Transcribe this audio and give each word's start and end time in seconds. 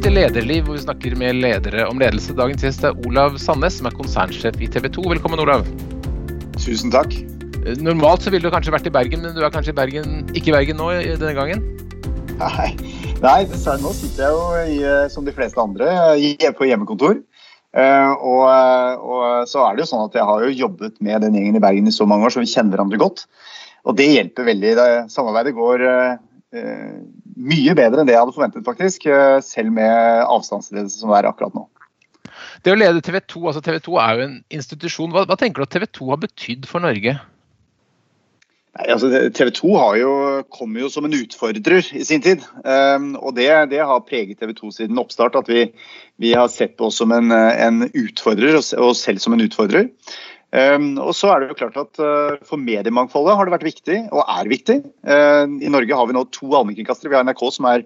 Velkommen 0.00 0.16
til 0.16 0.22
Lederliv, 0.32 0.60
hvor 0.64 0.76
vi 0.78 0.80
snakker 0.80 1.14
med 1.20 1.34
ledere 1.44 1.82
om 1.84 1.98
ledelse. 2.00 2.32
Dagens 2.32 2.62
gjest 2.64 2.84
er 2.88 2.94
Olav 3.04 3.34
Sandnes, 3.36 3.74
som 3.76 3.88
er 3.90 3.92
konsernsjef 3.92 4.54
i 4.56 4.68
TV 4.72 4.86
2. 4.96 5.02
Velkommen, 5.10 5.42
Olav. 5.42 5.66
Tusen 6.56 6.88
takk. 6.88 7.12
Normalt 7.84 8.24
så 8.24 8.32
ville 8.32 8.48
du 8.48 8.54
kanskje 8.54 8.72
vært 8.72 8.88
i 8.88 8.92
Bergen, 8.94 9.20
men 9.20 9.36
du 9.36 9.42
er 9.44 9.52
kanskje 9.52 9.74
i 9.74 9.76
Bergen, 9.76 10.22
ikke 10.32 10.54
i 10.54 10.54
Bergen 10.54 10.80
nå 10.80 10.88
denne 11.04 11.34
gangen? 11.36 11.60
Nei, 12.40 12.70
Nei. 13.20 13.42
Nå 13.44 13.92
sitter 13.98 14.24
jeg 14.24 14.38
jo 14.38 14.48
i, 14.62 14.80
eh, 14.88 15.04
som 15.12 15.28
de 15.28 15.36
fleste 15.36 15.60
andre 15.60 15.92
på 16.56 16.70
hjemmekontor. 16.70 17.20
Og, 17.20 18.42
og, 19.04 19.22
så 19.52 19.66
er 19.66 19.76
det 19.76 19.84
jo 19.84 19.90
sånn 19.92 20.08
at 20.08 20.16
jeg 20.16 20.28
har 20.32 20.48
jo 20.48 20.60
jobbet 20.64 20.96
med 21.04 21.26
den 21.26 21.36
gjengen 21.36 21.60
i 21.60 21.64
Bergen 21.68 21.92
i 21.92 21.92
så 21.92 22.08
mange 22.08 22.24
år, 22.24 22.32
så 22.32 22.40
vi 22.40 22.48
kjenner 22.48 22.78
hverandre 22.78 23.04
godt. 23.04 23.26
Og 23.84 24.00
det 24.00 24.08
hjelper 24.14 24.48
veldig. 24.48 24.76
Det, 24.80 24.90
samarbeidet 25.12 25.58
går 25.60 25.84
mye 27.40 27.74
bedre 27.78 28.02
enn 28.02 28.08
det 28.08 28.16
jeg 28.16 28.22
hadde 28.22 28.36
forventet, 28.36 28.66
faktisk. 28.66 29.08
Uh, 29.10 29.40
selv 29.44 29.72
med 29.76 30.24
avstandsledelse 30.26 31.00
som 31.00 31.12
det 31.12 31.20
er 31.20 31.30
akkurat 31.32 31.56
nå. 31.56 31.66
Det 32.64 32.72
å 32.72 32.78
lede 32.78 33.02
TV 33.04 33.18
2, 33.24 33.42
altså 33.48 33.62
TV 33.64 33.80
2 33.84 33.98
er 34.00 34.14
jo 34.16 34.28
en 34.28 34.38
institusjon. 34.60 35.12
Hva, 35.14 35.26
hva 35.28 35.36
tenker 35.40 35.62
du 35.62 35.68
at 35.68 35.74
TV 35.74 35.86
2 36.00 36.08
har 36.12 36.24
betydd 36.24 36.68
for 36.70 36.84
Norge? 36.84 37.16
Nei, 38.78 38.86
altså 38.94 39.08
TV 39.34 39.50
2 39.56 39.70
jo, 39.98 40.10
kom 40.54 40.76
jo 40.78 40.88
som 40.92 41.08
en 41.08 41.16
utfordrer 41.16 41.88
i 41.98 42.04
sin 42.06 42.22
tid. 42.22 42.44
Um, 42.62 43.12
og 43.18 43.34
det, 43.38 43.48
det, 43.72 43.80
har 43.82 44.04
preget 44.06 44.38
TV 44.38 44.54
2 44.60 44.70
siden 44.76 45.00
oppstart. 45.02 45.38
At 45.40 45.50
vi, 45.50 45.66
vi 46.22 46.34
har 46.38 46.50
sett 46.52 46.76
på 46.78 46.90
oss 46.90 47.00
som 47.02 47.10
en, 47.16 47.32
en 47.34 47.88
utfordrer, 47.88 48.60
og 48.60 48.92
oss 48.92 49.02
selv 49.02 49.22
som 49.24 49.34
en 49.34 49.42
utfordrer. 49.42 49.90
Um, 50.50 50.96
og 50.98 51.12
så 51.14 51.30
er 51.30 51.42
det 51.42 51.52
jo 51.52 51.58
klart 51.60 51.76
at 51.78 52.00
uh, 52.02 52.38
For 52.42 52.58
mediemangfoldet 52.58 53.36
har 53.38 53.46
det 53.46 53.54
vært 53.54 53.66
viktig, 53.68 53.98
og 54.10 54.24
er 54.24 54.50
viktig. 54.50 54.80
Uh, 55.06 55.46
I 55.46 55.70
Norge 55.70 55.98
har 55.98 56.08
vi 56.10 56.16
nå 56.16 56.24
to 56.34 56.48
allmennkringkastere. 56.48 57.12
Vi 57.12 57.18
har 57.18 57.26
NRK 57.28 57.44
som 57.54 57.68
er 57.70 57.84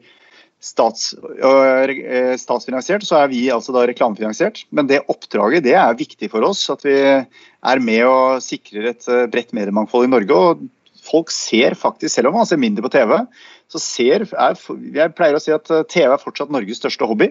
stats, 0.64 1.10
uh, 1.44 2.32
statsfinansiert, 2.40 3.04
så 3.04 3.20
er 3.20 3.28
vi 3.34 3.42
altså 3.52 3.74
da 3.76 3.84
reklamefinansiert. 3.90 4.62
Men 4.72 4.88
det 4.88 5.02
oppdraget 5.12 5.66
det 5.66 5.76
er 5.76 5.98
viktig 5.98 6.30
for 6.32 6.46
oss. 6.48 6.64
At 6.72 6.86
vi 6.88 6.96
er 7.04 7.84
med 7.84 8.06
og 8.08 8.40
sikrer 8.44 8.94
et 8.94 9.10
bredt 9.32 9.52
mediemangfold 9.56 10.08
i 10.08 10.14
Norge. 10.16 10.40
og 10.40 10.64
folk 11.04 11.32
ser 11.34 11.76
faktisk, 11.78 12.12
selv 12.14 12.30
om 12.30 12.38
man 12.38 12.48
ser 12.48 12.60
mindre 12.60 12.84
på 12.84 12.92
TV, 12.94 13.16
så 13.72 13.80
ser 13.82 14.24
er, 14.26 14.56
Jeg 14.94 15.14
pleier 15.16 15.36
å 15.36 15.42
si 15.42 15.52
at 15.54 15.70
eh, 15.72 15.84
TV 15.90 16.12
er 16.12 16.20
fortsatt 16.20 16.52
Norges 16.52 16.80
største 16.80 17.08
hobby. 17.08 17.30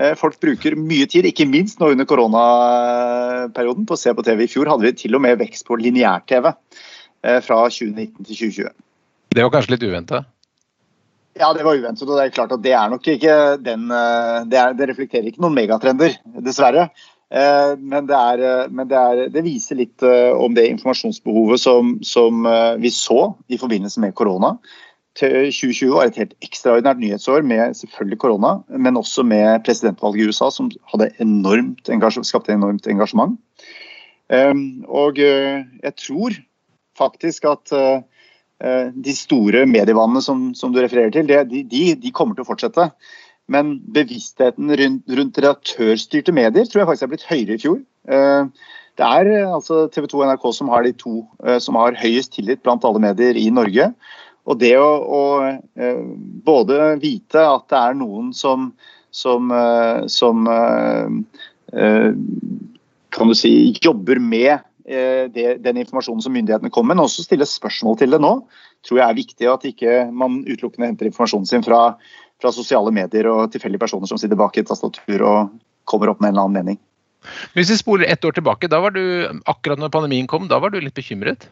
Eh, 0.00 0.14
folk 0.18 0.38
bruker 0.42 0.76
mye 0.78 1.08
tid, 1.10 1.28
ikke 1.28 1.48
minst 1.48 1.80
nå 1.80 1.92
under 1.94 2.08
koronaperioden, 2.08 3.86
på 3.88 3.96
å 3.96 4.00
se 4.00 4.14
på 4.14 4.24
TV. 4.26 4.44
I 4.44 4.52
fjor 4.52 4.70
hadde 4.70 4.88
vi 4.88 4.96
til 5.04 5.16
og 5.18 5.24
med 5.24 5.40
vekst 5.40 5.66
på 5.68 5.78
lineær-TV 5.80 6.50
eh, 6.52 7.40
fra 7.44 7.62
2019 7.68 8.26
til 8.26 8.34
2020. 8.34 8.76
Det 9.30 9.46
var 9.46 9.54
kanskje 9.54 9.76
litt 9.76 9.88
uventa? 9.88 10.24
Ja, 11.38 11.52
det 11.54 11.62
var 11.64 11.78
uventet. 11.78 12.02
og 12.08 12.18
Det 12.18 12.24
er 12.26 12.34
klart 12.34 12.52
at 12.52 12.62
det 12.64 12.72
er 12.74 12.88
nok 12.90 13.06
ikke 13.06 13.34
den 13.62 13.86
Det, 13.86 14.58
er, 14.58 14.74
det 14.76 14.88
reflekterer 14.90 15.28
ikke 15.30 15.40
noen 15.40 15.54
megatrender, 15.56 16.16
dessverre. 16.42 16.88
Eh, 17.30 17.72
men, 17.78 18.08
det, 18.10 18.16
er, 18.16 18.42
eh, 18.42 18.68
men 18.74 18.88
det, 18.90 18.98
er, 18.98 19.28
det, 19.30 19.42
viser 19.46 19.78
litt 19.78 20.02
eh, 20.02 20.32
om 20.34 20.56
det 20.56 20.66
informasjonsbehovet 20.72 21.62
som, 21.62 21.96
som, 22.02 22.46
vi 22.82 22.90
så 22.90 23.32
i 23.46 23.58
forbindelse 23.60 24.02
med 24.02 24.16
korona. 24.18 24.56
2020 25.20 25.92
var 25.94 26.08
et 26.08 26.18
helt 26.18 26.34
ekstraordinært 26.42 27.00
nyhetsår 27.02 27.46
med 27.46 27.76
selvfølgelig 27.78 28.18
korona, 28.22 28.52
men 28.70 28.98
også 28.98 29.24
med 29.26 29.62
presidentvalget 29.66 30.22
i 30.22 30.30
USA, 30.30 30.50
som 30.54 30.70
hadde 30.92 31.10
enormt 31.22 31.90
skapte 32.26 32.54
enormt 32.54 32.86
engasjement. 32.86 33.34
Og 34.30 35.18
jeg 35.18 35.92
tror 35.98 36.38
faktisk 36.96 37.48
at 37.50 37.74
de 38.94 39.16
store 39.18 39.66
medievannene 39.66 40.22
som, 40.22 40.46
som 40.54 40.70
du 40.72 40.78
refererer 40.78 41.10
til, 41.10 41.26
de, 41.26 41.64
de, 41.66 41.82
de 41.98 42.14
kommer 42.14 42.38
til 42.38 42.46
å 42.46 42.50
fortsette. 42.52 42.86
Men 43.50 43.78
bevisstheten 43.94 44.70
rundt, 44.78 45.08
rundt 45.18 45.38
redaktørstyrte 45.42 46.34
medier 46.34 46.68
tror 46.68 46.84
jeg 46.84 46.90
faktisk 46.90 47.06
er 47.06 47.12
blitt 47.14 47.30
høyere 47.30 47.56
i 47.56 47.62
fjor. 47.62 47.80
Eh, 48.06 48.70
det 49.00 49.06
er 49.06 49.30
eh, 49.32 49.50
altså 49.50 49.88
TV 49.90 50.06
2 50.12 50.20
og 50.20 50.28
NRK 50.30 50.46
som 50.54 50.70
har 50.70 50.86
de 50.86 50.94
to 50.98 51.14
eh, 51.42 51.58
som 51.62 51.78
har 51.80 51.98
høyest 51.98 52.36
tillit 52.36 52.62
blant 52.62 52.86
alle 52.86 53.02
medier 53.02 53.38
i 53.38 53.48
Norge. 53.54 53.90
Og 54.50 54.58
det 54.58 54.72
å, 54.80 54.88
å 55.04 55.22
både 56.46 56.94
vite 57.02 57.42
at 57.44 57.66
det 57.70 57.78
er 57.78 57.98
noen 57.98 58.30
som, 58.34 58.70
som, 59.14 59.52
som 60.10 60.48
kan 63.14 63.30
du 63.30 63.36
si, 63.36 63.52
jobber 63.84 64.18
med 64.18 64.64
det, 65.36 65.60
den 65.62 65.82
informasjonen 65.84 66.24
som 66.24 66.34
myndighetene 66.34 66.72
kommer 66.72 66.96
med, 66.96 67.02
men 67.02 67.04
også 67.04 67.26
stille 67.28 67.46
spørsmål 67.46 68.00
til 68.00 68.16
det 68.16 68.22
nå, 68.24 68.32
tror 68.88 69.02
jeg 69.02 69.06
er 69.06 69.20
viktig. 69.20 69.50
At 69.52 69.68
ikke 69.68 70.00
man 70.08 70.40
utelukkende 70.48 70.88
henter 70.88 71.12
informasjonen 71.12 71.46
sin 71.52 71.68
fra 71.68 71.82
fra 72.42 72.52
sosiale 72.54 72.92
medier 72.94 73.28
og 73.30 73.50
tilfeldige 73.52 73.82
personer 73.82 74.10
som 74.10 74.20
sitter 74.20 74.38
bak 74.38 74.56
et 74.58 74.68
tastatur 74.68 75.24
og 75.26 75.56
kommer 75.90 76.12
opp 76.12 76.22
med 76.22 76.30
en 76.30 76.34
eller 76.34 76.48
annen 76.48 76.58
mening. 76.60 76.80
Hvis 77.56 77.72
vi 77.72 77.76
spoler 77.76 78.08
ett 78.08 78.24
år 78.24 78.32
tilbake, 78.36 78.70
da 78.72 78.80
var 78.80 78.94
du, 78.96 79.02
akkurat 79.50 79.80
når 79.80 79.92
pandemien 79.92 80.28
kom, 80.30 80.48
da 80.48 80.60
var 80.62 80.72
du 80.72 80.80
litt 80.80 80.96
bekymret? 80.96 81.50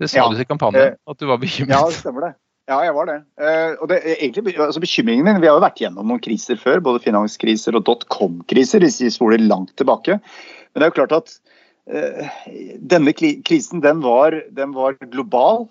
Det 0.00 0.10
sa 0.10 0.24
ja, 0.24 0.26
du 0.28 0.42
i 0.42 0.48
kampanjen, 0.48 0.96
eh, 0.96 0.98
at 1.06 1.22
du 1.22 1.28
var 1.30 1.38
bekymret? 1.40 1.76
Ja, 1.76 1.86
det 1.86 2.00
stemmer 2.00 2.28
det. 2.28 2.32
Ja, 2.66 2.80
jeg 2.82 2.96
var 2.96 3.06
det. 3.06 3.20
Uh, 3.38 3.78
og 3.78 3.90
det, 3.92 4.00
egentlig, 4.16 4.56
altså 4.58 4.82
Bekymringen 4.82 5.22
min 5.28 5.38
Vi 5.38 5.46
har 5.46 5.54
jo 5.54 5.62
vært 5.62 5.78
gjennom 5.78 6.08
noen 6.10 6.22
kriser 6.22 6.58
før, 6.58 6.82
både 6.82 7.04
finanskriser 7.04 7.78
og 7.78 7.84
dotcom-kriser, 7.86 8.82
hvis 8.82 8.98
vi 9.04 9.12
spoler 9.14 9.44
langt 9.44 9.70
tilbake. 9.78 10.18
Men 10.18 10.82
det 10.82 10.88
er 10.88 10.90
jo 10.90 10.98
klart 10.98 11.14
at 11.14 11.36
denne 11.86 13.12
krisen 13.14 13.78
den 13.84 14.00
var, 14.02 14.34
den 14.50 14.72
var 14.74 14.96
global. 15.12 15.68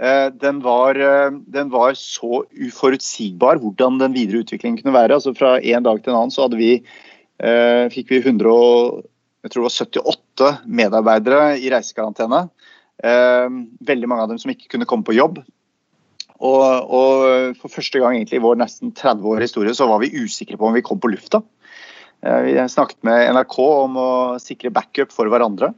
Eh, 0.00 0.32
den 0.32 0.60
var, 0.60 0.94
eh, 0.94 1.30
den 1.30 1.70
var, 1.70 1.94
så 1.94 2.44
uforutsigbar 2.56 3.56
hvordan 3.60 3.98
den 4.00 4.12
videre 4.16 4.40
utviklingen 4.40 4.78
kunne 4.80 4.96
være. 4.96 5.14
Altså 5.18 5.34
Fra 5.36 5.60
en 5.60 5.82
dag 5.84 6.00
til 6.00 6.12
en 6.12 6.18
annen 6.22 6.32
så 6.32 6.48
vi, 6.56 6.82
eh, 7.38 7.88
fikk 7.92 8.08
vi 8.08 8.22
178 8.24 10.64
medarbeidere 10.64 11.60
i 11.60 11.70
reisekarantene. 11.70 12.48
Veldig 13.00 14.08
mange 14.08 14.22
av 14.22 14.28
dem 14.28 14.38
som 14.38 14.50
ikke 14.52 14.68
kunne 14.68 14.84
komme 14.84 15.04
på 15.04 15.14
jobb. 15.16 15.38
Og, 16.40 16.90
og 16.92 17.56
for 17.56 17.68
første 17.68 17.98
gang 18.00 18.16
i 18.20 18.40
vår 18.40 18.56
nesten 18.60 18.92
30 18.92 19.24
år 19.24 19.40
historie 19.40 19.74
så 19.76 19.86
var 19.88 19.98
vi 20.00 20.12
usikre 20.12 20.56
på 20.56 20.66
om 20.68 20.74
vi 20.76 20.82
kom 20.84 21.00
på 21.00 21.08
lufta. 21.08 21.42
Vi 22.20 22.68
snakket 22.68 23.02
med 23.04 23.32
NRK 23.32 23.58
om 23.58 23.96
å 23.96 24.38
sikre 24.40 24.70
backup 24.70 25.12
for 25.12 25.26
hverandre. 25.32 25.72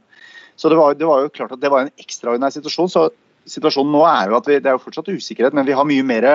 Så 0.55 0.69
det 0.69 0.75
var, 0.75 0.95
det 0.95 1.05
var 1.07 1.21
jo 1.23 1.29
klart 1.31 1.51
at 1.55 1.61
det 1.63 1.71
var 1.71 1.81
en 1.83 1.91
ekstraordinær 1.99 2.51
situasjon. 2.51 2.89
så 2.91 3.09
situasjonen 3.49 3.93
nå 3.93 4.03
er 4.07 4.31
jo 4.31 4.39
at 4.39 4.49
vi, 4.49 4.59
det 4.63 4.71
er 4.71 4.77
jo 4.77 4.83
fortsatt 4.83 5.11
usikkerhet, 5.11 5.55
men 5.57 5.67
vi 5.67 5.75
har 5.77 5.87
mye 5.87 6.05
mer 6.07 6.27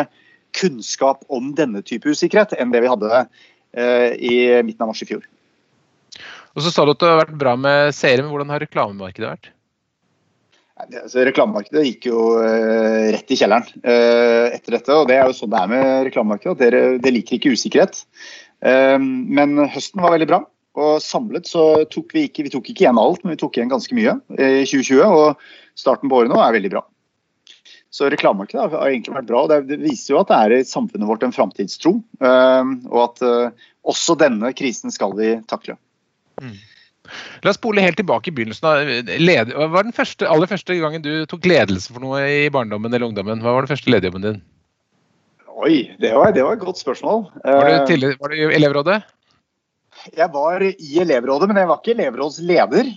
kunnskap 0.56 1.24
om 1.32 1.52
denne 1.56 1.82
type 1.84 2.08
usikkerhet 2.08 2.54
enn 2.58 2.72
det 2.72 2.82
vi 2.84 2.91
hadde 2.91 3.10
eh, 3.20 4.16
i 4.16 4.34
midten 4.64 4.86
av 4.86 4.92
mars 4.92 5.04
i 5.04 5.08
fjor. 5.08 5.26
Og 6.56 6.64
så 6.64 6.72
sa 6.72 6.84
du 6.84 6.94
at 6.94 7.02
det 7.02 7.12
har 7.12 7.20
vært 7.20 7.38
bra 7.38 7.54
med 7.60 7.94
seere, 7.97 8.24
men 8.24 8.32
hvordan 8.32 8.50
har 8.54 8.64
reklamemarkedet 8.64 9.28
vært? 9.28 9.52
Altså, 10.78 11.24
reklamemarkedet 11.26 11.84
gikk 11.88 12.06
jo 12.10 12.20
uh, 12.38 13.08
rett 13.10 13.32
i 13.34 13.38
kjelleren 13.38 13.66
uh, 13.82 14.47
etter 14.54 14.76
dette. 14.76 14.94
og 14.94 15.08
Det 15.10 15.16
er 15.16 15.26
jo 15.26 15.34
sånn 15.34 15.50
det 15.50 15.62
er 15.62 15.72
med 15.72 15.88
reklamemarkedet. 16.06 16.54
at 16.54 16.60
det, 16.62 16.82
det 17.02 17.12
liker 17.14 17.38
ikke 17.38 17.54
usikkerhet. 17.54 18.04
Uh, 18.62 18.98
men 18.98 19.58
høsten 19.74 20.02
var 20.04 20.14
veldig 20.14 20.30
bra. 20.30 20.42
Og 20.78 21.02
samlet 21.02 21.50
så 21.50 21.64
tok 21.91 22.14
vi 22.14 22.28
ikke 22.28 22.47
vi 22.47 22.52
tok 22.54 22.70
ikke 22.70 22.84
igjen 22.84 23.00
alt, 23.02 23.24
men 23.24 23.34
vi 23.34 23.41
tok 23.41 23.58
igjen 23.58 23.72
ganske 23.72 23.98
mye 23.98 24.14
i 24.38 24.62
2020. 24.62 25.02
Og 25.02 25.78
starten 25.78 26.10
på 26.10 26.20
året 26.20 26.30
nå 26.30 26.38
er 26.38 26.54
veldig 26.54 26.70
bra. 26.76 26.84
Så 27.94 28.10
reklamemarkedet 28.12 28.69
har 28.75 28.91
egentlig 28.91 29.15
vært 29.16 29.28
bra. 29.31 29.44
og 29.47 29.69
Det 29.69 29.78
viser 29.81 30.15
jo 30.15 30.21
at 30.21 30.31
det 30.31 30.38
er 30.38 30.56
i 30.59 30.65
samfunnet 30.69 31.09
vårt 31.09 31.25
en 31.25 31.32
framtidstro. 31.32 31.94
Ehm, 32.21 32.75
og 32.91 33.04
at 33.06 33.22
eh, 33.25 33.69
også 33.88 34.19
denne 34.21 34.53
krisen 34.56 34.93
skal 34.93 35.15
vi 35.16 35.37
takle. 35.49 35.78
Mm. 36.43 36.59
La 37.41 37.53
oss 37.54 37.56
spole 37.56 37.81
helt 37.81 37.97
tilbake 37.97 38.28
i 38.28 38.34
begynnelsen. 38.37 39.09
Led 39.25 39.54
Hva 39.56 39.71
var 39.72 39.87
den 39.87 39.97
første, 39.97 40.28
aller 40.28 40.50
første 40.50 40.77
gangen 40.77 41.04
du 41.04 41.25
tok 41.31 41.48
ledelse 41.48 41.94
for 41.94 42.04
noe 42.04 42.21
i 42.28 42.48
barndommen 42.53 42.93
eller 42.93 43.09
ungdommen? 43.09 43.41
Hva 43.41 43.56
var 43.56 43.65
den 43.65 43.72
første 43.72 43.93
lederjobben 43.94 44.27
din? 44.27 44.43
Oi, 45.59 45.88
det 45.98 46.12
var, 46.15 46.31
det 46.37 46.44
var, 46.44 46.54
et 46.54 46.62
godt 46.62 46.78
spørsmål. 46.78 47.24
Var 47.42 47.71
du, 47.72 47.78
til, 47.89 48.04
var 48.21 48.30
du 48.30 48.36
i 48.36 48.51
elevrådet? 48.60 49.01
Jeg 50.15 50.30
var 50.30 50.62
i 50.62 51.01
elevrådet, 51.03 51.48
men 51.51 51.59
jeg 51.59 51.71
var 51.72 51.80
ikke 51.80 51.97
elevrådsleder. 51.97 52.92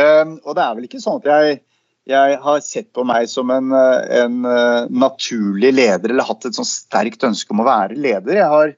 Ehm, 0.00 0.38
og 0.42 0.56
det 0.56 0.64
er 0.64 0.78
vel 0.78 0.88
ikke 0.88 1.02
sånn 1.02 1.20
at 1.20 1.28
jeg 1.30 1.60
jeg 2.08 2.36
har 2.42 2.60
sett 2.64 2.90
på 2.96 3.04
meg 3.06 3.28
som 3.30 3.50
en, 3.52 3.72
en, 3.74 4.44
eh, 4.48 4.88
naturlig 4.88 5.72
leder, 5.74 6.10
eller 6.10 6.26
hatt 6.26 6.46
et 6.48 6.56
sånn 6.56 6.68
sterkt 6.68 7.26
ønske 7.26 7.52
om 7.54 7.62
å 7.62 7.68
være 7.68 7.98
leder. 7.98 8.40
Jeg 8.40 8.50
har, 8.54 8.72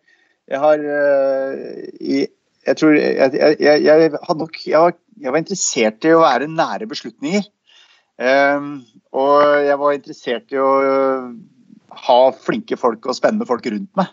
jeg 0.50 0.62
har 0.64 0.86
eh, 0.96 2.24
jeg, 2.66 2.78
tror 2.78 2.96
jeg, 2.98 3.30
jeg, 3.38 3.84
jeg, 3.86 4.10
nok, 4.12 4.58
var, 4.74 4.96
jeg, 5.20 5.30
var, 5.30 5.38
interessert 5.38 6.08
i 6.08 6.14
å 6.14 6.24
være 6.24 6.50
nære 6.50 6.90
beslutninger. 6.90 7.46
Um, 8.22 8.74
og 9.18 9.38
jeg 9.64 9.78
var 9.80 9.94
interessert 9.96 10.52
i 10.52 10.60
å 10.60 10.72
ha 12.06 12.18
flinke 12.36 12.76
folk 12.78 13.08
og 13.08 13.16
spennende 13.16 13.48
folk 13.48 13.66
rundt 13.66 13.90
meg. 13.98 14.12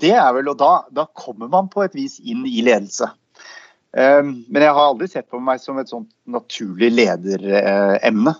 Det 0.00 0.12
er 0.16 0.30
vel, 0.32 0.48
og 0.48 0.56
da, 0.60 0.70
da 0.94 1.04
kommer 1.16 1.50
man 1.52 1.66
på 1.72 1.82
et 1.84 1.96
vis 1.96 2.14
inn 2.22 2.46
i 2.48 2.62
ledelse. 2.64 3.10
Ehm, 3.98 4.34
men 4.46 4.62
jeg 4.62 4.74
har 4.76 4.90
aldri 4.92 5.08
sett 5.10 5.30
på 5.30 5.40
meg 5.42 5.62
som 5.62 5.78
et 5.80 5.90
sånt 5.90 6.10
naturlig 6.30 6.92
lederemne. 6.94 8.36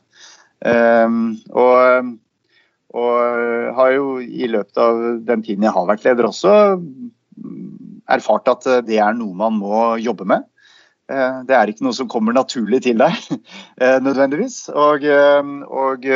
Ehm, 0.66 1.24
og, 1.50 2.12
og 2.94 3.74
har 3.78 3.96
jo 3.96 4.12
i 4.22 4.50
løpet 4.50 4.82
av 4.82 5.02
den 5.26 5.42
tiden 5.46 5.66
jeg 5.66 5.74
har 5.74 5.88
vært 5.90 6.06
leder 6.06 6.30
også, 6.30 6.54
erfart 8.10 8.50
at 8.50 8.70
det 8.86 8.98
er 9.02 9.14
noe 9.16 9.36
man 9.38 9.58
må 9.58 9.82
jobbe 10.02 10.26
med. 10.28 10.46
Det 11.10 11.54
er 11.56 11.70
ikke 11.70 11.82
noe 11.82 11.94
som 11.96 12.06
kommer 12.10 12.34
naturlig 12.34 12.84
til 12.84 13.00
deg, 13.00 13.16
nødvendigvis. 14.06 14.68
Og, 14.70 15.06
og, 15.66 16.06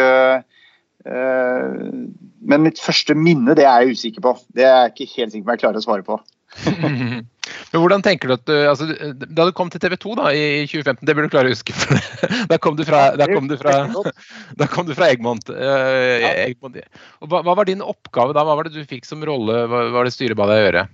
men 1.03 2.63
mitt 2.63 2.83
første 2.83 3.17
minne, 3.19 3.57
det 3.59 3.67
er 3.67 3.83
jeg 3.83 3.99
usikker 3.99 4.23
på. 4.23 4.37
Det 4.55 4.67
er 4.69 4.77
jeg 4.85 4.93
ikke 4.93 5.11
helt 5.17 5.35
sikker 5.35 5.47
på 5.47 5.51
om 5.51 5.55
jeg 5.57 5.63
klarer 5.65 5.83
å 5.83 5.87
svare 5.87 6.07
på. 6.07 6.21
Men 7.75 7.83
hvordan 7.83 8.05
tenker 8.07 8.31
du 8.31 8.37
at 8.37 8.45
du, 8.47 8.55
altså, 8.71 8.87
Da 9.27 9.49
du 9.49 9.53
kom 9.57 9.71
til 9.73 9.83
TV 9.83 9.97
2 9.99 10.13
da, 10.21 10.29
i 10.31 10.63
2015, 10.71 11.03
det 11.03 11.15
burde 11.17 11.27
du 11.27 11.35
klare 11.35 11.51
å 11.51 11.55
huske. 11.57 11.75
for 11.75 11.99
Da 12.53 12.59
kom 12.63 12.77
du 12.79 12.85
fra, 12.87 13.09
da 13.19 13.27
kom 13.27 13.49
du 13.51 13.57
fra, 13.59 13.73
da 14.61 14.69
kom 14.71 14.87
du 14.87 14.95
fra 14.95 15.11
Egmont. 15.11 15.51
Eh, 15.51 16.27
Egmont. 16.45 16.79
Og 17.19 17.33
hva, 17.33 17.43
hva, 17.43 17.57
var 17.59 17.67
din 17.67 17.83
oppgave 17.83 18.37
da? 18.37 18.45
Hva 18.47 18.55
var 18.61 18.69
det 18.69 18.79
du 18.79 18.87
fikk 18.87 19.09
som 19.09 19.25
rolle? 19.27 19.65
Hva 19.67 19.89
var 19.97 20.07
det 20.07 20.15
styret 20.15 20.39
ba 20.39 20.47
deg 20.53 20.63
gjøre? 20.63 20.85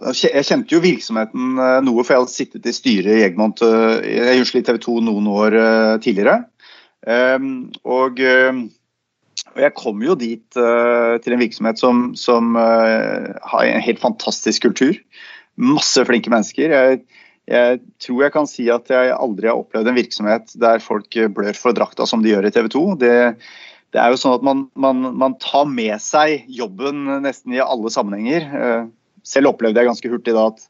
Jeg 0.00 0.46
kjente 0.48 0.74
jo 0.74 0.82
virksomheten 0.82 1.60
eh, 1.60 1.78
noe, 1.86 2.02
for 2.02 2.16
jeg 2.16 2.24
hadde 2.24 2.34
sittet 2.34 2.66
i 2.66 2.74
styret 2.74 3.20
i 3.20 3.24
Egmont 3.28 3.62
eh, 3.62 4.00
jeg 4.10 4.42
i 4.42 4.66
TV 4.66 4.82
2 4.82 4.98
noen 5.06 5.30
år 5.30 5.58
eh, 5.60 5.96
tidligere. 6.02 6.40
Um, 7.06 7.70
og 7.88 8.18
og 9.54 9.62
jeg 9.64 9.74
kom 9.78 10.02
jo 10.04 10.16
dit 10.18 10.58
uh, 10.58 11.16
til 11.22 11.34
en 11.34 11.42
virksomhet 11.42 11.80
som, 11.80 12.10
som 12.18 12.54
uh, 12.58 13.30
har 13.52 13.66
en 13.66 13.82
helt 13.82 14.02
fantastisk 14.02 14.68
kultur. 14.68 14.98
Masse 15.60 16.04
flinke 16.06 16.30
mennesker. 16.32 16.70
Jeg, 16.70 17.00
jeg, 17.50 17.80
tror 18.02 18.22
jeg 18.24 18.34
kan 18.36 18.46
si 18.50 18.68
at 18.70 18.92
jeg 18.92 19.16
aldri 19.16 19.50
har 19.50 19.58
opplevd 19.58 19.90
en 19.90 19.98
virksomhet 19.98 20.54
der 20.62 20.84
folk 20.84 21.18
blør 21.34 21.58
for 21.58 21.74
drakta 21.76 22.06
som 22.06 22.22
de 22.22 22.30
gjør 22.30 22.46
i 22.46 22.54
TV 22.54 22.70
2. 22.70 22.84
Det, 23.02 23.16
det 23.96 24.02
er 24.02 24.14
jo 24.14 24.22
sånn 24.22 24.38
at 24.38 24.46
man, 24.46 24.64
man, 24.78 25.02
man, 25.18 25.34
tar 25.42 25.66
med 25.66 25.96
seg 26.04 26.46
jobben 26.46 27.08
nesten 27.26 27.58
i 27.58 27.64
alle 27.64 27.90
sammenhenger. 27.90 28.46
Uh, 28.54 28.86
selv 29.26 29.50
opplevde 29.52 29.82
jeg 29.82 29.90
ganske 29.90 30.14
hurtig 30.14 30.36
da 30.36 30.46
at 30.52 30.62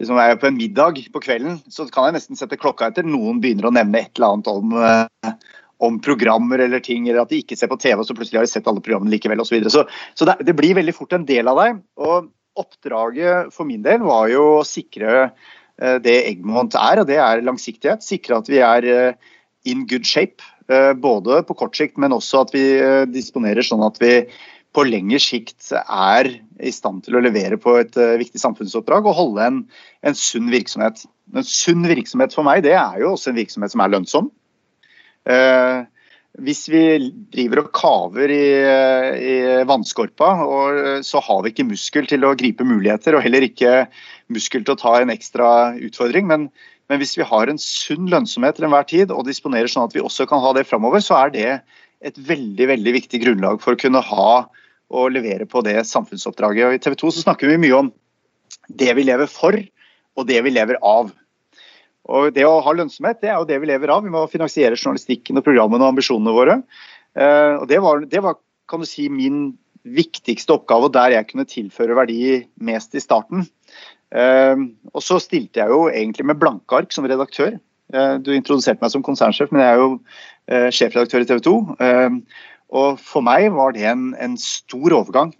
liksom 0.00 0.18
er 0.20 0.34
på 0.40 0.48
en 0.48 0.56
middag 0.56 0.98
på 1.12 1.20
kvelden, 1.24 1.60
så 1.72 1.86
kan 1.92 2.08
jeg 2.08 2.18
nesten 2.18 2.36
sette 2.36 2.58
klokka 2.60 2.90
etter 2.90 3.06
noen 3.06 3.38
begynner 3.40 3.68
å 3.68 3.76
nevne 3.76 4.02
et 4.02 4.18
eller 4.18 4.34
annet 4.34 4.50
om 4.52 4.74
om 5.78 5.98
programmer 6.00 6.62
eller 6.64 6.80
ting, 6.80 7.08
eller 7.08 7.24
at 7.24 7.32
de 7.32 7.42
ikke 7.42 7.56
ser 7.58 7.70
på 7.70 7.78
TV, 7.80 7.98
og 8.00 8.08
så 8.08 8.16
plutselig 8.16 8.40
har 8.40 8.46
de 8.46 8.52
sett 8.52 8.68
alle 8.70 8.82
programmene 8.84 9.12
likevel 9.12 9.42
osv. 9.42 9.50
Så, 9.50 9.56
videre. 9.56 9.72
så 9.74 9.84
Så 10.16 10.28
det, 10.28 10.38
det, 10.48 10.56
blir 10.56 10.76
veldig 10.78 10.94
fort 10.96 11.12
en 11.12 11.28
del 11.28 11.52
av 11.52 11.60
deg. 11.60 11.84
og 12.00 12.32
Oppdraget 12.56 13.52
for 13.52 13.68
min 13.68 13.82
del 13.84 14.00
var 14.00 14.30
jo 14.32 14.44
å 14.62 14.64
sikre 14.64 15.28
uh, 15.28 15.96
det 16.00 16.16
Egmont 16.30 16.76
er, 16.80 17.02
og 17.02 17.08
det 17.10 17.18
er 17.20 17.44
langsiktighet. 17.44 18.04
Sikre 18.04 18.40
at 18.40 18.48
vi 18.48 18.62
er 18.64 18.86
uh, 18.88 19.32
in 19.68 19.84
good 19.90 20.08
shape, 20.08 20.40
uh, 20.72 20.94
både 20.96 21.42
på 21.44 21.58
kort 21.60 21.76
sikt, 21.76 22.00
men 22.00 22.16
også 22.16 22.46
at 22.46 22.54
vi 22.56 22.64
disponerer 23.12 23.66
sånn 23.66 23.84
at 23.84 24.00
vi 24.00 24.22
på 24.76 24.84
lengre 24.84 25.20
sikt 25.20 25.70
er 25.72 26.28
i 26.60 26.72
stand 26.72 27.04
til 27.04 27.16
å 27.16 27.22
levere 27.24 27.56
på 27.60 27.78
et 27.80 27.94
viktig 27.96 28.40
samfunnsoppdrag 28.40 29.06
og 29.08 29.16
holde 29.16 29.44
en, 29.44 29.60
en 30.04 30.16
sunn 30.16 30.50
virksomhet. 30.52 31.00
En 31.32 31.46
sunn 31.48 31.86
virksomhet 31.88 32.36
for 32.36 32.44
meg 32.44 32.60
det 32.66 32.74
er 32.76 32.98
jo 33.00 33.14
også 33.14 33.32
en 33.32 33.38
virksomhet 33.38 33.72
som 33.72 33.84
er 33.84 33.94
lønnsom. 33.94 34.28
Eh, 35.26 35.84
hvis 36.46 36.66
vi 36.68 36.82
driver 37.32 37.62
og 37.62 37.72
kaver 37.76 38.32
i, 38.32 38.46
i 39.16 39.36
vannskorpa, 39.68 40.30
og, 40.44 40.80
eh, 40.80 41.00
så 41.06 41.22
har 41.24 41.42
vi 41.42 41.52
ikke 41.54 41.68
muskel 41.70 42.08
til 42.10 42.26
å 42.28 42.34
gripe 42.38 42.66
muligheter, 42.66 43.16
og 43.16 43.24
heller 43.24 43.46
ikke 43.46 43.86
muskel 44.32 44.66
til 44.66 44.76
å 44.76 44.80
ta 44.80 44.98
en 45.00 45.12
ekstra 45.14 45.48
utfordring. 45.88 46.28
Men, 46.28 46.50
men 46.90 47.00
hvis 47.00 47.16
vi 47.18 47.26
har 47.26 47.48
en 47.48 47.60
sunn 47.62 48.10
lønnsomhet 48.12 48.58
til 48.58 48.68
enhver 48.68 48.86
tid, 48.90 49.14
og 49.14 49.26
disponerer 49.28 49.70
sånn 49.72 49.88
at 49.88 49.96
vi 49.96 50.04
også 50.04 50.28
kan 50.28 50.44
ha 50.44 50.52
det 50.56 50.68
framover, 50.68 51.04
så 51.04 51.22
er 51.24 51.34
det 51.34 51.50
et 52.04 52.18
veldig 52.20 52.68
veldig 52.68 52.92
viktig 52.98 53.22
grunnlag 53.22 53.62
for 53.62 53.74
å 53.74 53.80
kunne 53.80 54.04
ha 54.04 54.30
og 54.94 55.12
levere 55.14 55.46
på 55.50 55.62
det 55.66 55.80
samfunnsoppdraget. 55.88 56.68
Og 56.68 56.76
I 56.76 56.82
TV 56.82 56.98
2 57.00 57.14
så 57.16 57.24
snakker 57.24 57.50
vi 57.50 57.62
mye 57.64 57.80
om 57.80 57.88
det 58.68 58.92
vi 58.98 59.06
lever 59.06 59.30
for, 59.30 59.56
og 60.16 60.28
det 60.28 60.38
vi 60.46 60.52
lever 60.54 60.78
av. 60.84 61.10
Og 62.06 62.32
Det 62.34 62.46
å 62.46 62.60
ha 62.62 62.74
lønnsomhet 62.74 63.20
det 63.22 63.30
er 63.32 63.40
jo 63.40 63.48
det 63.48 63.58
vi 63.62 63.70
lever 63.70 63.90
av. 63.92 64.04
Vi 64.04 64.12
må 64.14 64.24
finansiere 64.30 64.78
journalistikken 64.78 65.38
og 65.40 65.46
programmene 65.46 65.82
og 65.82 65.94
ambisjonene 65.94 66.34
våre. 66.34 66.60
Eh, 67.18 67.54
og 67.60 67.66
Det 67.70 67.80
var, 67.82 68.04
det 68.06 68.22
var 68.22 68.38
kan 68.70 68.82
du 68.82 68.88
si, 68.88 69.08
min 69.10 69.56
viktigste 69.86 70.56
oppgave, 70.56 70.88
og 70.88 70.94
der 70.94 71.14
jeg 71.14 71.28
kunne 71.28 71.46
tilføre 71.46 71.94
verdi 71.94 72.42
mest 72.58 72.94
i 72.98 73.02
starten. 73.02 73.46
Eh, 74.14 74.58
og 74.92 75.02
så 75.02 75.20
stilte 75.22 75.62
jeg 75.62 75.70
jo 75.70 75.86
egentlig 75.90 76.26
med 76.26 76.40
blanke 76.42 76.82
ark 76.82 76.94
som 76.94 77.06
redaktør. 77.06 77.58
Eh, 77.94 78.14
du 78.18 78.32
introduserte 78.34 78.82
meg 78.82 78.94
som 78.94 79.06
konsernsjef, 79.06 79.54
men 79.54 79.62
jeg 79.62 79.74
er 79.74 79.82
jo 79.82 79.90
sjefredaktør 80.46 81.24
i 81.24 81.26
TV 81.26 81.40
2. 81.42 81.54
Og 82.78 83.00
for 83.02 83.24
meg 83.26 83.48
var 83.54 83.72
det 83.74 83.82
en, 83.90 84.12
en 84.22 84.36
stor 84.38 84.94
overgang. 84.94 85.32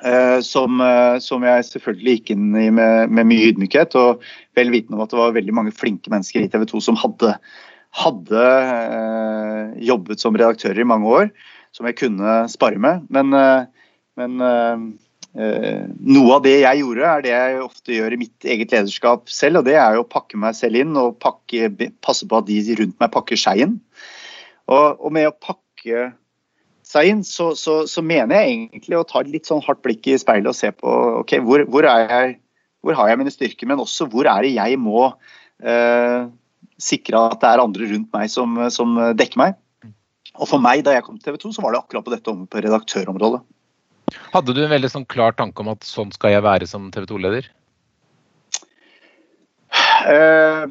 Eh, 0.00 0.40
som, 0.40 0.80
eh, 0.80 1.18
som, 1.20 1.44
jeg 1.44 1.66
selvfølgelig 1.68 2.14
gikk 2.18 2.32
inn 2.32 2.54
i 2.56 2.68
med, 2.72 3.12
med 3.12 3.28
mye 3.28 3.50
ydmykhet. 3.50 3.96
Og 4.00 4.24
vel 4.58 4.72
vitende 4.72 4.96
om 4.96 5.04
at 5.04 5.12
det 5.12 5.20
var 5.20 5.36
veldig 5.36 5.56
mange 5.56 5.74
flinke 5.76 6.12
mennesker 6.12 6.44
i 6.44 6.48
TV 6.52 6.64
2 6.70 6.80
som 6.88 6.98
hadde, 7.00 7.34
hadde 8.00 8.46
eh, 8.46 9.76
jobbet 9.90 10.22
som 10.22 10.36
redaktører 10.36 10.80
i 10.80 10.88
mange 10.88 11.12
år, 11.20 11.30
som 11.76 11.88
jeg 11.88 11.98
kunne 12.00 12.40
spare 12.52 12.80
med. 12.80 13.04
Men, 13.12 13.36
eh, 13.36 13.90
men 14.20 14.40
eh, 14.40 15.84
noe 16.00 16.38
av 16.38 16.46
det 16.46 16.56
jeg 16.62 16.80
gjorde, 16.80 17.10
er 17.10 17.26
det 17.26 17.34
jeg 17.34 17.60
ofte 17.66 17.98
gjør 17.98 18.16
i 18.16 18.22
mitt 18.24 18.48
eget 18.56 18.72
lederskap 18.74 19.28
selv. 19.32 19.60
Og 19.60 19.68
det 19.68 19.76
er 19.80 19.98
jo 19.98 20.06
å 20.06 20.12
pakke 20.16 20.40
meg 20.40 20.56
selv 20.58 20.80
inn 20.80 20.96
og 20.98 21.20
pakke, 21.22 21.68
passe 22.00 22.28
på 22.28 22.40
at 22.40 22.48
de 22.48 22.80
rundt 22.80 22.96
meg 23.02 23.12
pakker 23.14 23.40
seg 23.40 23.66
inn. 23.66 23.76
Og, 24.70 24.96
og 25.02 25.12
med 25.12 25.28
å 25.28 25.36
pakke 25.36 26.10
seg 26.90 27.10
inn, 27.10 27.22
så, 27.26 27.52
så, 27.58 27.84
så, 27.90 28.02
mener 28.02 28.40
jeg 28.40 28.56
egentlig 28.56 28.98
å 28.98 29.06
ta 29.06 29.22
et 29.22 29.30
litt 29.30 29.48
sånn 29.48 29.62
hardt 29.66 29.82
blikk 29.84 30.08
i 30.10 30.18
speilet 30.20 30.50
og 30.50 30.58
se 30.58 30.72
på 30.74 30.94
ok, 31.22 31.36
hvor, 31.46 31.64
hvor, 31.70 31.86
jeg, 31.86 32.36
hvor 32.84 32.98
har 32.98 33.12
jeg 33.12 33.20
mine 33.20 33.34
styrker, 33.34 33.70
men 33.70 33.82
også 33.82 34.08
hvor 34.10 34.28
er 34.30 34.46
det 34.46 34.54
jeg 34.56 34.80
må 34.82 35.06
eh, 35.62 36.26
sikre 36.80 37.22
at 37.30 37.38
det 37.42 37.52
er 37.52 37.62
andre 37.62 37.90
rundt 37.92 38.10
meg 38.16 38.32
som, 38.32 38.58
som, 38.74 38.98
dekker 39.16 39.42
meg. 39.42 39.56
Og 40.40 40.48
for 40.48 40.62
meg, 40.62 40.82
da 40.86 40.94
jeg 40.96 41.04
kom 41.06 41.18
til 41.18 41.34
TV 41.34 41.40
2, 41.42 41.54
så 41.56 41.64
var 41.64 41.74
det 41.74 41.82
akkurat 41.82 42.06
på 42.06 42.14
dette 42.14 42.34
på 42.50 42.62
redaktørområdet. 42.64 43.42
Hadde 44.32 44.54
du 44.56 44.62
en 44.64 44.72
veldig 44.72 44.90
sånn 44.90 45.06
klar 45.10 45.34
tanke 45.38 45.62
om 45.62 45.70
at 45.72 45.86
sånn 45.86 46.10
skal 46.14 46.34
jeg 46.34 46.46
være 46.46 46.66
som 46.70 46.88
TV 46.94 47.06
2-leder? 47.10 47.50
Eh, 50.10 50.64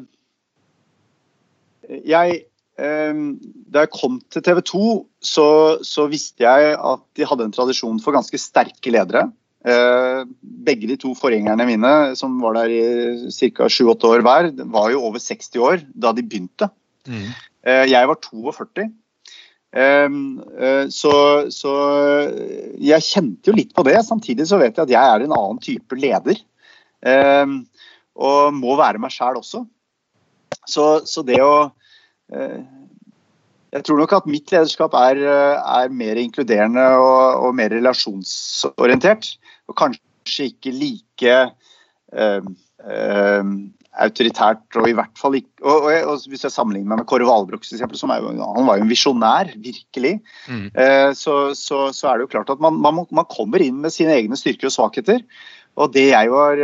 jeg 2.10 2.40
da 2.78 3.82
jeg 3.84 3.92
kom 3.92 4.20
til 4.32 4.42
TV 4.44 4.60
2, 4.64 4.84
så, 5.20 5.48
så, 5.84 6.06
visste 6.08 6.46
jeg 6.46 6.76
at 6.76 7.02
de 7.18 7.26
hadde 7.28 7.48
en 7.48 7.52
tradisjon 7.54 8.00
for 8.02 8.16
ganske 8.16 8.40
sterke 8.40 8.92
ledere. 8.94 9.26
Ehm, 9.68 10.30
begge 10.40 10.88
de 10.88 10.96
to 10.96 11.12
forgjengerne 11.18 11.66
mine, 11.68 11.92
som 12.16 12.38
var 12.40 12.56
der 12.56 12.72
i 12.72 12.80
ca. 13.28 13.68
7-8 13.68 14.08
år 14.08 14.24
hver, 14.24 14.48
var 14.72 14.88
jo 14.94 15.02
over 15.04 15.20
60 15.20 15.60
år 15.60 15.84
da 15.92 16.14
de 16.16 16.24
begynte. 16.24 16.70
Mm. 17.04 17.28
Ehm, 17.66 17.88
jeg 17.92 18.08
var 18.08 18.20
42. 18.24 18.88
Så, 20.90 21.12
så, 21.54 21.72
jeg 22.82 23.06
kjente 23.06 23.52
jo 23.52 23.54
litt 23.54 23.74
på 23.76 23.84
det. 23.86 24.00
Samtidig 24.02 24.48
så 24.50 24.58
vet 24.58 24.74
jeg 24.74 24.88
at 24.88 24.94
jeg 24.96 25.12
er 25.14 25.22
en 25.22 25.36
annen 25.36 25.60
type 25.62 25.94
leder. 25.94 26.40
Og 28.18 28.56
må 28.56 28.74
være 28.80 28.98
meg 28.98 29.14
sjæl 29.14 29.38
også. 29.38 29.62
Så, 30.66 30.88
så 31.06 31.22
det 31.22 31.38
å 31.38 31.70
Eh, 31.70 31.79
jeg 33.70 33.86
tror 33.86 34.00
nok 34.00 34.14
at 34.18 34.30
mitt 34.30 34.50
lederskap 34.50 34.94
er, 34.98 35.18
eh, 35.22 35.74
er 35.80 35.92
mer 35.94 36.18
inkluderende 36.18 36.86
og, 36.98 37.44
og, 37.46 37.50
mer 37.58 37.70
relasjonsorientert. 37.70 39.34
Og 39.70 39.76
kanskje 39.78 40.48
ikke 40.50 40.72
like 40.74 41.36
uh, 42.10 42.48
uh, 42.82 43.52
autoritært, 44.02 44.64
og 44.80 44.88
i 44.90 44.96
hvert 44.98 45.14
fall 45.18 45.36
ikke 45.38 45.62
og, 45.62 45.86
og, 45.86 46.08
og 46.10 46.26
Hvis 46.30 46.42
jeg 46.46 46.54
sammenligner 46.54 46.90
meg 46.90 47.02
med 47.02 47.08
Kåre 47.10 47.28
Valbrok, 47.28 47.66
som 47.66 48.10
han 48.10 48.66
var 48.66 48.80
jo 48.80 48.82
en 48.82 48.90
visjonær, 48.90 49.52
virkelig. 49.62 50.16
Mm. 50.50 50.66
Uh, 50.74 51.10
så, 51.14 51.36
så, 51.54 51.84
så, 51.94 52.10
er 52.10 52.18
det 52.18 52.26
jo 52.26 52.32
klart 52.34 52.50
at 52.50 52.62
man, 52.62 52.80
man, 52.82 53.04
man, 53.06 53.30
kommer 53.30 53.62
inn 53.62 53.78
med 53.84 53.94
sine 53.94 54.16
egne 54.18 54.38
styrker 54.38 54.70
og 54.70 54.74
svakheter. 54.74 55.22
Og 55.78 55.94
det 55.94 56.08
jeg 56.10 56.34
var 56.34 56.58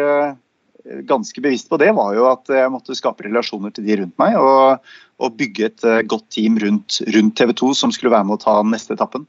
ganske 1.08 1.42
bevisst 1.42 1.70
på 1.70 1.78
det, 1.82 1.92
var 1.96 2.14
jo 2.16 2.26
at 2.30 2.50
jeg 2.52 2.72
måtte 2.72 2.96
skape 2.96 3.26
relasjoner 3.26 3.74
til 3.74 3.86
de 3.86 4.00
rundt 4.02 4.16
meg. 4.22 4.36
Og, 4.40 4.92
og 5.22 5.38
bygge 5.38 5.70
et 5.70 5.86
uh, 5.86 6.02
godt 6.08 6.28
team 6.34 6.58
rundt, 6.62 7.00
rundt, 7.14 7.36
TV 7.38 7.54
2 7.56 7.72
som 7.78 7.94
skulle 7.94 8.12
være 8.14 8.28
med 8.28 8.38
å 8.38 8.44
ta 8.44 8.58
neste 8.66 8.96
etappen. 8.96 9.26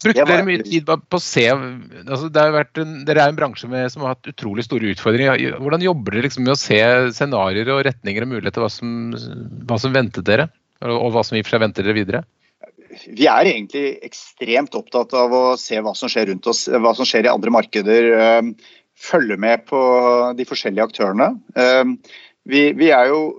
Brukte 0.00 0.24
dere 0.24 0.46
mye 0.46 0.62
tid 0.64 0.88
på 0.88 1.18
å 1.18 1.20
se 1.20 1.42
altså 1.52 2.30
en, 2.30 2.92
Dere 3.04 3.20
er 3.20 3.28
en 3.28 3.36
bransje 3.36 3.68
med, 3.68 3.90
som 3.92 4.06
har 4.06 4.14
hatt 4.14 4.30
utrolig 4.30 4.64
store 4.64 4.94
utfordringer. 4.94 5.58
Hvordan 5.60 5.84
jobber 5.84 6.16
dere 6.16 6.24
liksom 6.24 6.46
med 6.46 6.54
å 6.54 6.60
se 6.60 6.78
scenarioer 7.12 7.74
og 7.74 7.82
retninger 7.90 8.24
og 8.24 8.32
muligheter, 8.32 8.64
hva 8.64 8.72
som, 8.72 9.12
hva 9.68 9.76
som 9.82 9.92
ventet 9.92 10.24
dere? 10.24 10.48
Og 10.88 11.10
hva 11.12 11.24
som 11.26 11.36
i 11.36 11.42
og 11.42 11.48
for 11.48 11.56
seg 11.56 11.64
venter 11.66 11.84
dere 11.84 11.98
videre? 11.98 12.24
Vi 13.04 13.26
er 13.28 13.50
egentlig 13.50 13.98
ekstremt 14.06 14.74
opptatt 14.78 15.12
av 15.18 15.34
å 15.34 15.44
se 15.60 15.76
hva 15.84 15.92
som 15.98 16.08
skjer 16.10 16.30
rundt 16.30 16.48
oss, 16.48 16.64
hva 16.72 16.94
som 16.96 17.06
skjer 17.08 17.28
i 17.28 17.32
andre 17.32 17.52
markeder. 17.52 18.08
Eh, 18.98 19.08
følge 19.10 19.36
med 19.36 19.66
på 19.66 19.80
de 20.36 20.44
forskjellige 20.44 20.84
aktørene. 20.84 21.40
Eh, 21.56 21.84
vi, 22.48 22.72
vi 22.72 22.90
er 22.90 23.08
jo 23.08 23.34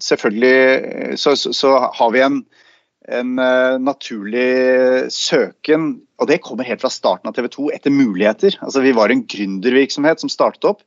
selvfølgelig 0.00 1.18
så, 1.18 1.36
så, 1.36 1.70
har 1.94 2.10
vi 2.10 2.20
en, 2.24 2.40
en 3.12 3.38
uh, 3.38 3.76
naturlig 3.78 5.12
søken, 5.12 6.00
og 6.18 6.28
det 6.28 6.40
kommer 6.42 6.64
helt 6.64 6.80
fra 6.80 6.90
starten 6.90 7.28
av 7.28 7.36
TV 7.36 7.48
2, 7.52 7.70
etter 7.76 7.92
muligheter. 7.92 8.56
Altså, 8.64 8.80
vi 8.80 8.94
var 8.96 9.12
en 9.12 9.22
gründervirksomhet 9.28 10.20
som 10.20 10.32
startet 10.32 10.64
opp. 10.64 10.82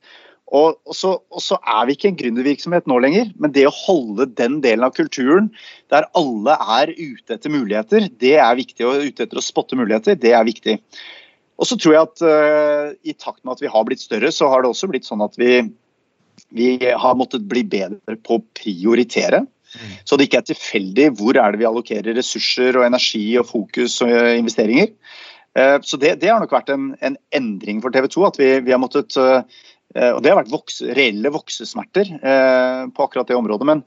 Og, 0.54 0.76
så, 0.92 1.14
og, 1.32 1.40
så, 1.40 1.56
er 1.62 1.86
vi 1.86 1.96
ikke 1.96 2.10
en 2.10 2.18
gründervirksomhet 2.18 2.90
nå 2.90 2.98
lenger, 3.00 3.30
men 3.40 3.54
det 3.54 3.64
å 3.68 3.74
holde 3.74 4.28
den 4.36 4.60
delen 4.64 4.84
av 4.84 4.92
kulturen 4.94 5.48
der 5.92 6.06
alle 6.18 6.58
er 6.76 6.92
ute 6.92 7.38
etter 7.38 7.54
muligheter, 7.54 8.10
det 8.20 8.36
er 8.36 8.58
viktig. 8.58 8.84
Og 8.86 9.08
ute 9.08 9.24
etter 9.24 9.40
å 9.40 9.44
spotte 9.44 9.78
muligheter, 9.78 10.18
det 10.20 10.34
er 10.36 10.44
viktig. 10.46 10.76
Og 11.60 11.68
så 11.68 11.78
tror 11.78 11.94
jeg 11.94 12.08
at 12.08 12.22
uh, 12.26 12.92
i 13.06 13.14
takt 13.14 13.42
med 13.44 13.56
at 13.56 13.62
vi 13.62 13.70
har 13.70 13.86
blitt 13.86 14.02
større, 14.02 14.30
så 14.34 14.50
har 14.50 14.62
det 14.62 14.72
også 14.72 14.90
blitt 14.90 15.06
sånn 15.06 15.22
at 15.24 15.36
vi, 15.40 15.60
vi 16.54 16.70
har 16.82 17.18
måttet 17.18 17.46
bli 17.50 17.62
bedre 17.76 18.16
på 18.26 18.38
å 18.38 18.44
prioritere. 18.58 19.44
Mm. 19.74 19.92
Så 20.06 20.18
det 20.18 20.28
ikke 20.28 20.40
er 20.42 20.48
tilfeldig 20.50 21.10
hvor 21.18 21.38
er 21.38 21.54
det 21.54 21.62
vi 21.62 21.68
allokerer 21.68 22.18
ressurser 22.18 22.78
og 22.78 22.86
energi 22.86 23.26
og 23.40 23.48
fokus 23.50 24.00
og 24.06 24.14
investeringer. 24.14 24.90
Uh, 25.54 25.78
så 25.86 26.00
det, 26.00 26.16
det, 26.24 26.32
har 26.32 26.42
nok 26.42 26.56
vært 26.56 26.74
en, 26.74 26.90
en 27.06 27.18
endring 27.36 27.84
for 27.84 27.94
TV 27.94 28.10
2. 28.10 28.26
At 28.32 28.40
vi, 28.42 28.50
vi 28.66 28.74
har 28.74 28.82
måttet 28.82 29.14
uh, 29.20 29.46
Og 29.94 30.24
det 30.24 30.32
har 30.32 30.40
vært 30.40 30.50
vokse, 30.50 30.90
reelle 30.98 31.30
voksesmerter 31.30 32.08
på 32.18 33.04
akkurat 33.04 33.28
det 33.30 33.36
området. 33.38 33.68
Men, 33.68 33.84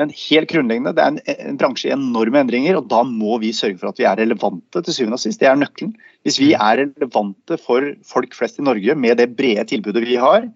men 0.00 0.12
helt 0.16 0.48
grunnleggende, 0.48 0.94
det 0.96 1.02
er 1.04 1.12
en, 1.12 1.18
en, 1.34 1.56
bransje 1.60 1.90
i 1.90 1.92
enorme 1.92 2.40
endringer, 2.40 2.78
og 2.78 2.86
da 2.88 3.02
må 3.04 3.36
vi 3.42 3.52
sørge 3.56 3.76
for 3.82 3.90
at 3.90 4.00
vi 4.00 4.06
er 4.08 4.16
relevante 4.22 4.80
til 4.86 4.96
syvende 4.96 5.18
og 5.18 5.20
sist. 5.20 5.42
Det 5.42 5.50
er 5.50 5.58
nøkkelen. 5.60 5.92
Hvis 6.24 6.38
vi 6.40 6.54
mm. 6.54 6.62
er 6.64 6.80
relevante 6.86 7.58
for 7.60 7.90
folk 8.08 8.36
flest 8.36 8.62
i 8.62 8.64
Norge 8.64 8.96
med 8.96 9.20
det 9.20 9.28
brede 9.36 9.66
tilbudet 9.68 10.06
vi 10.06 10.16
har, 10.20 10.48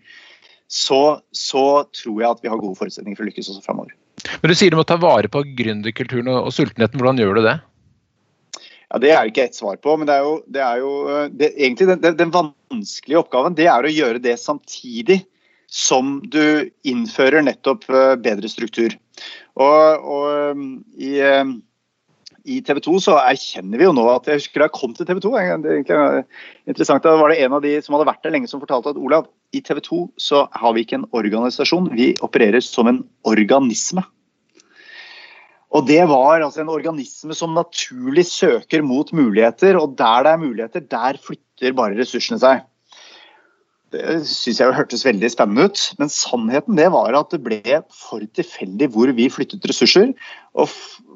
så, 0.73 1.03
så 1.37 1.85
tror 1.93 2.23
jeg 2.23 2.31
at 2.31 2.41
vi 2.41 2.51
har 2.51 2.63
gode 2.63 2.79
forutsetninger 2.79 3.19
for 3.19 3.27
å 3.27 3.29
lykkes 3.29 3.53
også 3.53 3.67
framover. 3.67 3.93
Men 4.41 4.51
Du 4.51 4.57
sier 4.57 4.73
du 4.73 4.81
må 4.81 4.87
ta 4.89 4.97
vare 5.01 5.29
på 5.29 5.45
gründerkulturen 5.59 6.33
og, 6.33 6.51
sultenheten. 6.55 6.97
Hvordan 7.01 7.21
gjør 7.21 7.37
du 7.39 7.45
det? 7.45 7.59
Ja, 8.89 9.03
Det 9.05 9.13
er 9.13 9.29
ikke 9.29 9.45
ett 9.45 9.61
svar 9.61 9.77
på, 9.77 9.99
men 10.01 10.09
det 10.09 10.17
er 10.17 10.25
jo, 10.25 10.35
det 10.49 10.65
er 10.65 10.81
jo 10.81 10.97
det, 11.37 11.53
egentlig 11.59 11.93
den, 11.93 12.01
den, 12.01 12.19
den, 12.21 12.35
vanskelige 12.35 13.21
oppgaven 13.21 13.57
det 13.59 13.69
er 13.69 13.85
å 13.85 13.93
gjøre 13.93 14.23
det 14.23 14.39
samtidig 14.41 15.21
som 15.75 16.21
du 16.31 16.71
innfører 16.87 17.43
nettopp 17.43 17.89
eh, 17.91 18.15
bedre 18.23 18.49
struktur. 18.49 18.95
Og, 19.55 20.05
og 20.05 20.57
um, 20.57 20.67
i, 20.99 21.17
um, 21.23 21.55
i 22.45 22.59
TV 22.67 22.81
2 22.85 22.97
så 23.07 23.17
erkjenner 23.23 23.81
vi 23.81 23.87
jo 23.87 23.95
nå 23.97 24.05
at 24.13 24.27
Jeg 24.29 24.43
husker 24.43 24.63
da 24.63 24.69
jeg 24.69 24.77
kom 24.77 24.97
til 24.97 25.09
TV 25.09 25.23
2. 25.23 25.33
Det 25.65 25.95
er 25.95 26.25
interessant, 26.69 27.05
Da 27.07 27.15
var 27.21 27.33
det 27.33 27.39
en 27.45 27.57
av 27.57 27.63
de 27.65 27.77
som 27.85 27.97
hadde 27.97 28.09
vært 28.11 28.25
der 28.27 28.35
lenge 28.35 28.51
som 28.51 28.63
fortalte 28.63 28.93
at 28.93 29.01
Olav, 29.01 29.31
i 29.55 29.63
TV 29.63 29.81
2 29.87 30.01
så 30.19 30.45
har 30.51 30.75
vi 30.75 30.83
ikke 30.85 30.99
en 30.99 31.09
organisasjon, 31.15 31.93
vi 31.95 32.13
opererer 32.27 32.65
som 32.65 32.91
en 32.91 33.05
organisme. 33.23 34.03
Og 35.75 35.87
Det 35.87 36.03
var 36.07 36.43
altså 36.43 36.63
en 36.63 36.71
organisme 36.71 37.35
som 37.35 37.55
naturlig 37.55 38.27
søker 38.31 38.83
mot 38.83 39.11
muligheter, 39.13 39.79
og 39.79 39.97
der 39.99 40.23
det 40.23 40.33
er 40.33 40.43
muligheter, 40.43 40.81
der 40.81 41.19
flytter 41.19 41.75
bare 41.75 41.99
ressursene 41.99 42.39
seg. 42.39 42.63
Det 43.95 44.15
syns 44.27 44.59
jeg 44.59 44.75
hørtes 44.75 45.05
veldig 45.07 45.29
spennende 45.31 45.69
ut. 45.69 45.81
Men 46.01 46.11
sannheten 46.13 46.79
det 46.79 46.89
var 46.95 47.15
at 47.17 47.31
det 47.35 47.43
ble 47.45 47.81
for 47.95 48.25
tilfeldig 48.37 48.91
hvor 48.95 49.13
vi 49.15 49.29
flyttet 49.31 49.67
ressurser. 49.71 50.11
Og 50.59 50.71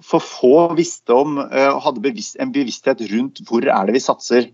for 0.07 0.23
få 0.23 0.53
visste 0.79 1.15
om 1.15 1.41
og 1.43 1.55
eh, 1.55 1.81
hadde 1.85 2.05
bevisst, 2.05 2.39
en 2.39 2.55
bevissthet 2.55 3.03
rundt 3.11 3.43
hvor 3.49 3.67
er 3.67 3.89
det 3.89 3.97
vi 3.97 4.05
satser. 4.05 4.49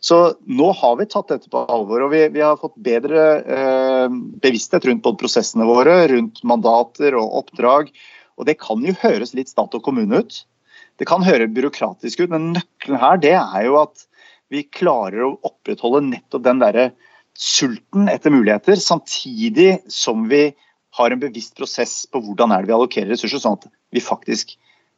Så 0.00 0.18
nå 0.48 0.70
har 0.80 0.98
vi 1.00 1.08
tatt 1.10 1.32
dette 1.32 1.50
på 1.52 1.64
alvor, 1.68 2.06
og 2.06 2.12
vi, 2.14 2.24
vi 2.32 2.44
har 2.44 2.60
fått 2.60 2.76
bedre 2.80 3.24
eh, 3.42 4.18
bevissthet 4.42 4.86
rundt 4.88 5.04
både 5.04 5.20
prosessene 5.20 5.66
våre, 5.68 6.00
rundt 6.12 6.40
mandater 6.46 7.18
og 7.18 7.42
oppdrag. 7.42 7.92
Og 8.38 8.48
det 8.48 8.58
kan 8.62 8.84
jo 8.86 8.96
høres 9.02 9.34
litt 9.36 9.50
stat 9.50 9.74
og 9.76 9.84
kommune 9.84 10.22
ut. 10.22 10.44
Det 10.98 11.06
kan 11.06 11.26
høre 11.26 11.50
byråkratisk 11.50 12.24
ut, 12.24 12.32
men 12.32 12.52
nøkkelen 12.56 13.02
her 13.02 13.20
det 13.22 13.36
er 13.38 13.66
jo 13.68 13.78
at 13.82 14.08
vi 14.52 14.64
klarer 14.72 15.26
å 15.26 15.36
opprettholde 15.44 16.06
nettopp 16.08 16.46
den 16.46 16.62
derre 16.62 16.88
sulten 17.38 18.08
etter 18.10 18.34
muligheter, 18.34 18.76
samtidig 18.82 19.78
som 19.88 20.26
vi 20.28 20.48
har 20.98 21.10
en 21.14 21.20
bevisst 21.22 21.54
prosess 21.56 22.00
på 22.10 22.20
hvordan 22.24 22.50
er 22.50 22.64
det 22.64 22.70
vi 22.70 22.74
allokerer 22.74 23.12
ressurser, 23.14 23.42
sånn 23.42 23.58
at 23.60 23.68
vi 23.94 24.02
faktisk 24.02 24.56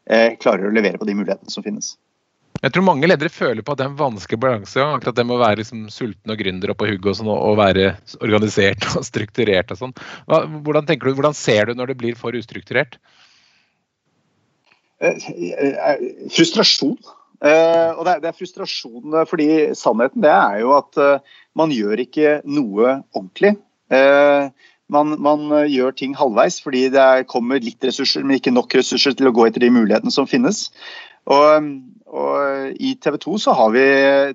eh, 0.09 0.39
klarer 0.41 0.71
å 0.71 0.73
levere 0.73 1.01
på 1.01 1.09
de 1.09 1.19
mulighetene 1.19 1.53
som 1.53 1.67
finnes. 1.67 1.95
Jeg 2.61 2.75
tror 2.75 2.85
mange 2.85 3.09
ledere 3.09 3.33
føler 3.33 3.65
på 3.65 3.73
at 3.73 3.81
det 3.81 3.87
er 3.87 3.93
en 3.93 4.01
vanskelig 4.01 4.41
balanse. 4.41 4.83
akkurat 4.83 5.17
Det 5.17 5.25
med 5.25 5.37
å 5.37 5.41
være 5.41 5.61
liksom 5.63 5.87
sulten 5.93 6.33
og 6.33 6.41
gründer 6.41 6.73
og 6.73 6.81
på 6.81 6.89
hugget 6.91 7.13
og, 7.13 7.17
sånn, 7.21 7.31
og 7.33 7.57
være 7.61 7.87
organisert 8.21 8.89
og 8.91 9.07
strukturert. 9.11 9.73
og 9.73 9.81
sånn. 9.81 9.95
Hvordan, 10.27 10.89
du, 10.89 11.13
hvordan 11.15 11.37
ser 11.37 11.71
du 11.71 11.79
når 11.79 11.93
det 11.93 11.99
blir 12.03 12.19
for 12.21 12.37
ustrukturert? 12.37 12.99
Eh, 15.01 15.31
eh, 15.53 16.05
frustrasjon. 16.33 16.99
Uh, 17.41 17.97
og 17.97 18.05
det 18.05 18.13
er, 18.13 18.19
det 18.21 18.29
er, 18.29 18.37
frustrasjon, 18.37 19.15
fordi 19.29 19.47
sannheten 19.79 20.21
det 20.21 20.33
er 20.33 20.59
jo 20.61 20.75
at 20.77 20.99
uh, 21.01 21.39
man 21.57 21.73
gjør 21.73 22.03
ikke 22.05 22.41
noe 22.45 22.99
ordentlig. 23.17 23.55
Man, 24.91 25.15
man, 25.23 25.49
gjør 25.71 25.95
ting 25.99 26.13
halvveis 26.19 26.61
fordi 26.63 26.85
det 26.95 27.01
er, 27.01 27.25
kommer 27.27 27.63
litt 27.63 27.83
ressurser, 27.87 28.23
men 28.27 28.39
ikke 28.39 28.53
nok 28.55 28.75
ressurser 28.79 29.17
til 29.19 29.31
å 29.31 29.33
gå 29.35 29.47
etter 29.47 29.63
de 29.65 29.71
mulighetene 29.75 30.15
som 30.15 30.29
finnes. 30.31 30.69
Og, 31.31 31.67
og 32.11 32.79
i 32.79 32.93
TV 33.03 33.19
2 33.25 33.35
så 33.47 33.55
har 33.59 33.73
vi 33.75 33.85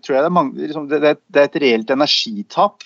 tror 0.04 0.18
jeg 0.18 0.26
det 0.26 0.30
er, 0.30 0.36
mange, 0.36 0.60
liksom, 0.60 0.90
det, 0.92 1.16
det 1.32 1.42
er 1.42 1.50
et 1.50 1.58
reelt 1.64 1.96
energitap 1.96 2.84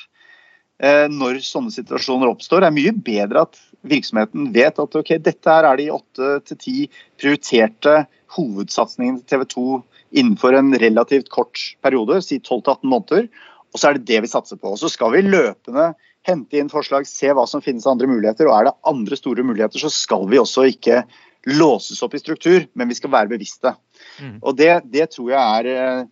når 1.13 1.41
sånne 1.43 1.73
situasjoner 1.73 2.29
oppstår. 2.29 2.63
Det 2.63 2.69
er 2.69 2.77
mye 2.77 2.93
bedre 3.09 3.47
at 3.47 3.61
virksomheten 3.89 4.49
vet 4.53 4.79
at 4.81 4.99
ok, 5.01 5.15
dette 5.25 5.53
her 5.57 5.67
er 5.67 5.81
de 5.81 5.89
åtte 5.93 6.31
til 6.47 6.61
ti 6.61 6.77
prioriterte 7.19 8.03
hovedsatsingene 8.35 9.23
til 9.23 9.41
TV 9.41 9.45
2 9.55 9.67
innenfor 10.12 10.56
en 10.58 10.74
relativt 10.82 11.30
kort 11.34 11.60
periode, 11.86 12.22
si 12.25 12.39
12-18 12.39 12.84
måneder. 12.84 13.30
Og 13.74 13.80
så 13.82 13.89
er 13.89 13.98
det 13.98 14.08
det 14.10 14.24
vi 14.25 14.32
satser 14.32 14.58
på. 14.58 14.74
Og 14.74 14.80
så 14.82 14.89
skal 14.89 15.13
vi 15.13 15.25
løpende 15.28 15.92
hente 16.28 16.60
inn 16.60 16.72
forslag, 16.72 17.08
se 17.08 17.32
hva 17.34 17.46
som 17.48 17.63
finnes 17.63 17.86
av 17.88 17.96
andre 17.96 18.10
muligheter. 18.12 18.50
Og 18.50 18.56
er 18.58 18.70
det 18.70 18.78
andre 18.89 19.20
store 19.20 19.46
muligheter, 19.46 19.82
så 19.82 19.92
skal 19.94 20.28
vi 20.32 20.42
også 20.42 20.68
ikke 20.74 21.04
låses 21.48 22.01
opp 22.04 22.16
i 22.18 22.22
struktur, 22.22 22.66
men 22.75 22.89
vi 22.92 22.98
skal 22.98 23.13
være 23.13 23.32
bevisste. 23.32 23.74
Mm. 24.20 24.39
Og 24.42 24.58
det, 24.60 24.72
det, 24.92 25.10
tror 25.13 25.32
jeg 25.32 25.39
er 25.39 25.70
eh, 25.72 26.10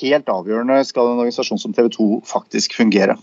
helt 0.00 0.30
avgjørende 0.32 0.80
skal 0.88 1.10
en 1.10 1.20
organisasjon 1.20 1.60
som 1.60 1.74
TV 1.76 1.90
2 1.92 2.08
faktisk 2.28 2.78
fungere. 2.78 3.18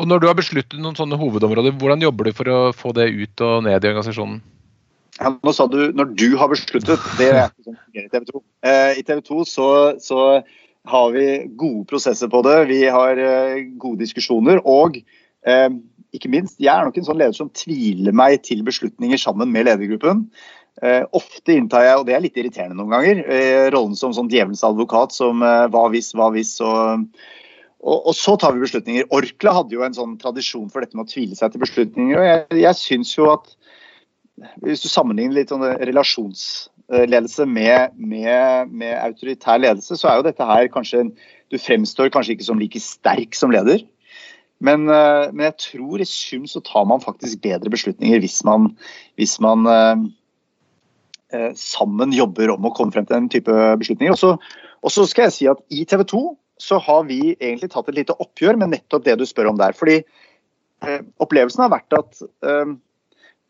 Og 0.00 0.08
Når 0.08 0.22
du 0.22 0.26
har 0.26 0.38
besluttet 0.38 0.80
noen 0.80 0.96
sånne 0.98 1.18
hovedområder, 1.20 1.76
hvordan 1.78 2.02
jobber 2.02 2.26
du 2.26 2.34
for 2.34 2.50
å 2.50 2.58
få 2.74 2.94
det 2.96 3.10
ut 3.12 3.44
og 3.44 3.62
ned 3.68 3.84
i 3.84 3.92
organisasjonen? 3.92 4.40
Ja, 5.20 5.34
nå 5.36 5.52
sa 5.52 5.66
du 5.68 5.92
'når 5.92 6.16
du 6.16 6.36
har 6.40 6.48
besluttet'. 6.48 7.04
Det 7.18 7.28
er 7.28 7.50
sånn 7.92 8.08
i 8.08 8.12
TV 8.12 8.28
2. 8.32 8.42
Eh, 8.66 8.98
I 9.00 9.06
TV 9.06 9.22
2 9.28 9.44
så, 9.48 9.68
så, 10.02 10.26
har 10.82 11.12
vi 11.14 11.26
gode 11.54 11.84
prosesser 11.86 12.26
på 12.26 12.40
det. 12.42 12.56
Vi 12.66 12.80
har 12.90 13.18
eh, 13.22 13.60
gode 13.78 14.02
diskusjoner. 14.02 14.58
Og 14.66 14.96
eh, 15.46 15.68
ikke 16.12 16.30
minst, 16.32 16.58
jeg 16.58 16.72
er 16.72 16.88
nok 16.88 16.98
en 16.98 17.06
sånn 17.06 17.20
leder 17.20 17.36
som 17.36 17.52
tviler 17.54 18.12
meg 18.12 18.40
til 18.42 18.64
beslutninger 18.66 19.20
sammen 19.20 19.52
med 19.54 19.68
ledergruppen. 19.68 20.26
Eh, 20.82 21.04
ofte 21.14 21.54
inntar 21.54 21.84
jeg, 21.86 22.00
og 22.00 22.08
det 22.08 22.16
er 22.16 22.24
litt 22.24 22.40
irriterende 22.40 22.80
noen 22.80 22.96
ganger, 22.96 23.22
eh, 23.30 23.68
rollen 23.70 23.94
som 23.94 24.14
sånn 24.16 24.30
djevelens 24.32 24.64
advokat 24.66 25.14
som 25.14 25.44
eh, 25.44 25.68
hva 25.70 25.84
hvis, 25.92 26.10
hva 26.16 26.32
hvis. 26.34 26.56
og 26.64 27.06
og, 27.82 27.96
og, 28.06 28.12
så 28.14 28.36
tar 28.38 28.54
vi 28.54 28.62
beslutninger. 28.62 29.08
Orkla 29.10 29.56
hadde 29.56 29.74
jo 29.74 29.82
en 29.82 29.96
sånn 29.96 30.12
tradisjon 30.20 30.68
for 30.70 30.84
dette 30.84 30.94
med 30.94 31.08
å 31.08 31.10
tvile 31.10 31.34
seg 31.34 31.50
til 31.50 31.64
beslutninger. 31.64 32.14
og 32.14 32.26
Jeg, 32.28 32.60
jeg 32.62 32.78
syns 32.78 33.10
jo 33.16 33.26
at 33.32 33.48
hvis 34.62 34.84
du 34.84 34.88
sammenligner 34.88 35.40
litt 35.40 35.50
sånn 35.50 35.64
relasjonsledelse 36.92 37.46
med, 37.46 37.94
med, 37.96 38.70
med, 38.70 38.92
autoritær 39.00 39.60
ledelse, 39.60 39.96
så 39.96 40.08
er 40.08 40.20
jo 40.20 40.26
dette 40.28 40.44
her 40.46 40.68
kanskje 40.72 41.10
Du 41.52 41.58
fremstår 41.60 42.08
kanskje 42.08 42.36
ikke 42.36 42.46
som 42.46 42.60
like 42.60 42.80
sterk 42.80 43.34
som 43.36 43.50
leder. 43.52 43.82
Men, 44.62 44.86
eh, 44.88 45.28
men 45.32 45.44
jeg 45.50 45.58
tror 45.58 46.00
i 46.00 46.06
sum 46.08 46.46
så 46.48 46.62
tar 46.64 46.86
man 46.88 47.02
faktisk 47.02 47.42
bedre 47.42 47.68
beslutninger 47.68 48.22
hvis 48.22 48.38
man, 48.44 48.70
hvis 49.20 49.38
man 49.40 49.66
eh, 49.66 50.04
eh 51.32 51.50
sammen 51.54 52.12
jobber 52.12 52.54
om 52.54 52.64
å 52.64 52.72
komme 52.72 52.92
frem 52.92 53.04
til 53.04 53.18
den 53.18 53.28
type 53.28 53.52
beslutninger. 53.52 54.16
Og 54.82 54.90
så 54.90 55.04
skal 55.06 55.28
jeg 55.28 55.32
si 55.32 55.50
at 55.50 55.60
i 55.68 55.84
TV 55.84 56.04
2 56.04 56.22
så 56.62 56.78
har 56.78 57.04
vi 57.04 57.34
egentlig 57.34 57.72
tatt 57.72 57.88
et 57.88 57.98
lite 58.00 58.16
oppgjør 58.16 58.56
med 58.56 58.72
nettopp 58.72 59.04
det 59.04 59.18
du 59.18 59.26
spør 59.26 59.50
om 59.50 59.58
der. 59.58 59.76
Fordi 59.76 60.00
eh, 60.00 61.00
opplevelsen 61.20 61.66
har 61.66 61.74
vært 61.74 61.98
at 61.98 62.22
eh, 62.22 62.32
Eh, 62.46 62.60
eh, 62.60 62.76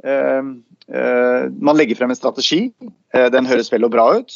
man 0.03 1.79
legger 1.79 1.99
frem 1.99 2.11
en 2.11 2.19
strategi, 2.19 2.73
eh, 3.15 3.29
den 3.31 3.47
høres 3.47 3.71
vel 3.73 3.87
og 3.87 3.93
bra 3.95 4.09
ut. 4.19 4.35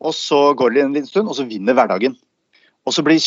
Og 0.00 0.16
så 0.16 0.54
går 0.56 0.74
det 0.74 0.84
en 0.84 0.94
liten 0.96 1.10
stund, 1.10 1.28
og 1.28 1.36
så 1.36 1.46
vinner 1.48 1.76
hverdagen. 1.76 2.16
Og 2.88 2.96
så 2.96 3.04
blir 3.04 3.20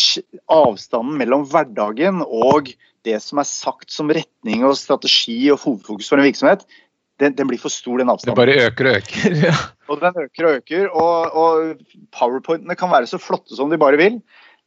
avstanden 0.52 1.20
mellom 1.20 1.46
hverdagen 1.50 2.24
og 2.26 2.74
det 3.06 3.20
som 3.22 3.42
er 3.42 3.48
sagt 3.48 3.92
som 3.94 4.10
retning 4.12 4.64
og 4.66 4.78
strategi 4.80 5.38
og 5.54 5.62
hovedfokus 5.62 6.10
for 6.10 6.20
en 6.20 6.26
virksomhet, 6.26 6.64
den, 7.22 7.36
den 7.38 7.50
blir 7.50 7.62
for 7.62 7.72
stor, 7.72 8.00
den 8.02 8.10
avstanden. 8.10 8.34
Det 8.34 8.42
bare 8.42 8.70
øker 8.72 8.90
og 8.90 8.98
øker. 8.98 9.36
ja. 9.48 9.54
Og 9.92 10.02
den 10.02 10.18
øker 10.24 10.48
og 10.48 10.58
øker. 10.58 10.88
Og, 10.90 11.38
og 11.38 12.08
powerpointene 12.16 12.76
kan 12.80 12.92
være 12.92 13.12
så 13.12 13.22
flotte 13.22 13.56
som 13.56 13.70
de 13.70 13.78
bare 13.80 14.00
vil. 14.02 14.18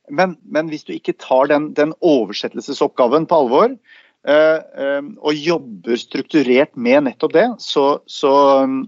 Men, 0.06 0.36
men 0.46 0.70
hvis 0.70 0.86
du 0.86 0.94
ikke 0.94 1.16
tar 1.18 1.50
den, 1.50 1.72
den 1.74 1.96
oversettelsesoppgaven 2.06 3.26
på 3.26 3.40
alvor, 3.42 3.74
Eh, 3.74 3.74
eh, 3.74 4.05
og 4.26 5.38
jobber 5.38 5.98
strukturert 6.00 6.72
med 6.74 7.04
nettopp 7.06 7.34
det, 7.36 7.46
så, 7.62 8.00
så, 8.10 8.32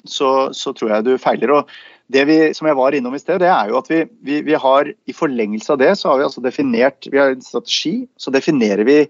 så, 0.03 0.31
så, 0.57 0.73
tror 0.75 0.91
jeg 0.97 1.07
du 1.07 1.13
feiler. 1.23 1.53
Og 1.61 1.71
det 2.11 2.25
vi, 2.27 2.39
som 2.57 2.67
jeg 2.67 2.79
var 2.79 2.97
innom 2.97 3.15
i 3.15 3.21
sted, 3.23 3.39
det 3.43 3.51
er 3.53 3.71
jo 3.71 3.79
at 3.79 3.91
vi, 3.93 4.03
vi, 4.27 4.41
vi 4.49 4.59
har 4.59 4.91
i 4.91 5.15
forlengelse 5.15 5.75
av 5.75 5.81
det 5.83 5.93
så 6.01 6.11
har 6.11 6.21
vi 6.21 6.27
altså 6.27 6.43
definert 6.43 7.07
Vi 7.07 7.21
har 7.21 7.35
en 7.35 7.45
strategi, 7.45 8.09
så 8.19 8.35
definerer 8.35 8.83
vi 8.89 9.03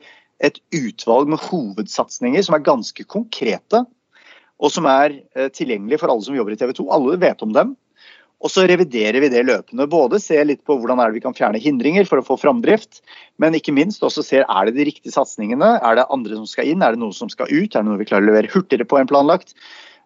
et 0.44 0.60
utvalg 0.74 1.30
med 1.32 1.42
hovedsatsinger 1.48 2.44
som 2.46 2.58
er 2.58 2.66
ganske 2.66 3.08
konkrete, 3.10 3.82
og 4.58 4.74
som 4.74 4.86
er 4.90 5.14
tilgjengelig 5.14 5.54
tilgjengelige 5.56 6.02
for 6.02 6.12
alle 6.12 6.26
som 6.26 6.36
jobber 6.36 6.54
i 6.54 6.58
TV 6.58 6.72
2. 6.74 6.88
Alle 6.94 7.18
vet 7.22 7.42
om 7.46 7.54
dem. 7.54 7.76
Og 8.38 8.52
så 8.54 8.64
reviderer 8.70 9.18
vi 9.24 9.30
det 9.32 9.42
løpende. 9.48 9.88
Både 9.90 10.20
se 10.22 10.38
litt 10.46 10.60
på 10.66 10.76
hvordan 10.78 11.00
vi 11.14 11.22
kan 11.24 11.34
fjerne 11.34 11.58
hindringer 11.62 12.06
for 12.06 12.20
å 12.20 12.26
få 12.26 12.36
framdrift, 12.38 13.00
men 13.42 13.56
ikke 13.58 13.74
minst 13.74 14.04
også 14.06 14.22
se 14.22 14.44
er 14.44 14.68
det 14.68 14.76
de 14.76 14.86
riktige 14.86 15.14
satsingene. 15.14 15.72
Er 15.82 15.98
det 15.98 16.06
andre 16.14 16.38
som 16.38 16.46
skal 16.46 16.70
inn, 16.70 16.84
er 16.84 16.94
det 16.94 17.02
noe 17.02 17.16
som 17.16 17.30
skal 17.32 17.50
ut, 17.50 17.72
er 17.72 17.82
det 17.82 17.88
noe 17.88 17.98
vi 17.98 18.06
klarer 18.06 18.28
å 18.28 18.30
levere 18.30 18.52
hurtigere 18.52 18.86
på 18.86 19.00
enn 19.00 19.10
planlagt? 19.10 19.56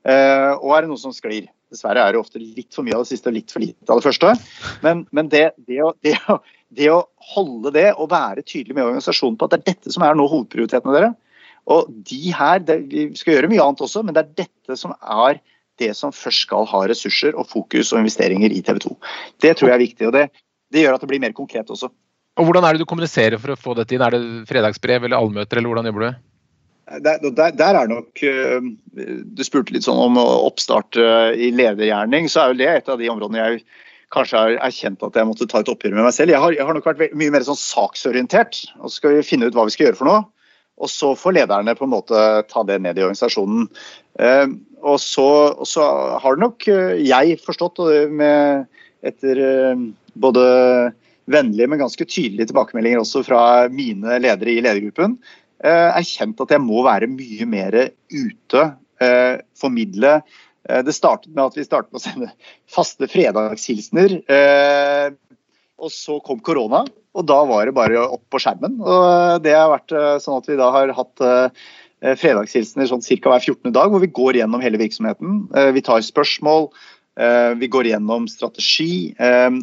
Uh, 0.09 0.57
og 0.57 0.73
er 0.73 0.85
det 0.85 0.93
noe 0.95 1.03
som 1.03 1.13
sklir? 1.15 1.51
Dessverre 1.73 2.05
er 2.05 2.13
det 2.13 2.21
ofte 2.21 2.41
litt 2.41 2.73
for 2.75 2.85
mye 2.85 2.97
av 2.97 3.05
det 3.05 3.13
siste 3.13 3.31
og 3.31 3.37
litt 3.37 3.53
for 3.53 3.65
lite 3.65 3.89
av 3.89 4.01
det 4.01 4.07
første. 4.07 4.33
Men, 4.85 5.05
men 5.17 5.29
det, 5.33 5.45
det, 5.69 5.79
å, 5.85 5.93
det, 6.05 6.17
å, 6.29 6.39
det, 6.73 6.89
å, 6.93 7.03
holde 7.33 7.73
det 7.77 7.87
og 7.95 8.11
være 8.13 8.45
tydelig 8.45 8.77
med 8.77 8.85
organisasjonen 8.89 9.39
på 9.41 9.49
at 9.49 9.55
det 9.55 9.61
er 9.61 9.71
dette 9.75 9.93
som 9.95 10.05
er 10.05 10.17
nå 10.17 10.27
hovedprioritetene 10.29 10.97
dere. 10.97 11.13
Og 11.73 11.89
de 12.09 12.33
her, 12.35 12.65
Vi 12.91 13.07
skal 13.17 13.37
gjøre 13.37 13.53
mye 13.53 13.65
annet 13.65 13.85
også, 13.85 14.03
men 14.05 14.17
det 14.17 14.25
er 14.25 14.33
dette 14.45 14.77
som 14.77 14.93
er 14.99 15.41
det 15.83 15.93
som 15.99 16.15
først 16.15 16.47
skal 16.47 16.67
ha 16.71 16.85
ressurser 16.91 17.37
og 17.37 17.51
fokus 17.51 17.93
og 17.93 18.03
investeringer 18.03 18.55
i 18.55 18.63
TV 18.65 18.81
2. 18.87 18.97
Det 19.45 19.57
tror 19.59 19.73
jeg 19.73 19.77
er 19.77 19.85
viktig, 19.85 20.09
og 20.09 20.17
det, 20.17 20.29
det 20.73 20.87
gjør 20.87 20.97
at 20.97 21.05
det 21.05 21.11
blir 21.11 21.23
mer 21.23 21.37
konkret 21.37 21.71
også. 21.71 21.91
Og 22.41 22.49
Hvordan 22.49 22.65
er 22.65 22.75
det 22.75 22.85
du 22.85 22.89
kommuniserer 22.89 23.41
for 23.41 23.53
å 23.53 23.61
få 23.61 23.75
dette 23.77 23.93
inn? 23.97 24.05
Er 24.05 24.15
det 24.15 24.23
fredagsbrev 24.49 25.05
eller 25.05 25.19
allmøter, 25.19 25.59
eller 25.59 25.73
hvordan 25.73 25.91
jobber 25.91 26.07
du? 26.07 26.21
Der, 27.05 27.21
der, 27.23 27.53
der, 27.57 27.77
er 27.79 27.89
nok 27.89 28.23
eh, 28.27 28.65
Du 29.33 29.43
spurte 29.47 29.73
litt 29.73 29.87
sånn 29.87 30.01
om 30.03 30.19
oppstart 30.19 30.99
eh, 30.99 31.31
i 31.47 31.53
ledergjerning. 31.55 32.29
Så 32.33 32.43
er 32.43 32.53
jo 32.53 32.61
det 32.61 32.71
et 32.73 32.91
av 32.91 33.01
de 33.01 33.11
områdene 33.13 33.41
jeg 33.41 33.63
kanskje 34.13 34.41
har 34.41 34.59
erkjent 34.67 35.05
at 35.07 35.17
jeg 35.17 35.29
måtte 35.29 35.49
ta 35.49 35.63
et 35.63 35.71
oppgjør 35.73 35.95
med 35.97 36.07
meg 36.09 36.17
selv. 36.17 36.35
Jeg 36.35 36.43
har, 36.43 36.57
jeg 36.57 36.67
har 36.69 36.77
nok 36.77 36.89
vært 36.89 37.17
mye 37.17 37.33
mer 37.33 37.45
sånn 37.47 37.59
saksorientert. 37.59 38.59
og 38.81 38.91
Så 38.91 39.01
skal 39.01 39.17
vi 39.17 39.27
finne 39.29 39.49
ut 39.49 39.57
hva 39.57 39.65
vi 39.69 39.77
skal 39.77 39.89
gjøre 39.89 40.01
for 40.01 40.11
noe. 40.11 40.25
Og 40.81 40.91
så 40.91 41.13
får 41.19 41.37
lederne 41.37 41.75
på 41.77 41.87
en 41.87 41.93
måte 41.93 42.21
ta 42.49 42.63
det 42.67 42.79
ned 42.83 42.99
i 42.99 43.05
organisasjonen. 43.05 43.67
Eh, 44.19 44.47
og 44.83 44.99
så, 45.01 45.29
og 45.53 45.69
så 45.69 45.85
har 46.23 46.41
nok 46.41 46.67
eh, 46.73 47.03
jeg 47.05 47.39
forstått, 47.43 47.83
med, 48.11 48.67
etter 49.05 49.43
eh, 49.47 49.85
både 50.19 50.45
vennlige, 51.33 51.69
men 51.71 51.83
ganske 51.85 52.07
tydelige 52.09 52.51
tilbakemeldinger 52.51 53.03
også 53.03 53.23
fra 53.27 53.43
mine 53.73 54.19
ledere 54.23 54.57
i 54.57 54.63
ledergruppen, 54.65 55.21
erkjent 55.63 56.41
at 56.43 56.51
jeg 56.51 56.59
må 56.59 56.81
være 56.83 57.07
mye 57.07 57.47
mer 57.47 57.77
ute, 58.11 58.63
formidle. 59.55 60.17
Det 60.67 60.95
startet 60.97 61.31
med 61.31 61.45
at 61.45 61.55
vi 61.55 61.63
startet 61.63 61.93
med 61.95 62.01
å 62.01 62.03
sende 62.03 62.31
faste 62.67 63.07
fredagshilsener. 63.07 64.17
Og 65.79 65.95
så 65.95 66.19
kom 66.27 66.43
korona, 66.43 66.83
og 67.13 67.27
da 67.29 67.43
var 67.45 67.69
det 67.69 67.77
bare 67.77 68.07
opp 68.07 68.25
på 68.33 68.41
skjermen. 68.41 68.79
Og 68.81 69.43
det 69.45 69.53
har 69.53 69.69
vært 69.73 69.93
sånn 70.25 70.41
at 70.41 70.49
vi 70.49 70.57
da 70.57 70.71
har 70.73 70.95
hatt 70.97 71.25
Eh, 72.03 72.17
fredagshilsener 72.19 72.89
sånn 72.91 73.05
ca. 73.05 73.31
hver 73.31 73.45
14. 73.45 73.71
dag, 73.75 73.93
hvor 73.93 74.03
vi 74.03 74.11
går 74.11 74.41
gjennom 74.41 74.63
hele 74.63 74.81
virksomheten. 74.81 75.45
Eh, 75.55 75.71
vi 75.77 75.85
tar 75.87 76.03
spørsmål, 76.03 76.73
eh, 77.17 77.55
vi 77.55 77.69
går 77.71 77.93
gjennom 77.93 78.27
strategi, 78.29 79.15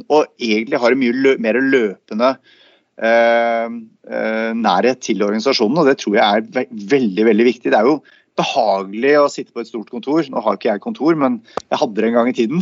og 0.07 0.25
egentlig 0.39 0.79
har 0.79 0.91
en 0.91 0.99
mye 0.99 1.37
mer 1.39 1.59
løpende 1.59 2.37
nærhet 2.99 4.99
til 4.99 5.23
organisasjonen. 5.23 5.77
og 5.77 5.85
Det 5.85 5.99
tror 5.99 6.15
jeg 6.15 6.23
er 6.23 6.67
veldig 6.69 7.25
veldig 7.25 7.45
viktig. 7.45 7.71
Det 7.71 7.79
er 7.79 7.87
jo 7.87 8.03
behagelig 8.35 9.15
å 9.19 9.31
sitte 9.31 9.53
på 9.53 9.61
et 9.61 9.67
stort 9.67 9.89
kontor. 9.89 10.21
Nå 10.29 10.43
har 10.43 10.57
ikke 10.57 10.71
jeg 10.71 10.81
kontor, 10.81 11.15
men 11.15 11.41
jeg 11.71 11.79
hadde 11.79 11.95
det 11.95 12.03
en 12.03 12.13
gang 12.13 12.27
i 12.27 12.33
tiden. 12.33 12.61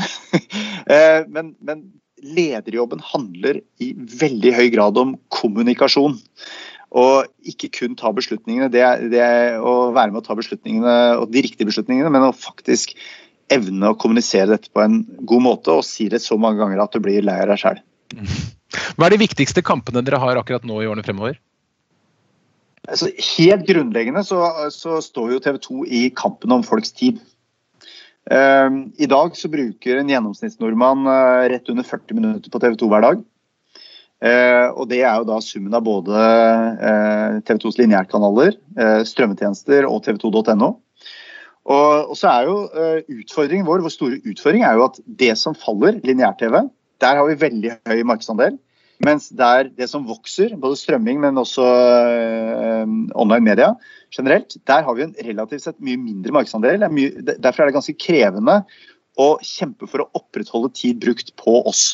men, 1.33 1.55
men 1.61 1.91
lederjobben 2.23 3.01
handler 3.03 3.61
i 3.83 3.91
veldig 3.95 4.53
høy 4.57 4.67
grad 4.73 4.97
om 4.99 5.15
kommunikasjon. 5.33 6.17
Og 6.97 7.47
ikke 7.51 7.69
kun 7.75 7.97
ta 7.99 8.13
beslutningene, 8.15 8.71
det 8.71 8.83
det 9.11 9.29
å 9.59 9.91
være 9.95 10.13
med 10.13 10.21
å 10.23 10.27
ta 10.27 10.37
beslutningene, 10.39 10.93
og 11.19 11.33
de 11.33 11.43
riktige 11.45 11.67
beslutningene, 11.67 12.11
men 12.13 12.29
å 12.29 12.35
faktisk 12.35 12.95
evne 13.53 13.91
å 13.91 13.97
kommunisere 13.99 14.49
dette 14.55 14.71
på 14.73 14.83
en 14.83 15.01
god 15.27 15.43
måte 15.43 15.75
og 15.75 15.85
si 15.87 16.07
det 16.11 16.19
så 16.23 16.39
mange 16.39 16.59
ganger 16.61 16.83
at 16.83 16.95
du 16.95 17.03
blir 17.03 17.23
lei 17.23 17.37
av 17.43 17.51
deg 17.51 17.61
sjøl. 17.61 17.83
Hva 18.97 19.07
er 19.07 19.15
de 19.15 19.21
viktigste 19.21 19.63
kampene 19.65 20.03
dere 20.03 20.19
har 20.19 20.39
akkurat 20.39 20.65
nå 20.67 20.81
i 20.81 20.89
årene 20.89 21.05
fremover? 21.05 21.37
Altså, 22.87 23.09
helt 23.35 23.65
grunnleggende 23.67 24.23
så, 24.23 24.39
så, 24.71 25.01
står 25.03 25.33
jo 25.33 25.41
TV 25.43 25.57
2 25.63 25.87
i 25.91 26.03
kampen 26.15 26.53
om 26.55 26.63
folks 26.63 26.93
tid. 26.95 27.19
Uh, 28.27 28.91
I 28.99 29.07
dag 29.07 29.37
så 29.39 29.49
bruker 29.51 30.01
en 30.01 30.09
gjennomsnittsnordmann 30.11 31.07
uh, 31.07 31.47
rett 31.47 31.69
under 31.71 31.87
40 31.87 32.17
minutter 32.17 32.51
på 32.51 32.59
TV 32.59 32.75
2 32.79 32.91
hver 32.91 33.05
dag. 33.05 33.25
Eh, 34.17 34.67
og 34.73 34.89
Det 34.89 35.03
er 35.05 35.19
jo 35.19 35.27
da 35.29 35.37
summen 35.45 35.75
av 35.77 35.83
både 35.85 36.17
eh, 36.17 37.37
TV 37.45 37.59
2s 37.61 37.77
lineærkanaler, 37.77 38.55
eh, 38.77 39.01
strømmetjenester 39.05 39.85
og 39.85 40.01
tv2.no. 40.07 40.71
Og, 41.67 42.15
så 42.17 42.31
er 42.31 42.47
jo 42.47 42.55
eh, 42.71 43.19
utfordringen 43.19 43.67
vår, 43.67 43.83
Vår 43.85 43.93
store 43.93 44.21
utfordring 44.23 44.63
er 44.65 44.79
jo 44.79 44.87
at 44.87 44.97
det 45.05 45.33
som 45.37 45.57
faller, 45.57 45.99
lineær-TV, 46.07 46.63
der 47.03 47.19
har 47.19 47.27
vi 47.27 47.37
veldig 47.43 47.75
høy 47.85 48.01
markedsandel. 48.07 48.57
Mens 49.05 49.29
der 49.29 49.69
det 49.77 49.89
som 49.91 50.07
vokser, 50.07 50.55
både 50.57 50.79
strømming, 50.79 51.19
men 51.21 51.37
også 51.37 51.63
eh, 51.63 52.93
online 53.13 53.45
media 53.45 53.71
generelt, 54.13 54.55
der 54.65 54.85
har 54.87 54.95
vi 54.97 55.05
en 55.05 55.15
relativt 55.27 55.67
sett 55.67 55.81
mye 55.83 55.99
mindre 56.01 56.33
markedsandel. 56.33 56.85
Er 56.87 57.35
derfor 57.37 57.63
er 57.63 57.69
det 57.69 57.77
ganske 57.77 57.97
krevende 58.01 58.61
å 59.17 59.27
kjempe 59.45 59.89
for 59.89 60.03
å 60.03 60.09
opprettholde 60.17 60.71
tid 60.77 61.01
brukt 61.01 61.33
på 61.41 61.59
oss. 61.69 61.91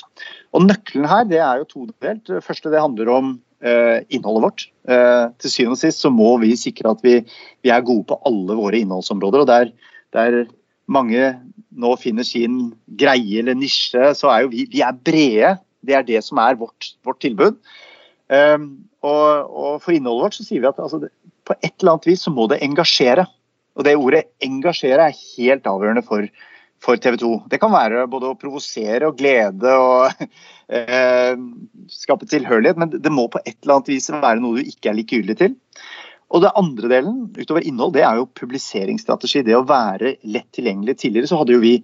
Og 0.56 0.66
Nøkkelen 0.68 1.08
her 1.10 1.28
det 1.28 1.42
er 1.44 1.62
jo 1.62 1.70
todelt. 1.70 2.24
Det 2.28 2.44
første 2.46 2.72
det 2.72 2.84
handler 2.84 3.12
om 3.12 3.34
eh, 3.64 4.04
innholdet 4.14 4.46
vårt. 4.48 4.66
Uh, 4.84 5.32
til 5.40 5.52
syvende 5.54 5.78
og 5.78 5.80
sist 5.80 6.04
så 6.04 6.12
må 6.12 6.34
vi 6.42 6.52
sikre 6.60 6.92
at 6.92 7.04
vi, 7.06 7.22
vi, 7.64 7.72
er 7.72 7.86
gode 7.88 8.04
på 8.10 8.20
alle 8.28 8.58
våre 8.60 8.82
innholdsområder. 8.84 9.46
og 9.46 9.48
der, 9.48 9.72
der 10.16 10.42
mange 10.92 11.30
nå 11.72 11.94
finner 11.98 12.28
sin 12.28 12.74
greie 13.00 13.40
eller 13.40 13.56
nisje, 13.56 14.12
så 14.20 14.32
er 14.34 14.44
jo 14.44 14.52
vi, 14.52 14.68
vi 14.72 14.84
er 14.84 15.00
brede. 15.00 15.56
Det 15.86 15.98
er 15.98 16.08
det 16.08 16.24
som 16.26 16.42
er 16.44 16.58
vårt, 16.60 16.94
vårt 17.06 17.22
tilbud. 17.24 17.60
Um, 18.32 18.68
og, 19.04 19.52
og, 19.52 19.82
for 19.84 19.94
innholdet 19.94 20.30
vårt 20.30 20.38
så 20.38 20.46
sier 20.48 20.64
vi 20.64 20.70
at 20.70 20.80
altså, 20.82 21.04
på 21.44 21.56
et 21.60 21.74
eller 21.76 21.96
annet 21.96 22.10
vis 22.10 22.24
så 22.26 22.34
må 22.34 22.48
det 22.52 22.62
engasjere. 22.66 23.28
Og 23.74 23.86
det 23.88 23.98
ordet 23.98 24.28
'engasjere' 24.44 25.10
er 25.10 25.22
helt 25.38 25.68
avgjørende 25.68 26.04
for, 26.06 26.28
for 26.84 27.00
TV 27.02 27.18
2. 27.18 27.32
Det 27.50 27.60
kan 27.60 27.74
være 27.74 28.06
både 28.08 28.30
å 28.30 28.38
provosere 28.38 29.10
og 29.10 29.18
glede 29.18 29.74
og 29.74 30.24
eh, 30.78 31.34
skape 31.90 32.30
tilhørighet, 32.30 32.78
men 32.78 32.94
det 32.94 33.12
må 33.12 33.28
på 33.34 33.42
et 33.44 33.58
eller 33.64 33.80
annet 33.80 33.94
vis 33.96 34.12
være 34.14 34.40
noe 34.44 34.62
du 34.62 34.70
ikke 34.70 34.92
er 34.92 35.00
likegyldig 35.00 35.38
til. 35.42 35.58
Og 36.34 36.42
det 36.42 36.54
andre 36.58 36.90
delen, 36.90 37.18
utover 37.38 37.66
innhold, 37.68 37.94
det 37.94 38.04
er 38.08 38.18
jo 38.18 38.30
publiseringsstrategi. 38.40 39.44
Det 39.46 39.58
å 39.58 39.66
være 39.70 40.16
lett 40.26 40.50
tilgjengelig. 40.56 40.98
Tidligere 41.04 41.30
så 41.30 41.42
hadde 41.42 41.54
jo 41.54 41.62
vi 41.62 41.76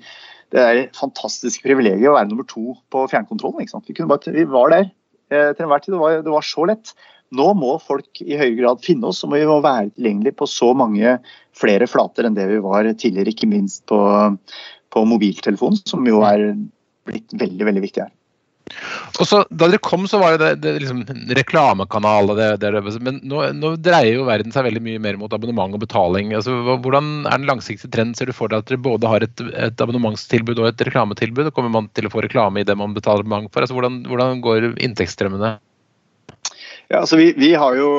det 0.50 0.64
der 0.66 0.80
fantastiske 0.98 1.62
privilegiet 1.68 2.10
å 2.10 2.16
være 2.16 2.32
nummer 2.32 2.48
to 2.50 2.74
på 2.90 3.06
fjernkontrollen. 3.12 3.62
Vi, 3.62 4.08
bare, 4.10 4.34
vi, 4.34 4.48
var 4.50 4.74
der 4.74 4.88
eh, 4.88 5.52
til 5.54 5.68
enhver 5.68 5.84
tid. 5.84 5.94
Det 5.94 6.02
var, 6.02 6.18
det 6.26 6.34
var 6.34 6.48
så 6.50 6.66
lett. 6.72 6.96
Nå 7.38 7.52
må 7.54 7.76
folk 7.84 8.24
i 8.26 8.34
høyere 8.34 8.58
grad 8.58 8.82
finne 8.82 9.12
oss, 9.12 9.22
og 9.22 9.36
vi 9.36 9.46
må 9.46 9.60
være 9.62 9.92
tilgjengelig 9.94 10.34
på 10.40 10.50
så 10.50 10.72
mange 10.78 11.20
flere 11.58 11.86
flater 11.90 12.26
enn 12.26 12.38
det 12.38 12.48
vi 12.50 12.58
var 12.66 12.90
tidligere, 12.90 13.36
ikke 13.36 13.52
minst 13.52 13.84
på, 13.90 14.00
på 14.90 15.04
mobiltelefonen, 15.06 15.78
som 15.86 16.10
jo 16.10 16.24
er 16.26 16.48
blitt 17.06 17.38
veldig, 17.38 17.68
veldig 17.70 17.86
viktig 17.86 18.08
her. 18.08 18.16
Og 19.20 19.28
så, 19.28 19.42
Da 19.50 19.68
dere 19.68 19.82
kom, 19.84 20.06
så 20.10 20.20
var 20.22 20.38
det, 20.40 20.52
det 20.64 20.76
liksom, 20.84 21.04
reklamekanal. 21.38 22.34
Det, 22.38 22.50
det, 22.64 22.72
men 23.06 23.20
nå, 23.28 23.44
nå, 23.58 23.74
dreier 23.84 24.20
jo 24.20 24.28
verden 24.30 24.54
seg 24.56 24.68
veldig 24.68 24.84
mye 24.86 25.04
mer 25.04 25.20
mot 25.22 25.34
abonnement 25.36 25.76
og 25.76 25.84
betaling. 25.84 26.34
Altså, 26.38 26.56
hvordan 26.84 27.12
er 27.26 27.42
den 27.42 27.50
langsiktige 27.50 27.92
trenden? 27.94 28.18
Ser 28.18 28.30
du 28.30 28.36
for 28.36 28.52
deg 28.52 28.64
at 28.64 28.72
dere 28.72 28.84
både 28.90 29.12
har 29.12 29.26
et, 29.26 29.46
et 29.56 29.86
abonnementstilbud 29.86 30.62
og 30.62 30.72
et 30.72 30.86
reklametilbud? 30.90 31.54
Kommer 31.56 31.74
man 31.74 31.90
til 31.98 32.10
å 32.10 32.14
få 32.14 32.26
reklame 32.26 32.64
i 32.64 32.68
det 32.68 32.78
man 32.80 32.96
betaler 32.98 33.26
abonnement 33.26 33.52
for? 33.54 33.66
Altså, 33.66 33.78
hvordan, 33.78 34.04
hvordan 34.10 34.46
går 34.46 34.72
inntektsstrømmene? 34.78 35.58
Ja, 36.90 37.04
altså 37.04 37.20
vi, 37.20 37.32
vi 37.38 37.54
har 37.54 37.78
jo 37.78 37.90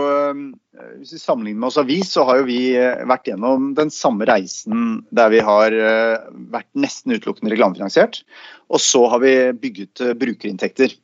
Eh, 0.81 0.97
hvis 1.01 1.15
vi 1.15 1.21
sammenligner 1.21 1.61
med 1.61 1.71
oss 1.71 1.79
avis, 1.81 2.13
så 2.15 2.25
har 2.29 2.41
jo 2.41 2.49
vi 2.49 2.61
eh, 2.79 3.03
vært 3.09 3.29
gjennom 3.31 3.73
den 3.79 3.93
samme 3.95 4.27
reisen 4.29 5.01
der 5.17 5.33
vi 5.33 5.43
har 5.45 5.75
eh, 5.75 6.29
vært 6.53 6.69
nesten 6.79 7.17
utelukkende 7.17 7.53
reklamefinansiert. 7.55 8.23
Og 8.71 8.83
så 8.83 9.05
har 9.13 9.23
vi 9.25 9.35
bygget 9.61 10.03
brukerinntekter. 10.21 10.95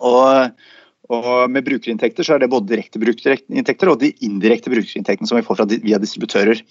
Og, 0.00 0.52
og, 1.12 1.30
med 1.52 1.64
brukerinntekter 1.66 2.26
så 2.26 2.36
er 2.36 2.44
det 2.44 2.52
både 2.52 2.70
direkte 2.72 3.00
brukerinntekter 3.02 3.92
og 3.92 4.00
de 4.02 4.12
indirekte 4.24 4.72
brukerinntektene 4.72 5.28
som 5.28 5.40
vi 5.40 5.46
får 5.46 5.60
fra, 5.60 5.68
via 5.70 6.00
distributører. 6.00 6.62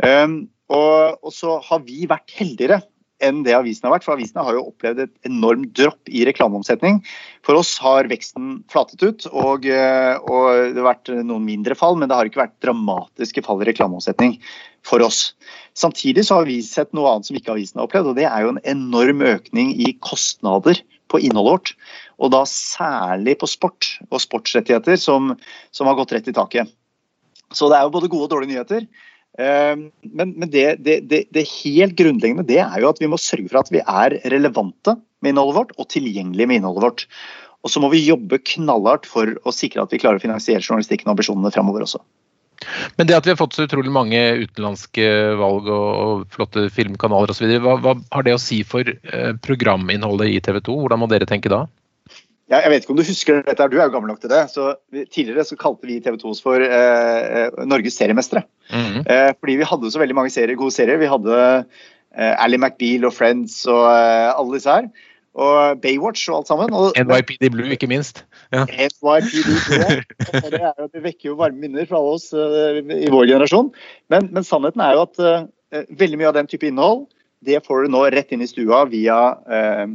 Um, 0.00 0.42
og, 0.72 1.20
og, 1.20 1.32
så 1.36 1.58
har 1.64 1.82
vi 1.84 2.08
vært 2.08 2.32
heldigere 2.36 2.80
enn 3.24 3.42
det 3.46 3.54
avisene 3.56 3.88
har 3.88 3.96
vært. 3.96 4.06
For 4.06 4.16
avisene 4.16 4.44
har 4.46 4.56
jo 4.56 4.66
opplevd 4.70 5.04
et 5.04 5.28
enormt 5.28 5.72
dropp 5.78 6.10
i 6.10 6.24
reklameomsetning. 6.28 7.00
For 7.46 7.58
oss 7.58 7.74
har 7.82 8.08
veksten 8.10 8.60
flatet 8.72 9.04
ut, 9.04 9.26
og, 9.30 9.66
eh, 9.68 10.16
og, 10.20 10.74
det 10.74 10.80
har 10.80 10.88
vært 10.90 11.12
noen 11.20 11.46
mindre 11.46 11.76
fall, 11.78 11.98
men 12.00 12.10
det 12.10 12.18
har 12.18 12.30
ikke 12.30 12.42
vært 12.42 12.58
dramatiske 12.64 13.44
fall 13.46 13.62
i 13.62 13.68
reklameomsetning 13.70 14.38
for 14.86 15.04
oss. 15.04 15.34
Samtidig 15.76 16.26
så 16.26 16.40
har 16.40 16.48
vi 16.48 16.60
sett 16.64 16.92
noe 16.96 17.10
annet 17.12 17.28
som 17.28 17.38
ikke 17.38 17.54
avisene 17.54 17.82
har 17.82 17.88
opplevd, 17.88 18.12
og 18.12 18.18
det 18.18 18.26
er 18.28 18.44
jo 18.44 18.54
en 18.54 18.64
enorm 18.68 19.24
økning 19.36 19.74
i 19.76 19.94
kostnader 20.04 20.80
på 21.10 21.20
innholdet 21.20 21.52
vårt. 21.52 21.74
Og 22.20 22.32
da 22.34 22.44
særlig 22.48 23.38
på 23.40 23.48
sport 23.50 23.94
og 24.10 24.20
sportsrettigheter, 24.22 24.98
som, 25.00 25.34
som 25.74 25.90
har 25.90 25.98
gått 25.98 26.14
rett 26.16 26.28
i 26.30 26.36
taket. 26.36 26.70
Så 27.50 27.66
det 27.70 27.78
er 27.78 27.86
jo 27.86 27.94
både 27.94 28.10
gode 28.10 28.28
og 28.28 28.34
dårlige 28.34 28.52
nyheter. 28.52 28.84
Ehm, 29.38 29.90
men, 30.02 30.32
men 30.36 30.50
det, 30.50 30.64
det, 30.84 31.00
det, 31.10 31.24
det, 31.30 31.46
helt 31.62 31.94
grunnleggende 31.98 32.46
det 32.48 32.58
er 32.64 32.80
jo 32.82 32.90
at 32.90 32.98
vi 33.02 33.10
må 33.10 33.20
sørge 33.20 33.50
for 33.52 33.62
at 33.62 33.70
vi 33.72 33.82
er 33.84 34.18
relevante 34.32 34.96
med 35.22 35.34
innholdet 35.34 35.58
vårt 35.60 35.76
og 35.78 35.90
tilgjengelige 35.92 36.50
med 36.50 36.60
innholdet 36.60 36.86
vårt. 36.86 37.04
Og 37.60 37.72
så 37.72 37.82
må 37.82 37.90
vi 37.92 38.02
jobbe 38.02 38.40
knallhardt 38.54 39.06
for 39.08 39.36
å 39.44 39.52
sikre 39.54 39.84
at 39.84 39.92
vi 39.92 40.00
klarer 40.00 40.18
å 40.18 40.24
finansiere 40.24 40.64
journalistikken 40.64 41.10
og 41.10 41.18
ambisjonene 41.18 41.52
fremover 41.54 41.84
også. 41.84 42.00
Men 42.98 43.08
det 43.08 43.16
at 43.16 43.24
vi 43.24 43.32
har 43.32 43.40
fått 43.40 43.56
så 43.56 43.64
utrolig 43.64 43.92
mange 43.92 44.18
utenlandske 44.42 45.04
valg 45.40 45.68
og, 45.72 45.88
og 46.04 46.34
flotte 46.34 46.66
filmkanaler 46.72 47.32
osv., 47.32 47.54
hva, 47.64 47.78
hva 47.80 47.94
har 48.12 48.26
det 48.26 48.34
å 48.36 48.40
si 48.40 48.60
for 48.68 48.84
eh, 48.84 49.30
programinnholdet 49.44 50.34
i 50.34 50.40
TV 50.44 50.60
2? 50.66 50.76
Hvordan 50.82 51.00
må 51.00 51.08
dere 51.08 51.28
tenke 51.28 51.52
da? 51.52 51.64
Ja, 52.50 52.64
jeg 52.64 52.72
vet 52.72 52.82
ikke 52.82 52.94
om 52.96 52.98
du 52.98 53.06
husker 53.06 53.44
dette, 53.46 53.66
du 53.70 53.76
er 53.78 53.86
jo 53.86 53.92
gammel 53.94 54.10
nok 54.10 54.22
til 54.24 54.32
det. 54.32 54.42
så 54.50 54.72
Tidligere 55.14 55.46
så 55.46 55.58
kalte 55.58 55.86
vi 55.86 56.00
TV 56.02 56.16
2 56.18 56.32
for 56.42 56.64
eh, 56.64 57.20
eh, 57.46 57.60
Norges 57.66 57.94
seriemestere. 58.00 58.42
Mm 58.72 58.86
-hmm. 58.86 59.04
eh, 59.06 59.30
fordi 59.38 59.56
vi 59.60 59.68
hadde 59.70 59.90
så 59.90 60.02
veldig 60.02 60.14
mange 60.18 60.30
serier, 60.30 60.56
gode 60.56 60.74
serier. 60.74 60.98
Vi 60.98 61.06
hadde 61.06 61.64
eh, 62.18 62.44
Ally 62.44 62.56
McBeal 62.56 63.04
og 63.04 63.14
Friends 63.14 63.66
og 63.66 63.86
eh, 63.86 64.34
alle 64.34 64.54
disse 64.54 64.70
her 64.70 64.90
og 65.34 65.80
Baywatch 65.80 66.28
og 66.28 66.36
alt 66.36 66.48
sammen. 66.48 66.72
Og, 66.72 66.92
NYPD 66.98 67.52
Blue, 67.52 67.70
ikke 67.70 67.86
minst. 67.86 68.24
Ja. 68.52 68.64
NYPD 68.66 69.30
Blue, 69.46 70.02
det, 70.50 70.60
jo, 70.78 70.88
det, 70.92 71.02
vekker 71.02 71.30
jo 71.30 71.34
varme 71.38 71.60
minner 71.60 71.86
fra 71.86 71.96
alle 71.96 72.18
oss 72.18 72.32
uh, 72.34 72.82
i 72.82 73.10
vår 73.10 73.26
generasjon. 73.26 73.70
Men, 74.10 74.28
men, 74.32 74.44
sannheten 74.44 74.80
er 74.80 74.92
jo 74.92 75.06
at 75.06 75.46
veldig 76.02 76.18
mye 76.18 76.28
av 76.28 76.34
den 76.34 76.46
type 76.50 76.66
innhold 76.66 77.06
det 77.46 77.62
får 77.66 77.86
du 77.86 77.94
nå 77.94 78.04
rett 78.12 78.32
inn 78.34 78.44
i 78.44 78.50
stua 78.50 78.84
via 78.90 79.20
uh, 79.40 79.86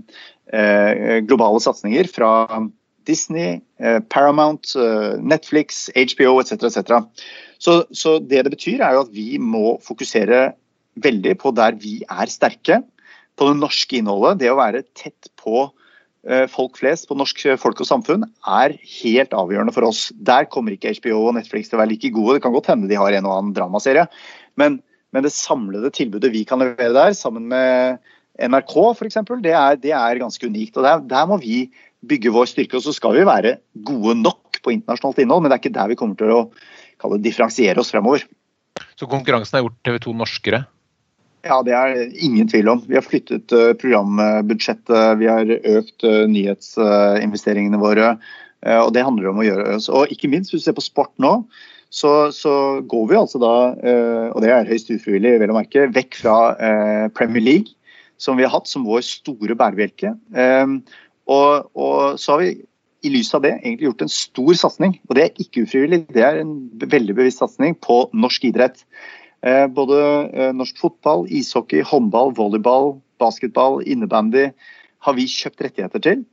globale 1.25 1.61
satsinger 1.63 2.09
fra 2.09 2.31
Disney, 3.05 3.59
Paramount, 4.09 4.71
Netflix, 5.21 5.91
HBO 5.93 6.39
etc. 6.41 6.63
etc. 6.71 7.03
Så, 7.61 7.83
så 7.93 8.17
det 8.17 8.43
det 8.47 8.53
betyr, 8.55 8.81
er 8.81 8.95
jo 8.95 9.03
at 9.05 9.11
vi 9.13 9.35
må 9.37 9.75
fokusere 9.85 10.55
veldig 11.03 11.35
på 11.41 11.51
der 11.55 11.77
vi 11.81 11.99
er 12.05 12.31
sterke 12.31 12.81
på 13.35 13.49
det 13.49 13.57
norske 13.59 13.99
innholdet, 13.99 14.39
det 14.41 14.51
å 14.51 14.59
være 14.59 14.85
tett 14.95 15.29
på 15.39 15.65
eh, 16.27 16.45
folk 16.51 16.79
flest, 16.79 17.07
på 17.09 17.17
norsk 17.19 17.41
folk 17.61 17.81
og 17.83 17.89
samfunn, 17.89 18.25
er 18.47 18.77
helt 19.01 19.35
avgjørende 19.35 19.75
for 19.75 19.87
oss. 19.89 20.07
Der 20.15 20.47
kommer 20.51 20.75
ikke 20.75 20.93
HBO 21.01 21.27
og 21.27 21.37
Netflix 21.39 21.69
til 21.69 21.79
å 21.79 21.83
være 21.83 21.93
like 21.93 22.13
gode. 22.15 22.37
Det 22.37 22.45
kan 22.45 22.55
godt 22.55 22.71
hende 22.71 22.89
de 22.91 22.99
har 22.99 23.15
en 23.15 23.27
og 23.27 23.37
annen 23.37 23.55
dramaserie, 23.57 24.07
men, 24.59 24.79
men 25.15 25.23
det 25.23 25.31
samlede 25.31 25.93
tilbudet 25.95 26.33
vi 26.33 26.43
kan 26.47 26.59
levere 26.59 26.91
der, 26.91 27.15
sammen 27.15 27.47
med 27.47 28.01
NRK 28.35 28.73
f.eks., 28.91 29.21
det, 29.39 29.53
er, 29.55 29.77
det 29.79 29.93
er 29.95 30.19
ganske 30.19 30.47
unikt. 30.49 30.75
og 30.75 30.83
der, 30.83 31.03
der, 31.07 31.27
må 31.29 31.39
vi 31.39 31.69
bygge 32.03 32.33
vår 32.35 32.49
styrke. 32.51 32.75
og 32.75 32.83
Så 32.83 32.93
skal 32.97 33.15
vi 33.15 33.27
være 33.27 33.57
gode 33.87 34.17
nok 34.19 34.59
på 34.59 34.73
internasjonalt 34.75 35.21
innhold, 35.23 35.45
men 35.45 35.51
det 35.51 35.57
er 35.57 35.63
ikke 35.63 35.77
der 35.77 35.93
vi 35.93 35.99
kommer 35.99 36.19
til 36.19 36.33
å 36.33 36.41
kalle 37.01 37.19
det, 37.19 37.29
differensiere 37.29 37.79
oss 37.79 37.93
fremover. 37.95 38.25
Så 38.99 39.07
konkurransen 39.07 39.57
har 39.57 39.63
gjort 39.65 39.79
TV 39.87 40.01
2 40.03 40.15
norskere? 40.19 40.65
Ja, 41.45 41.59
det 41.63 41.75
er 41.77 42.01
ingen 42.25 42.49
tvil 42.49 42.71
om. 42.73 42.81
Vi 42.89 42.97
har 42.97 43.05
flyttet 43.05 43.53
eh, 43.53 43.71
programbudsjettet, 43.77 45.19
vi 45.21 45.29
har 45.29 45.51
økt 45.77 46.05
eh, 46.07 46.23
nyhetsinvesteringene 46.31 47.79
våre. 47.79 48.15
Eh, 48.65 48.81
og 48.81 48.91
det 48.95 49.05
handler 49.05 49.29
om 49.29 49.39
å 49.39 49.45
gjøre 49.45 49.77
Og 49.93 50.11
ikke 50.11 50.31
minst, 50.31 50.51
hvis 50.51 50.65
du 50.65 50.71
ser 50.71 50.77
på 50.77 50.83
sport 50.83 51.13
nå, 51.21 51.37
så, 51.95 52.11
så 52.35 52.51
går 52.91 53.05
vi 53.07 53.15
altså 53.15 53.39
da, 53.39 53.53
og 54.35 54.41
det 54.43 54.49
er 54.51 54.67
høyst 54.67 54.89
ufrivillig, 54.91 55.37
vel 55.39 55.53
å 55.53 55.55
merke, 55.55 55.85
vekk 55.95 56.17
fra 56.19 56.35
Premier 57.15 57.45
League, 57.45 57.71
som 58.19 58.35
vi 58.35 58.43
har 58.43 58.51
hatt 58.51 58.67
som 58.67 58.83
vår 58.83 59.05
store 59.07 59.55
bærebjelke. 59.55 60.11
Og, 61.31 61.69
og 61.71 62.19
så 62.19 62.35
har 62.35 62.43
vi 62.43 62.49
i 63.05 63.11
lys 63.13 63.33
av 63.37 63.43
det 63.45 63.53
egentlig 63.59 63.89
gjort 63.89 64.05
en 64.05 64.11
stor 64.11 64.57
satsing, 64.59 64.95
og 65.07 65.17
det 65.17 65.25
er 65.25 65.43
ikke 65.43 65.65
ufrivillig, 65.65 66.01
det 66.15 66.23
er 66.25 66.41
en 66.41 66.55
veldig 66.81 67.17
bevisst 67.17 67.43
satsing 67.43 67.77
på 67.85 68.05
norsk 68.17 68.47
idrett. 68.49 68.81
Eh, 69.45 69.65
både 69.69 69.99
eh, 70.33 70.53
norsk 70.57 70.79
fotball, 70.81 71.27
ishockey, 71.29 71.83
håndball, 71.85 72.33
volleyball, 72.37 72.95
basketball, 73.21 73.81
innebandy 73.85 74.47
har 75.05 75.17
vi 75.17 75.27
kjøpt 75.29 75.67
rettigheter 75.67 76.01
til. 76.01 76.23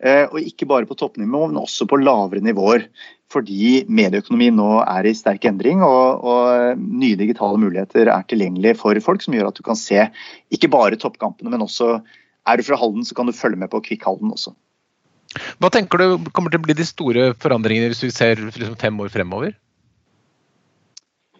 Eh, 0.00 0.24
og 0.30 0.40
ikke 0.40 0.64
bare 0.68 0.88
på 0.88 0.96
toppnivå, 0.96 1.42
men 1.50 1.60
også 1.60 1.84
på 1.88 1.98
lavere 2.00 2.40
nivåer. 2.44 2.86
Fordi 3.30 3.84
medieøkonomien 3.86 4.56
nå 4.56 4.68
er 4.80 5.06
i 5.06 5.12
sterk 5.14 5.44
endring, 5.50 5.84
og, 5.86 6.24
og, 6.24 6.80
nye 6.80 7.18
digitale 7.20 7.60
muligheter 7.60 8.08
er 8.08 8.24
tilgjengelig 8.30 8.78
for 8.80 8.96
folk, 9.04 9.22
som 9.22 9.36
gjør 9.36 9.50
at 9.52 9.60
du 9.60 9.62
kan 9.66 9.78
se 9.78 10.08
ikke 10.50 10.72
bare 10.72 10.98
toppkampene, 10.98 11.52
men 11.52 11.66
også 11.66 11.98
er 12.48 12.58
du 12.58 12.66
fra 12.66 12.80
Halden, 12.80 13.04
så 13.06 13.14
kan 13.14 13.28
du 13.28 13.36
følge 13.36 13.60
med 13.60 13.70
på 13.70 13.82
Kvikk-Halden 13.84 14.32
også. 14.32 14.56
Hva 15.62 15.70
tenker 15.70 16.00
du 16.00 16.30
kommer 16.34 16.50
til 16.50 16.58
å 16.58 16.64
bli 16.64 16.74
de 16.74 16.86
store 16.88 17.30
forandringene 17.38 17.92
hvis 17.92 18.02
vi 18.08 18.14
ser 18.14 18.40
liksom 18.48 18.78
fem 18.80 18.96
år 19.04 19.12
fremover? 19.14 19.52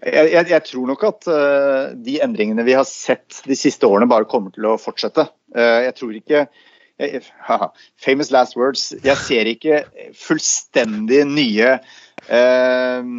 Jeg, 0.01 0.31
jeg, 0.31 0.47
jeg, 0.53 0.63
tror 0.69 0.87
nok 0.89 1.03
at 1.09 1.27
uh, 1.29 1.97
de 1.99 2.21
endringene 2.25 2.65
vi 2.65 2.77
har 2.77 2.87
sett 2.89 3.43
de 3.49 3.57
siste 3.59 3.89
årene, 3.89 4.09
bare 4.09 4.29
kommer 4.31 4.55
til 4.55 4.69
å 4.69 4.79
fortsette. 4.81 5.27
Uh, 5.57 5.81
jeg 5.89 5.97
tror 5.99 6.15
ikke 6.17 6.45
Famous 8.01 8.31
last 8.31 8.57
words. 8.57 8.91
Jeg 9.05 9.17
ser 9.25 9.49
ikke 9.51 9.83
fullstendig 10.19 11.25
nye 11.31 11.75
eh, 12.29 13.11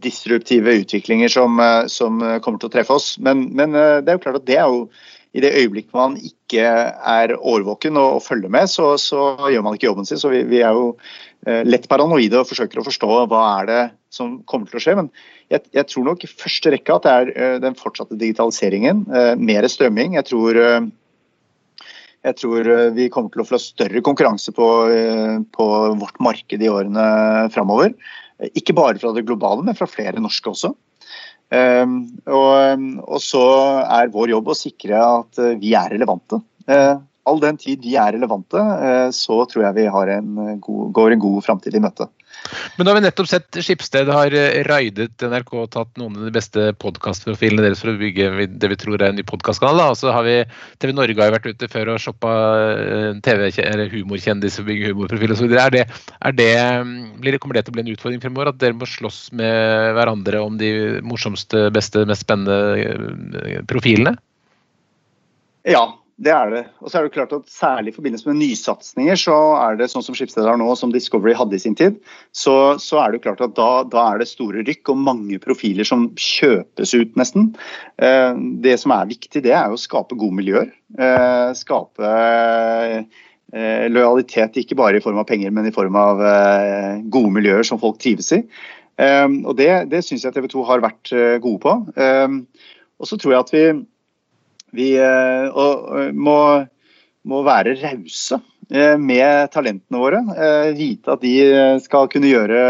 disruptive 0.00 0.76
utviklinger 0.82 1.32
som, 1.32 1.60
som, 1.92 2.20
kommer 2.40 2.60
til 2.60 2.70
å 2.70 2.74
treffe 2.74 2.96
oss. 2.96 3.14
Men, 3.20 3.48
men 3.56 3.76
det 3.76 4.08
er 4.08 4.18
jo 4.18 4.24
klart 4.24 4.42
at 4.42 4.48
det 4.48 4.60
er 4.60 4.68
jo 4.68 4.86
i 5.30 5.42
det 5.44 5.52
øyeblikket 5.54 5.94
man 5.94 6.16
ikke 6.18 6.64
er 6.66 7.36
årvåken 7.38 7.98
og, 8.00 8.16
og 8.16 8.24
følger 8.24 8.50
med, 8.50 8.66
så, 8.66 8.96
så, 8.98 9.36
gjør 9.52 9.62
man 9.62 9.76
ikke 9.76 9.86
jobben 9.86 10.08
sin. 10.08 10.18
Så 10.18 10.32
vi, 10.32 10.40
vi 10.50 10.62
er 10.66 10.74
jo 10.74 10.96
lett 11.64 11.86
paranoide 11.88 12.40
og 12.40 12.48
forsøker 12.50 12.80
å 12.80 12.86
forstå 12.88 13.20
hva 13.30 13.42
er 13.60 13.68
det 13.68 13.82
som 14.12 14.40
kommer 14.50 14.66
til 14.68 14.80
å 14.80 14.82
skje. 14.82 14.96
Men 14.98 15.12
jeg, 15.52 15.62
jeg, 15.76 15.86
tror 15.92 16.08
nok 16.08 16.26
i 16.26 16.32
første 16.32 16.72
rekke 16.74 16.96
at 16.96 17.06
det 17.06 17.12
er 17.14 17.62
den 17.62 17.78
fortsatte 17.78 18.18
digitaliseringen. 18.18 19.04
Mer 19.38 19.68
strømming. 19.70 20.18
Jeg 20.18 20.26
tror, 20.32 20.58
jeg 22.26 22.36
tror 22.36 22.68
vi 22.96 23.08
kommer 23.12 23.32
til 23.32 23.42
å 23.42 23.48
få 23.48 23.58
større 23.62 24.02
konkurranse 24.04 24.52
på, 24.56 24.66
på 25.56 25.66
vårt 26.00 26.20
marked 26.20 26.62
i 26.62 26.68
årene 26.68 27.04
framover. 27.54 27.94
Ikke 28.56 28.76
bare 28.76 29.00
fra 29.00 29.12
det 29.16 29.26
globale, 29.28 29.64
men 29.64 29.76
fra 29.78 29.88
flere 29.88 30.20
norske 30.20 30.52
også. 30.52 30.74
Um, 31.50 31.94
og, 32.30 32.84
og, 33.02 33.16
så 33.24 33.42
er 33.82 34.12
vår 34.14 34.30
jobb 34.36 34.52
å 34.52 34.58
sikre 34.58 35.00
at 35.02 35.40
vi 35.58 35.72
er 35.74 35.90
relevante. 35.96 36.38
all 37.26 37.40
den 37.42 37.58
tid 37.58 37.82
vi 37.82 37.96
er 37.98 38.12
relevante, 38.14 38.60
så 39.16 39.40
tror 39.50 39.64
jeg 39.66 39.76
vi 39.80 39.88
en 40.14 40.60
god, 40.60 40.92
går 40.96 41.16
en 41.16 41.24
god 41.24 41.44
framtid 41.44 41.74
i 41.74 41.82
møte. 41.82 42.06
Men 42.76 42.86
nå 42.86 42.92
har 42.92 42.98
vi 42.98 43.04
nettopp 43.04 43.28
sett 43.28 43.58
Skipsted 43.62 44.08
har 44.10 44.34
eh, 44.36 44.62
raidet 44.66 45.22
NRK 45.22 45.52
og 45.60 45.68
tatt 45.74 46.00
noen 46.00 46.16
av 46.18 46.28
de 46.28 46.32
beste 46.34 46.70
podkastprofilene 46.80 47.64
deres 47.66 47.82
for 47.82 47.92
å 47.92 48.00
bygge 48.00 48.46
det 48.60 48.70
vi 48.72 48.78
tror 48.80 48.96
er 48.98 49.10
en 49.10 49.18
ny 49.18 49.24
podkastkanal. 49.28 49.82
Og 49.92 49.98
så 50.00 50.14
har 50.14 50.26
vi 50.26 50.36
TV 50.82 50.94
Norge 50.96 51.20
har 51.20 51.34
vært 51.34 51.50
ute 51.50 51.68
før 51.72 51.94
og 51.94 52.02
shoppa 52.02 52.32
eh, 52.72 53.92
humorkjendiser 53.92 54.64
og 54.64 54.70
bygge 54.70 54.94
humorprofil 54.94 55.36
osv. 55.36 55.52
Er 55.52 55.74
det, 55.76 55.84
er 56.24 56.38
det, 56.38 57.38
kommer 57.42 57.58
det 57.58 57.66
til 57.66 57.74
å 57.74 57.78
bli 57.78 57.84
en 57.84 57.92
utfordring 57.94 58.24
fremover? 58.24 58.52
At 58.54 58.60
dere 58.62 58.78
må 58.78 58.88
slåss 58.88 59.30
med 59.36 59.94
hverandre 59.98 60.42
om 60.42 60.58
de 60.60 60.72
morsomste, 61.06 61.68
beste, 61.74 62.06
mest 62.08 62.26
spennende 62.26 62.58
eh, 62.80 63.60
profilene? 63.68 64.16
Ja, 65.68 65.84
det 66.20 66.32
er 66.34 66.50
det. 66.52 66.60
Og 66.84 66.90
så 66.90 66.98
er 66.98 67.06
det 67.06 67.14
klart 67.14 67.32
at 67.32 67.48
Særlig 67.50 67.92
i 67.92 67.96
forbindelse 67.96 68.28
med 68.28 68.38
nysatsinger, 68.42 69.16
så 69.18 69.36
er 69.56 69.78
det 69.78 69.88
sånn 69.92 70.04
som 70.04 70.16
Skipsted 70.16 70.44
har 70.44 70.58
nå, 70.60 70.68
som 70.76 70.92
Discovery 70.92 71.32
hadde 71.36 71.56
i 71.56 71.62
sin 71.62 71.76
tid, 71.76 71.96
så, 72.36 72.76
så 72.80 73.00
er 73.02 73.14
det 73.14 73.22
klart 73.24 73.40
at 73.44 73.54
da, 73.56 73.68
da, 73.88 74.04
er 74.12 74.20
det 74.20 74.28
store 74.28 74.64
rykk 74.66 74.92
og 74.92 75.00
mange 75.00 75.40
profiler 75.42 75.88
som 75.88 76.10
kjøpes 76.20 76.92
ut, 76.92 77.16
nesten. 77.20 77.50
Eh, 78.02 78.32
det 78.64 78.76
som 78.82 78.92
er 78.96 79.08
viktig, 79.10 79.42
det 79.46 79.54
er 79.56 79.72
jo 79.72 79.78
å 79.78 79.80
skape 79.80 80.18
gode 80.20 80.36
miljøer. 80.42 80.68
Eh, 81.00 81.52
skape 81.56 82.10
eh, 82.12 83.86
lojalitet 83.88 84.60
ikke 84.60 84.78
bare 84.78 85.00
i 85.00 85.04
form 85.04 85.22
av 85.22 85.28
penger, 85.30 85.54
men 85.56 85.70
i 85.70 85.74
form 85.74 85.96
av 85.98 86.20
gode 87.10 87.32
miljøer 87.34 87.64
som 87.66 87.80
folk 87.80 87.96
trives 88.02 88.28
i. 88.36 88.44
Og 89.00 89.54
Det, 89.56 89.70
det 89.88 90.02
syns 90.04 90.26
jeg 90.26 90.34
TV 90.36 90.44
2 90.52 90.62
har 90.68 90.82
vært 90.84 91.10
gode 91.40 91.60
på. 91.64 91.72
og 93.00 93.08
så 93.08 93.16
tror 93.16 93.32
jeg 93.32 93.40
at 93.40 93.52
vi 93.54 93.62
vi 94.76 94.92
og, 95.00 95.90
eh, 95.98 96.12
må, 96.14 96.36
må, 97.28 97.42
være 97.46 97.76
rause 97.80 98.38
eh, 98.70 98.96
med 99.00 99.50
talentene 99.54 100.02
våre. 100.02 100.22
Eh, 100.36 100.70
vite 100.78 101.14
at 101.14 101.24
de 101.24 101.34
skal 101.84 102.08
kunne 102.12 102.30
gjøre 102.30 102.62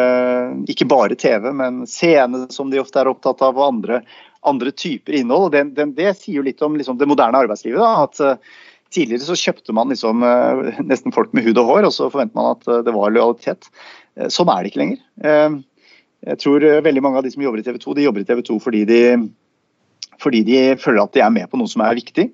ikke 0.71 0.89
bare 0.91 1.19
TV, 1.19 1.51
men 1.57 1.85
scene, 1.91 2.47
som 2.55 2.73
de 2.73 2.81
ofte 2.83 3.03
er 3.03 3.11
opptatt 3.11 3.45
av, 3.47 3.59
og 3.59 3.69
andre, 3.69 4.03
andre 4.47 4.73
typer 4.73 5.21
innhold. 5.21 5.53
Det, 5.55 5.69
det, 5.79 5.93
det 6.01 6.17
sier 6.19 6.41
jo 6.41 6.49
litt 6.49 6.63
om 6.67 6.79
liksom, 6.81 6.99
det 7.01 7.09
moderne 7.11 7.45
arbeidslivet. 7.45 7.81
Da, 7.81 8.09
at 8.09 8.45
Tidligere 8.91 9.23
så 9.23 9.37
kjøpte 9.39 9.71
man 9.71 9.93
liksom, 9.93 10.25
nesten 10.83 11.13
folk 11.15 11.31
med 11.31 11.45
hud 11.47 11.61
og 11.63 11.69
hår, 11.69 11.85
og 11.87 11.93
så 11.95 12.09
forventer 12.11 12.35
man 12.35 12.57
at 12.57 12.65
det 12.83 12.91
var 12.91 13.13
lojalitet. 13.15 13.69
sånn 14.35 14.51
er 14.51 14.65
det 14.65 14.73
ikke 14.73 14.81
lenger. 14.81 15.05
jeg 16.27 16.41
tror 16.43 16.67
veldig 16.83 17.05
mange 17.07 17.21
av 17.21 17.23
de 17.23 17.31
som 17.31 17.45
jobber 17.45 17.63
i 17.63 17.67
TV 17.69 17.79
2, 17.85 17.95
de 17.95 18.09
jobber 18.09 18.25
i 18.25 18.27
TV 18.27 18.43
2 18.49 18.57
fordi 18.65 18.81
de, 18.91 18.99
fordi 20.21 20.45
de 20.47 20.61
føler 20.81 21.03
at 21.03 21.17
de 21.17 21.25
er 21.25 21.33
med 21.35 21.51
på 21.51 21.61
noe 21.61 21.71
som 21.71 21.83
er 21.87 21.99
viktig. 21.99 22.29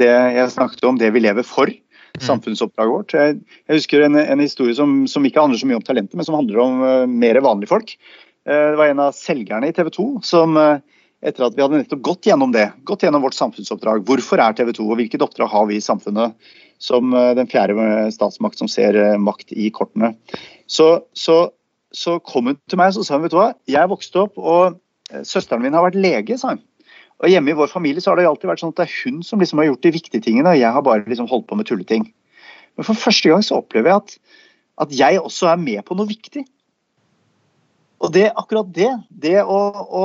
det 0.00 0.08
jeg 0.08 0.52
snakket 0.54 0.84
om, 0.88 0.98
det 0.98 1.10
vi 1.14 1.22
lever 1.22 1.44
for. 1.46 1.70
Mm. 2.18 2.26
samfunnsoppdraget 2.26 2.92
vårt. 2.92 3.14
Jeg, 3.14 3.36
husker 3.70 4.04
en, 4.04 4.18
en 4.18 4.42
historie 4.42 4.74
som, 4.74 5.04
som, 5.08 5.24
ikke 5.26 5.40
handler 5.40 5.60
så 5.60 5.68
mye 5.68 5.78
om 5.78 5.84
talentet, 5.86 6.16
men 6.18 6.26
som 6.26 6.36
handler 6.36 6.62
om 6.62 6.80
uh, 6.82 7.04
mer 7.06 7.38
vanlige 7.44 7.70
folk. 7.70 7.92
Uh, 8.48 8.72
det 8.72 8.80
var 8.80 8.90
en 8.90 9.04
av 9.06 9.14
selgerne 9.16 9.70
i 9.70 9.76
TV 9.76 9.92
2 9.94 10.08
som 10.26 10.58
etter 11.20 11.44
at 11.44 11.54
vi 11.54 11.62
hadde 11.62 11.82
nettopp 11.82 12.02
gått 12.02 12.26
gjennom 12.30 12.52
det, 12.54 12.70
gått 12.88 13.04
gjennom 13.04 13.22
vårt 13.22 13.36
samfunnsoppdrag. 13.36 14.02
Hvorfor 14.08 14.40
er 14.40 14.56
TV 14.56 14.72
2, 14.72 14.88
og 14.88 15.00
hvilket 15.00 15.24
oppdrag 15.24 15.52
har 15.52 15.66
vi 15.68 15.76
i 15.76 15.84
samfunnet 15.84 16.52
som 16.80 17.12
den 17.36 17.48
fjerde 17.50 18.06
statsmakt 18.14 18.56
som 18.56 18.70
ser 18.72 18.96
makt 19.20 19.52
i 19.52 19.68
kortene. 19.68 20.14
Så, 20.64 20.86
så, 21.12 21.50
så 21.92 22.16
kom 22.24 22.48
hun 22.48 22.56
til 22.72 22.80
meg 22.80 22.96
og 22.96 23.04
sa 23.04 23.18
hun, 23.18 23.26
vet 23.26 23.34
du 23.34 23.36
hva, 23.36 23.50
jeg 23.68 23.92
vokste 23.92 24.22
opp 24.24 24.40
og 24.40 24.80
søsteren 25.26 25.64
min 25.64 25.76
har 25.76 25.86
vært 25.86 25.98
lege, 26.00 26.38
sa 26.40 26.54
hun. 26.54 26.62
Og 27.20 27.28
Hjemme 27.28 27.52
i 27.52 27.56
vår 27.58 27.68
familie 27.68 28.00
så 28.00 28.12
har 28.12 28.20
det 28.20 28.28
alltid 28.30 28.48
vært 28.48 28.62
sånn 28.62 28.72
at 28.72 28.80
det 28.80 28.86
er 28.86 28.94
hun 29.02 29.20
som 29.26 29.42
liksom 29.42 29.60
har 29.60 29.68
gjort 29.68 29.84
de 29.84 29.92
viktige 29.92 30.24
tingene, 30.24 30.54
og 30.54 30.60
jeg 30.60 30.72
har 30.76 30.84
bare 30.86 31.04
liksom 31.04 31.28
holdt 31.28 31.48
på 31.50 31.58
med 31.58 31.68
tulleting. 31.68 32.06
Men 32.78 32.86
for 32.88 32.96
første 32.96 33.28
gang 33.28 33.44
så 33.44 33.58
opplever 33.60 33.92
jeg 33.92 34.00
at, 34.00 34.16
at 34.86 34.96
jeg 34.96 35.20
også 35.20 35.50
er 35.52 35.60
med 35.60 35.84
på 35.84 35.98
noe 35.98 36.08
viktig. 36.08 36.46
Og 38.00 38.12
det, 38.14 38.30
akkurat 38.32 38.68
det, 38.72 38.88
det 39.22 39.42
å, 39.42 39.58
å, 39.84 40.04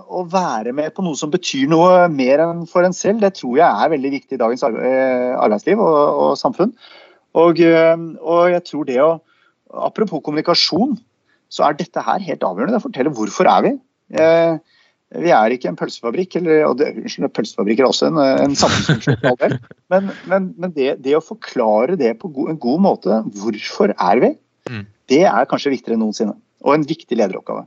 å, 0.00 0.22
være 0.32 0.72
med 0.72 0.94
på 0.96 1.04
noe 1.04 1.18
som 1.20 1.32
betyr 1.32 1.68
noe 1.68 2.06
mer 2.08 2.40
enn 2.40 2.62
for 2.70 2.86
en 2.86 2.96
selv, 2.96 3.20
det 3.20 3.34
tror 3.36 3.58
jeg 3.60 3.68
er 3.68 3.92
veldig 3.92 4.12
viktig 4.14 4.38
i 4.38 4.40
dagens 4.40 4.64
eh, 4.64 5.34
arbeidsliv 5.36 5.82
og, 5.84 5.98
og 6.24 6.38
samfunn. 6.40 6.72
Og, 7.36 7.60
eh, 7.60 8.06
og, 8.22 8.48
jeg 8.54 8.64
tror 8.70 8.88
det 8.88 9.00
å 9.04 9.12
Apropos 9.74 10.20
kommunikasjon, 10.22 10.92
så 11.50 11.64
er 11.66 11.74
dette 11.74 11.98
her 12.06 12.22
helt 12.22 12.44
avgjørende. 12.46 12.76
Det 12.76 12.84
forteller 12.84 13.10
hvorfor 13.16 13.48
er 13.50 13.64
vi. 13.64 13.72
Eh, 14.12 14.56
vi 15.14 15.30
er 15.30 15.54
ikke 15.54 15.70
en 15.70 15.78
pølsefabrikk, 15.78 16.40
eller, 16.40 16.64
og 16.66 16.80
det, 16.80 16.90
pølsefabrikk 17.36 17.82
er 17.82 17.88
også 17.88 18.08
en, 18.10 18.18
en 18.18 18.56
samfunnsfunksjon. 18.58 19.58
Men, 19.92 20.10
men, 20.30 20.48
men 20.58 20.74
det, 20.74 20.96
det, 21.04 21.14
å 21.14 21.22
forklare 21.22 21.98
det 22.00 22.16
på 22.18 22.32
en 22.48 22.58
god 22.58 22.82
måte, 22.82 23.20
hvorfor 23.38 23.94
er 23.94 24.24
vi, 24.24 24.32
mm. 24.70 24.82
det 25.12 25.22
er 25.30 25.48
kanskje 25.50 25.76
viktigere 25.76 25.98
enn 25.98 26.04
noensinne. 26.06 26.34
Og 26.64 26.74
en 26.74 26.88
viktig 26.88 27.18
lederoppgave. 27.20 27.66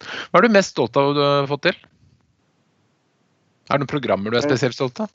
Hva 0.00 0.40
er 0.40 0.48
du 0.48 0.56
mest 0.56 0.74
stolt 0.74 0.96
av 0.98 1.12
å 1.12 1.30
ha 1.44 1.46
fått 1.48 1.68
til? 1.68 1.80
Er 3.70 3.78
det 3.78 3.84
noen 3.84 3.92
programmer 3.92 4.32
du 4.32 4.40
er 4.40 4.46
spesielt 4.48 4.74
stolt 4.74 5.04
av? 5.04 5.12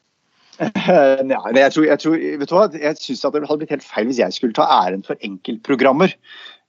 Nei, 0.56 1.40
jeg 1.58 1.72
tror, 1.76 1.86
jeg 1.90 2.00
tror, 2.00 2.16
vet 2.40 2.48
du 2.48 2.54
hva? 2.56 2.66
Jeg 2.80 3.00
syns 3.02 3.24
det 3.24 3.42
hadde 3.44 3.58
blitt 3.60 3.74
helt 3.74 3.84
feil 3.84 4.08
hvis 4.08 4.22
jeg 4.22 4.36
skulle 4.38 4.56
ta 4.56 4.68
æren 4.86 5.04
for 5.04 5.20
enkeltprogrammer. 5.26 6.14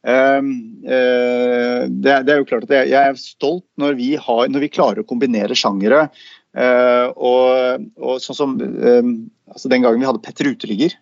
Ehm, 0.07 0.51
eh, 0.87 1.87
det, 1.91 2.15
er 2.31 2.39
jo 2.39 2.47
klart 2.47 2.69
at 2.69 2.75
jeg, 2.87 2.95
er 2.95 3.19
stolt 3.19 3.67
når 3.81 3.97
vi, 3.99 4.13
har, 4.21 4.47
når 4.53 4.67
vi 4.67 4.73
klarer 4.73 5.03
å 5.03 5.09
kombinere 5.09 5.57
sjangere. 5.59 6.07
Eh, 6.57 7.07
og, 7.17 7.89
og, 7.99 8.21
sånn 8.23 8.39
som 8.39 8.55
ehm, 8.63 9.17
altså 9.51 9.71
Den 9.73 9.83
gangen 9.85 10.01
vi 10.01 10.09
hadde 10.09 10.23
Petter 10.25 10.49
Uteligger, 10.49 10.95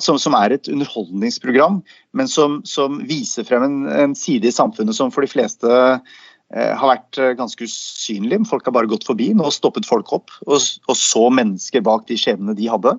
som, 0.00 0.16
som, 0.16 0.34
er 0.38 0.54
et 0.54 0.70
underholdningsprogram, 0.72 1.82
men 2.16 2.30
som, 2.32 2.62
som 2.64 2.96
viser 3.06 3.44
frem 3.44 3.66
en, 3.66 3.76
en, 3.92 4.16
side 4.16 4.48
i 4.48 4.54
samfunnet 4.54 4.96
som 4.96 5.12
for 5.12 5.24
de 5.24 5.28
fleste 5.28 5.68
eh, 5.68 6.72
har 6.72 6.88
vært 6.88 7.20
ganske 7.36 7.68
usynlig. 7.68 8.40
Folk 8.48 8.64
har 8.64 8.74
bare 8.78 8.88
gått 8.88 9.04
forbi. 9.04 9.28
Nå 9.36 9.52
stoppet 9.52 9.88
folk 9.88 10.14
opp 10.16 10.32
og, 10.48 10.56
og 10.56 10.96
så 10.96 11.26
mennesker 11.28 11.84
bak 11.84 12.08
de 12.08 12.16
skjebnene 12.20 12.56
de 12.56 12.72
hadde. 12.72 12.96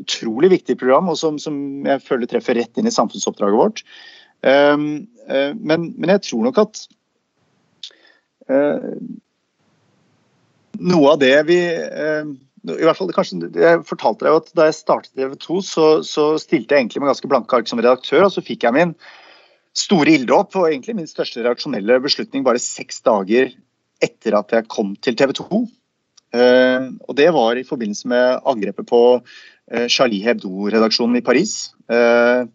Utrolig 0.00 0.54
viktig 0.56 0.78
program, 0.80 1.12
og 1.12 1.20
som, 1.20 1.36
som 1.38 1.54
jeg 1.86 2.02
føler 2.02 2.30
treffer 2.30 2.56
rett 2.58 2.80
inn 2.80 2.88
i 2.88 2.96
samfunnsoppdraget 2.96 3.60
vårt. 3.60 3.84
Ehm, 4.44 4.88
eh, 5.28 5.52
men, 5.56 5.90
men, 5.96 6.12
jeg 6.16 6.26
tror 6.28 6.48
nok 6.48 6.60
at 6.64 6.80
eh, 8.52 8.88
noe 10.84 11.12
av 11.14 11.20
det 11.22 11.36
vi 11.48 11.60
eh, 11.64 12.32
i 12.64 12.86
hvert 12.86 12.96
fall 12.96 13.12
kanskje, 13.12 13.50
Jeg 13.52 13.84
fortalte 13.88 14.24
deg 14.24 14.38
at 14.38 14.50
da 14.56 14.68
jeg 14.70 14.78
startet 14.78 15.12
TV 15.16 15.34
2, 15.40 15.58
så, 15.64 15.86
så, 16.04 16.30
stilte 16.40 16.72
jeg 16.72 16.84
egentlig 16.84 17.02
med 17.02 17.12
ganske 17.12 17.28
blanke 17.28 17.56
ark 17.56 17.68
som 17.68 17.80
redaktør, 17.80 18.24
og 18.26 18.32
så 18.32 18.44
fikk 18.44 18.64
jeg 18.64 18.76
min 18.76 18.94
store 19.76 20.14
ilddåp 20.14 20.56
og 20.60 20.68
egentlig 20.70 20.94
min 20.96 21.10
største 21.10 21.42
reaksjonelle 21.44 21.98
beslutning 22.00 22.44
bare 22.46 22.62
seks 22.62 23.02
dager 23.04 23.50
etter 24.04 24.36
at 24.38 24.54
jeg 24.54 24.68
kom 24.72 24.94
til 25.02 25.16
TV 25.18 25.34
2. 25.36 25.64
Uh, 26.34 26.86
og 27.04 27.12
Det 27.18 27.26
var 27.34 27.58
i 27.58 27.66
forbindelse 27.66 28.08
med 28.10 28.40
angrepet 28.48 28.88
på 28.88 29.02
Charlie 29.88 30.24
Hebdo-redaksjonen 30.24 31.16
i 31.20 31.24
Paris. 31.24 31.72
Uh, 31.88 32.48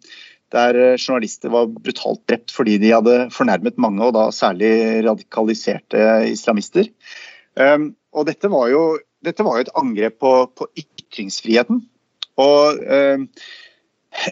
der 0.54 0.78
eh, 0.78 0.98
journalister 0.98 1.52
var 1.52 1.70
brutalt 1.70 2.22
drept 2.28 2.52
fordi 2.54 2.78
de 2.82 2.92
hadde 2.94 3.16
fornærmet 3.34 3.78
mange, 3.78 4.02
og 4.06 4.14
da 4.16 4.28
særlig 4.34 5.04
radikaliserte 5.06 6.02
islamister. 6.30 6.90
Um, 7.60 7.94
og 8.14 8.26
dette 8.26 8.50
var, 8.50 8.68
jo, 8.72 8.98
dette 9.24 9.44
var 9.46 9.58
jo, 9.58 9.66
et 9.66 9.74
angrep 9.78 10.18
på, 10.22 10.34
på 10.56 10.68
ytringsfriheten. 10.78 11.82
Og 12.40 12.80
um, 12.82 13.26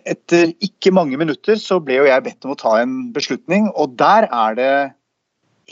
etter 0.08 0.52
ikke 0.64 0.92
mange 0.94 1.18
minutter 1.20 1.58
så 1.60 1.78
ble 1.82 2.00
jo 2.00 2.08
jeg 2.08 2.24
bedt 2.26 2.46
om 2.46 2.54
å 2.54 2.58
ta 2.58 2.78
en 2.82 3.10
beslutning, 3.14 3.70
og 3.74 3.94
der 4.00 4.26
er 4.26 4.58
det 4.58 4.72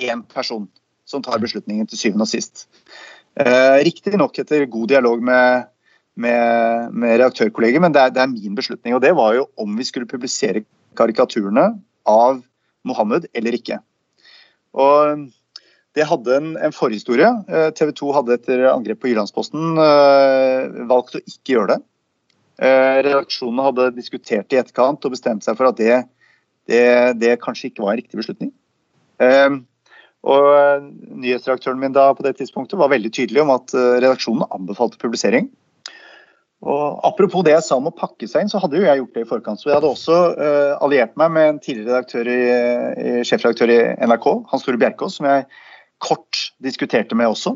én 0.06 0.22
person 0.30 0.68
som 1.06 1.22
tar 1.22 1.42
beslutningen 1.42 1.86
til 1.90 1.98
syvende 1.98 2.26
og 2.26 2.30
sist. 2.30 2.66
Uh, 3.36 3.82
Riktignok 3.84 4.38
etter 4.40 4.66
god 4.70 4.92
dialog 4.94 5.22
med 5.24 5.66
med, 6.16 6.92
med 6.96 7.18
redaktørkolleger, 7.20 7.82
men 7.82 7.94
det 7.94 8.02
er, 8.02 8.12
det 8.14 8.22
er, 8.22 8.32
min 8.32 8.56
beslutning. 8.56 8.96
Og 8.96 9.02
det 9.04 9.12
var 9.16 9.34
jo 9.36 9.46
om 9.60 9.76
vi 9.76 9.84
skulle 9.86 10.08
publisere 10.08 10.64
karikaturene 10.96 11.68
av 12.08 12.40
Mohammed 12.86 13.28
eller 13.36 13.56
ikke. 13.58 13.78
Og 14.76 15.26
det 15.96 16.08
hadde 16.08 16.38
en, 16.38 16.48
en 16.60 16.74
forhistorie. 16.76 17.28
Eh, 17.48 17.68
TV 17.76 17.92
2 17.96 18.12
hadde 18.16 18.36
etter 18.36 18.64
angrep 18.70 19.00
på 19.02 19.10
Jyllandsposten 19.10 19.78
uh, 19.80 20.84
valgt 20.88 21.16
å 21.16 21.22
ikke 21.24 21.56
gjøre 21.56 21.76
det. 21.76 21.80
Redaksjonene 22.56 23.04
redaksjonen 23.04 23.60
hadde 23.66 23.90
diskutert 23.98 24.54
i 24.54 24.56
etterkant 24.56 25.02
og 25.04 25.12
bestemt 25.12 25.44
seg 25.44 25.58
for 25.58 25.68
at 25.68 25.76
det, 25.76 25.98
det, 26.70 26.86
det 27.20 27.34
kanskje 27.42 27.68
ikke 27.68 27.84
var 27.84 27.92
en 27.92 27.98
riktig 28.00 28.16
beslutning. 28.16 28.48
Og 30.24 30.46
Nyhetsredaktøren 31.20 31.82
min 31.82 31.92
da 31.92 32.06
på 32.16 32.24
det 32.24 32.38
tidspunktet 32.38 32.80
var 32.80 32.88
veldig 32.94 33.12
tydelig 33.12 33.42
om 33.42 33.52
at 33.52 33.76
redaksjonen 33.76 34.48
anbefalte 34.56 34.96
publisering. 35.02 35.50
Og 36.66 37.04
Apropos 37.06 37.44
det 37.46 37.54
jeg 37.54 37.64
sa 37.66 37.76
om 37.78 37.86
å 37.90 37.94
pakke 37.94 38.26
seg 38.28 38.44
inn, 38.44 38.50
så 38.50 38.58
hadde 38.62 38.80
jo 38.80 38.86
jeg 38.88 38.98
gjort 38.98 39.14
det 39.14 39.22
i 39.22 39.28
forkant. 39.28 39.60
Så 39.60 39.70
jeg 39.70 39.76
hadde 39.78 39.92
også 39.92 40.16
uh, 40.34 40.72
alliert 40.82 41.14
meg 41.20 41.30
med 41.36 41.50
en 41.52 41.60
tidligere 41.62 42.00
redaktør 42.00 42.30
i, 42.32 42.40
sjefredaktør 43.26 43.72
i 43.72 43.78
NRK, 44.10 44.26
Hans 44.50 44.66
Tore 44.66 44.80
Bjerkås, 44.82 45.20
som 45.20 45.28
jeg 45.30 45.46
kort 46.02 46.42
diskuterte 46.64 47.18
med 47.18 47.30
også. 47.30 47.54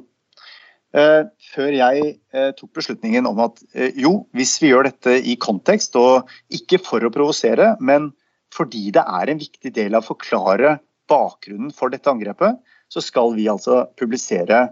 Uh, 0.95 1.27
før 1.51 1.75
jeg 1.75 2.07
uh, 2.37 2.51
tok 2.59 2.71
beslutningen 2.79 3.27
om 3.31 3.43
at 3.43 3.59
jo, 3.99 4.15
hvis 4.37 4.57
vi 4.63 4.71
gjør 4.71 4.87
dette 4.91 5.17
i 5.19 5.35
kontekst, 5.43 5.99
og 5.99 6.31
ikke 6.55 6.79
for 6.83 7.03
å 7.03 7.13
provosere, 7.15 7.75
men 7.83 8.13
fordi 8.55 8.89
det 8.95 9.03
er 9.03 9.31
en 9.31 9.43
viktig 9.43 9.75
del 9.75 9.95
av 9.95 10.05
å 10.05 10.13
forklare 10.13 10.79
bakgrunnen 11.11 11.75
for 11.75 11.91
dette 11.91 12.11
angrepet, 12.11 12.59
så 12.91 13.03
skal 13.03 13.35
vi 13.37 13.51
altså 13.51 13.85
publisere 13.99 14.69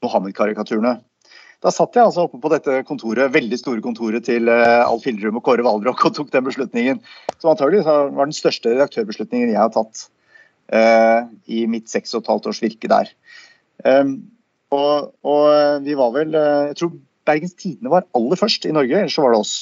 Mohammed-karikaturene. 0.00 0.98
Da 1.66 1.72
satt 1.74 1.96
jeg 1.98 2.06
altså 2.06 2.28
oppe 2.28 2.38
på 2.38 2.50
dette 2.52 2.76
kontoret, 2.86 3.32
veldig 3.34 3.56
store 3.58 3.82
kontoret 3.82 4.22
til 4.28 4.46
uh, 4.46 4.86
Alf 4.86 5.06
Hildrum 5.08 5.40
og 5.40 5.42
Kåre 5.48 5.64
Valbrok 5.66 6.04
og 6.06 6.14
tok 6.14 6.28
den 6.30 6.44
beslutningen. 6.46 7.00
Som 7.40 7.50
antagelig 7.50 7.82
var 7.86 8.12
den 8.14 8.36
største 8.36 8.70
redaktørbeslutningen 8.70 9.50
jeg 9.50 9.58
har 9.58 9.72
tatt 9.74 10.04
uh, 10.70 11.26
i 11.50 11.64
mitt 11.70 11.90
seks 11.90 12.14
og 12.14 12.22
et 12.22 12.30
halvt 12.30 12.46
års 12.52 12.62
virke 12.62 12.90
der. 12.92 13.10
Um, 13.82 14.20
og, 14.74 15.10
og, 15.26 15.42
eh, 15.52 15.76
vi 15.84 15.94
var 15.94 16.08
vel 16.14 16.32
Jeg 16.34 16.74
tror 16.78 16.88
Bergens 17.28 17.52
Tidende 17.54 17.90
var 17.92 18.06
aller 18.18 18.38
først 18.38 18.64
i 18.66 18.72
Norge, 18.74 18.98
ellers 18.98 19.14
så 19.14 19.22
var 19.22 19.34
det 19.34 19.42
oss. 19.44 19.56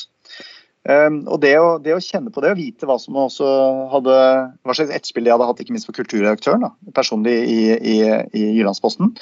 Um, 0.85 1.19
og 1.29 1.40
det 1.40 1.55
å, 1.61 1.75
det 1.81 1.93
å, 1.97 2.01
kjenne 2.05 2.33
på 2.33 2.45
det 2.45 2.53
og 2.53 2.61
vite 2.61 2.88
hva 2.88 2.97
som 3.01 3.17
også 3.21 3.49
hadde, 3.93 4.17
hva 4.64 4.77
slags 4.77 4.93
etterspill 4.93 5.29
jeg 5.29 5.37
hadde 5.37 5.49
hatt, 5.49 5.61
ikke 5.64 5.77
minst 5.77 5.88
for 5.88 5.97
kulturredaktøren 5.97 6.64
da, 6.64 6.73
personlig 6.97 7.37
i, 7.49 7.59
i, 7.77 7.97
i 8.37 8.45
Jyllandsposten, 8.59 9.14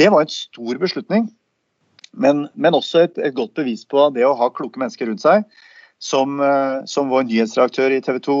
det 0.00 0.08
var 0.12 0.24
en 0.24 0.32
stor 0.32 0.80
beslutning. 0.80 1.28
Men, 2.12 2.46
men 2.54 2.76
også 2.76 3.06
et, 3.06 3.18
et, 3.18 3.34
godt 3.34 3.54
bevis 3.56 3.84
på 3.88 4.08
det 4.12 4.24
å 4.26 4.36
ha 4.36 4.50
kloke 4.52 4.80
mennesker 4.80 5.08
rundt 5.08 5.24
seg, 5.24 5.46
som, 6.02 6.40
eh, 6.44 6.82
som 6.90 7.12
vår 7.12 7.24
nyhetsredaktør 7.28 7.94
i 7.94 8.02
TV 8.04 8.18
2 8.26 8.36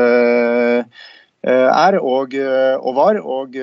eh, 0.00 1.00
eh, 1.44 1.68
er 1.68 1.98
og, 2.00 2.36
og 2.80 2.96
var. 2.96 3.20
Og, 3.20 3.58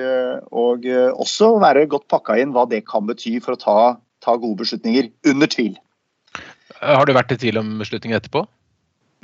og, 0.52 0.88
også 1.24 1.54
være 1.62 1.88
godt 1.90 2.06
pakka 2.12 2.38
inn 2.38 2.54
hva 2.54 2.68
det 2.70 2.84
kan 2.86 3.08
bety 3.08 3.38
for 3.42 3.56
å 3.56 3.62
ta, 3.62 3.78
ta 4.24 4.36
gode 4.38 4.62
beslutninger, 4.62 5.10
under 5.32 5.50
tvil. 5.50 5.78
Har 6.78 7.08
du 7.08 7.16
vært 7.16 7.34
i 7.34 7.40
tvil 7.40 7.58
om 7.58 7.78
beslutningen 7.82 8.20
etterpå? 8.20 8.44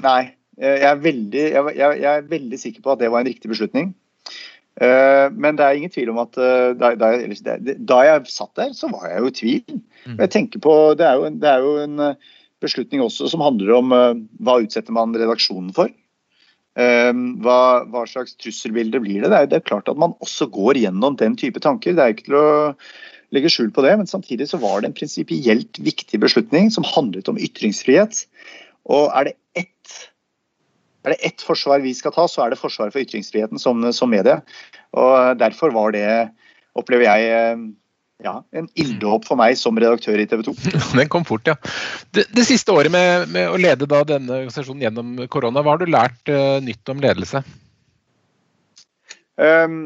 Nei. 0.02 0.34
Jeg 0.54 0.86
er, 0.86 0.98
veldig, 1.02 1.40
jeg, 1.50 1.74
jeg 1.74 2.10
er 2.12 2.26
veldig 2.30 2.58
sikker 2.62 2.82
på 2.84 2.92
at 2.92 3.00
det 3.00 3.08
var 3.10 3.24
en 3.24 3.26
riktig 3.26 3.50
beslutning. 3.50 3.88
Eh, 4.82 5.26
men 5.30 5.58
det 5.58 5.66
er 5.66 5.78
ingen 5.78 5.92
tvil 5.92 6.10
om 6.10 6.20
at 6.24 6.38
eh, 6.40 6.72
da, 6.74 6.94
da, 6.98 7.12
da, 7.62 7.98
jeg 8.08 8.30
satt 8.32 8.56
der, 8.58 8.72
så 8.74 8.90
var 8.90 9.06
jeg 9.10 9.20
jo 9.20 9.30
i 9.30 9.36
tvil. 9.40 9.82
Mm. 10.04 10.16
Jeg 10.18 10.32
tenker 10.34 10.62
på, 10.64 10.72
Det 10.98 11.06
er 11.06 11.20
jo, 11.20 11.28
det 11.30 11.50
er 11.50 11.62
jo 11.62 11.74
en 11.84 12.06
eh, 12.08 12.32
beslutning 12.64 13.04
også 13.04 13.28
som 13.30 13.44
handler 13.44 13.74
om 13.76 13.92
hva 13.92 14.56
utsetter 14.64 14.94
man 14.96 15.12
redaksjonen 15.12 15.74
for. 15.76 15.90
Hva, 16.74 17.58
hva 17.92 18.02
slags 18.08 18.32
trusselbilde 18.40 19.02
blir 19.04 19.20
det? 19.20 19.28
Det 19.28 19.36
er, 19.36 19.50
det 19.50 19.58
er, 19.58 19.66
klart 19.68 19.90
at 19.90 19.98
man 20.00 20.14
også 20.24 20.48
går 20.50 20.80
gjennom 20.80 21.18
den 21.20 21.36
type 21.36 21.60
tanker. 21.60 21.92
Det 21.92 22.02
er 22.02 22.14
ikke 22.14 22.24
til 22.30 22.38
å 22.38 22.46
legge 23.36 23.52
skjul 23.52 23.68
på 23.74 23.84
det, 23.84 23.92
men 24.00 24.08
samtidig 24.08 24.48
så 24.48 24.62
var 24.62 24.80
det 24.80 24.88
en 24.88 24.96
prinsipielt 24.96 25.82
viktig 25.84 26.22
beslutning 26.24 26.72
som 26.72 26.88
handlet 26.88 27.28
om 27.28 27.36
ytringsfrihet. 27.36 28.24
Og 28.88 29.12
er 29.12 29.28
det 29.28 29.36
ett 29.60 30.00
er 31.04 31.14
det 31.14 31.20
ett 31.28 31.44
forsvar 31.44 31.82
vi 31.84 31.94
skal 31.96 32.14
ta, 32.14 32.26
så 32.30 32.44
er 32.44 32.52
det 32.52 32.60
forsvaret 32.60 32.94
for 32.94 33.04
ytringsfriheten 33.04 33.60
som, 33.60 33.82
som 33.92 34.12
medie. 34.12 34.38
Og 34.96 35.38
Derfor 35.40 35.74
var 35.74 35.92
det, 35.94 36.06
opplever 36.78 37.06
jeg, 37.06 37.56
ja, 38.24 38.34
en 38.56 38.68
ilddåp 38.80 39.26
for 39.28 39.38
meg 39.40 39.58
som 39.60 39.76
redaktør 39.80 40.22
i 40.22 40.26
TV 40.30 40.44
2. 40.46 40.54
Den 41.00 41.10
kom 41.12 41.26
fort, 41.28 41.46
ja. 41.50 41.56
Det, 42.14 42.26
det 42.34 42.46
siste 42.48 42.72
året 42.72 42.92
med, 42.94 43.28
med, 43.34 43.50
å 43.50 43.60
lede 43.60 43.88
denne 43.88 44.40
organisasjonen 44.40 44.86
gjennom 44.86 45.12
korona, 45.32 45.60
hva 45.60 45.76
har 45.76 45.84
du 45.84 45.92
lært 45.92 46.32
uh, 46.32 46.56
nytt 46.64 46.94
om 46.94 47.02
ledelse? 47.04 47.44
Um, 49.36 49.78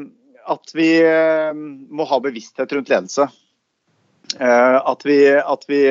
at 0.49 0.75
vi 0.77 0.93
uh, 1.03 1.51
må 1.55 2.07
ha 2.09 2.21
bevissthet 2.23 2.73
rundt 2.77 2.93
ledelse. 2.93 3.27
Uh, 4.37 4.77
at 4.85 5.03
vi, 5.09 5.23
at 5.41 5.65
vi 5.73 5.83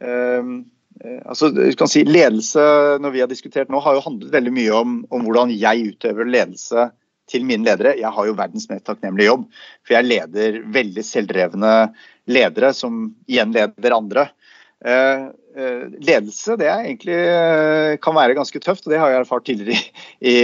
Eh, 0.00 0.42
altså, 1.00 1.50
du 1.54 1.62
kan 1.78 1.90
si 1.90 2.04
Ledelse 2.04 2.62
når 3.00 3.14
vi 3.14 3.22
har 3.22 3.30
diskutert 3.30 3.70
nå, 3.72 3.80
har 3.84 3.96
jo 3.96 4.04
handlet 4.04 4.32
veldig 4.34 4.54
mye 4.56 4.72
om, 4.76 4.96
om, 5.10 5.26
hvordan 5.26 5.52
jeg 5.54 5.94
utøver 5.94 6.28
ledelse 6.28 6.90
til 7.30 7.46
mine 7.46 7.66
ledere. 7.66 7.94
Jeg 8.00 8.10
har 8.12 8.26
jo 8.26 8.36
verdens 8.38 8.66
mest 8.70 8.86
takknemlige 8.88 9.30
jobb, 9.30 9.44
for 9.86 9.96
jeg 9.96 10.08
leder 10.08 10.60
veldig 10.74 11.04
selvdrevne 11.06 11.74
ledere 12.30 12.72
som 12.76 13.06
igjen 13.30 13.54
leder 13.54 13.96
andre. 13.96 14.26
Eh, 14.80 15.28
eh, 15.60 15.86
ledelse 16.00 16.56
det 16.58 16.68
er 16.70 16.84
egentlig 16.88 17.18
kan 18.04 18.16
være 18.16 18.36
ganske 18.38 18.62
tøft, 18.62 18.86
og 18.86 18.94
det 18.94 19.00
har 19.00 19.12
jeg 19.12 19.22
erfart 19.22 19.46
tidligere 19.46 19.80
i, 20.32 20.36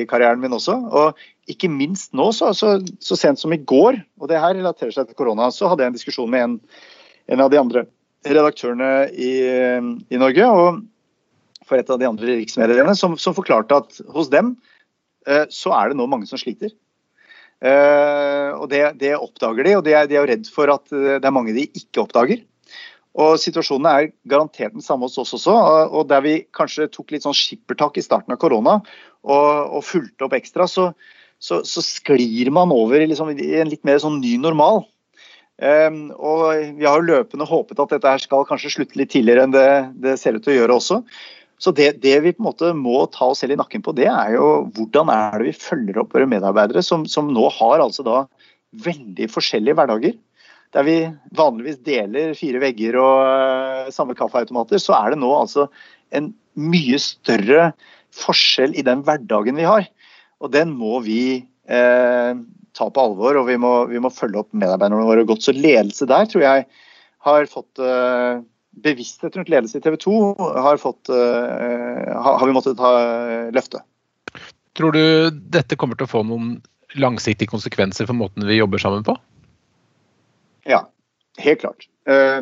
karrieren 0.10 0.42
min 0.42 0.56
også. 0.56 0.76
Og 0.90 1.50
ikke 1.50 1.70
minst 1.72 2.14
nå, 2.16 2.30
så, 2.36 2.52
så, 2.54 2.76
så, 3.02 3.18
sent 3.18 3.40
som 3.42 3.52
i 3.52 3.58
går, 3.58 3.98
og 4.20 4.30
det 4.30 4.40
her 4.40 4.54
relaterer 4.54 4.94
seg 4.94 5.08
til 5.08 5.18
korona, 5.18 5.50
så 5.54 5.70
hadde 5.70 5.84
jeg 5.84 5.92
en 5.92 5.98
diskusjon 5.98 6.30
med 6.30 6.46
en, 6.46 6.60
en 7.34 7.42
av 7.42 7.50
de 7.50 7.58
andre 7.60 7.88
redaktørene 8.26 9.08
i, 9.14 9.32
i, 10.10 10.20
Norge 10.20 10.46
og 10.50 10.82
for 11.68 11.80
et 11.80 11.90
av 11.92 12.00
de 12.00 12.08
andre 12.08 12.36
riksmediene, 12.40 12.94
som, 12.98 13.16
som, 13.20 13.36
forklarte 13.36 13.78
at 13.78 14.00
hos 14.12 14.30
dem 14.32 14.54
eh, 15.28 15.46
så 15.54 15.72
er 15.76 15.90
det 15.90 16.00
nå 16.00 16.08
mange 16.10 16.28
som 16.28 16.40
sliter. 16.40 16.72
Eh, 17.60 18.50
og 18.56 18.70
det, 18.72 18.82
det, 19.00 19.14
oppdager 19.16 19.68
de, 19.68 19.76
og 19.78 19.84
de 19.86 19.94
er, 19.94 20.08
de 20.10 20.18
er 20.18 20.28
redd 20.32 20.48
for 20.52 20.72
at 20.72 20.90
eh, 20.96 21.20
det 21.20 21.28
er 21.28 21.36
mange 21.36 21.54
de 21.56 21.68
ikke 21.68 22.02
oppdager. 22.02 22.42
Og 23.20 23.36
Situasjonen 23.42 23.88
er 23.90 24.10
garantert 24.30 24.74
den 24.76 24.84
samme 24.84 25.08
hos 25.08 25.18
oss 25.18 25.34
også. 25.34 25.54
og 25.90 26.06
Der 26.10 26.22
vi 26.22 26.34
kanskje 26.54 26.90
tok 26.92 27.10
litt 27.10 27.26
sånn 27.26 27.36
skippertak 27.36 27.98
i 27.98 28.04
starten 28.06 28.34
av 28.34 28.38
korona 28.38 28.76
og, 29.26 29.48
og 29.78 29.82
fulgte 29.82 30.28
opp 30.28 30.36
ekstra, 30.38 30.68
så, 30.70 30.92
så, 31.42 31.60
så 31.66 31.82
sklir 31.82 32.52
man 32.54 32.70
over 32.74 33.02
liksom, 33.02 33.32
i 33.34 33.58
en 33.58 33.72
litt 33.72 33.82
mer 33.88 33.98
sånn 34.02 34.20
ny 34.22 34.36
normal. 34.40 34.84
Um, 35.60 36.08
og 36.16 36.46
Vi 36.78 36.86
har 36.86 36.96
jo 36.96 37.04
løpende 37.04 37.44
håpet 37.44 37.82
at 37.82 37.92
dette 37.92 38.14
her 38.14 38.22
skal 38.22 38.46
kanskje 38.48 38.72
slutte 38.72 38.96
litt 38.96 39.10
tidligere 39.12 39.44
enn 39.44 39.52
det, 39.52 39.68
det 40.00 40.16
ser 40.20 40.38
ut 40.38 40.46
til 40.46 40.54
å 40.54 40.58
gjøre 40.62 40.78
også. 40.80 41.00
Så 41.60 41.74
det, 41.76 41.90
det, 42.00 42.14
vi 42.24 42.32
på 42.32 42.40
en 42.40 42.48
måte 42.48 42.70
må 42.72 43.02
ta 43.12 43.28
oss 43.28 43.42
selv 43.42 43.52
i 43.52 43.60
nakken 43.60 43.82
på, 43.84 43.92
det 43.92 44.08
er 44.08 44.32
jo 44.38 44.46
hvordan 44.72 45.12
er 45.12 45.36
det 45.42 45.50
vi 45.50 45.58
følger 45.60 46.00
opp 46.00 46.16
våre 46.16 46.28
medarbeidere, 46.30 46.80
som, 46.84 47.04
som 47.04 47.28
nå 47.34 47.50
har 47.58 47.84
altså 47.84 48.06
da 48.06 48.22
veldig 48.86 49.28
forskjellige 49.28 49.76
hverdager. 49.76 50.16
Der 50.72 50.86
vi 50.86 50.96
vanligvis 51.36 51.82
deler 51.84 52.32
fire 52.38 52.62
vegger 52.62 52.96
og 53.02 53.20
uh, 53.26 53.92
samme 53.92 54.16
kaffeautomater, 54.16 54.80
så 54.80 54.96
er 54.96 55.12
det 55.12 55.20
nå 55.20 55.34
altså 55.36 55.68
en 56.16 56.32
mye 56.56 56.96
større 57.02 57.72
forskjell 58.16 58.72
i 58.78 58.86
den 58.86 59.04
hverdagen 59.04 59.60
vi 59.60 59.68
har. 59.68 59.84
Og 60.40 60.54
den 60.54 60.72
må 60.72 61.02
vi 61.04 61.20
ta 61.70 62.86
på 62.90 63.02
alvor, 63.02 63.38
og 63.40 63.48
vi 63.48 63.56
må, 63.60 63.72
vi 63.90 64.00
må 64.02 64.10
følge 64.14 64.42
opp 64.42 64.54
medarbeiderne 64.56 65.06
våre 65.06 65.26
godt. 65.28 65.44
Så 65.46 65.54
ledelse 65.56 66.08
der 66.10 66.28
tror 66.30 66.44
jeg 66.44 66.66
har 67.26 67.48
fått 67.50 67.82
uh, 67.82 68.40
bevissthet 68.84 69.36
rundt 69.36 69.50
ledelse 69.52 69.78
i 69.78 69.84
TV 69.84 69.98
2 70.00 70.14
har, 70.64 70.80
fått, 70.80 71.10
uh, 71.12 72.10
har 72.16 72.46
vi 72.46 72.56
måttet 72.56 72.78
ta 72.80 72.92
uh, 72.96 73.50
løfte. 73.54 73.82
Tror 74.78 74.94
du 74.96 75.04
dette 75.52 75.76
kommer 75.76 75.98
til 75.98 76.08
å 76.08 76.12
få 76.12 76.24
noen 76.26 76.58
langsiktige 76.98 77.50
konsekvenser 77.50 78.08
for 78.08 78.18
måten 78.18 78.46
vi 78.48 78.58
jobber 78.58 78.82
sammen 78.82 79.04
på? 79.06 79.16
Ja, 80.68 80.84
helt 81.38 81.60
klart. 81.62 81.86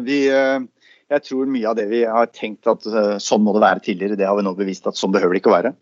Vi, 0.05 0.19
jeg 0.25 1.25
tror 1.27 1.51
mye 1.51 1.69
av 1.69 1.77
det 1.77 1.85
vi 1.91 2.01
har 2.09 2.31
tenkt 2.33 2.69
at 2.71 2.87
sånn 3.21 3.43
må 3.45 3.53
det 3.57 3.63
være 3.65 3.83
tidligere, 3.85 4.17
det 4.17 4.29
har 4.29 4.39
vi 4.39 4.45
nå 4.47 4.55
bevist 4.57 4.89
at 4.89 4.97
sånn 4.97 5.13
behøver 5.13 5.37
det 5.37 5.43
ikke 5.43 5.53
å 5.53 5.57
være. 5.57 5.73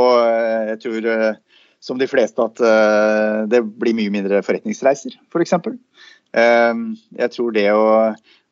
Og 0.00 0.14
jeg 0.70 0.78
tror 0.84 1.08
som 1.86 2.00
de 2.00 2.08
fleste 2.10 2.42
at 2.42 2.62
uh, 2.62 3.44
det 3.50 3.62
blir 3.78 3.94
mye 3.96 4.12
mindre 4.14 4.42
forretningsreiser, 4.46 5.14
f.eks. 5.14 5.30
For 5.34 5.44
eksempel. 5.44 5.78
uh, 6.36 6.74
jeg 7.20 7.34
tror 7.36 7.54
det 7.54 7.68
å 7.74 7.86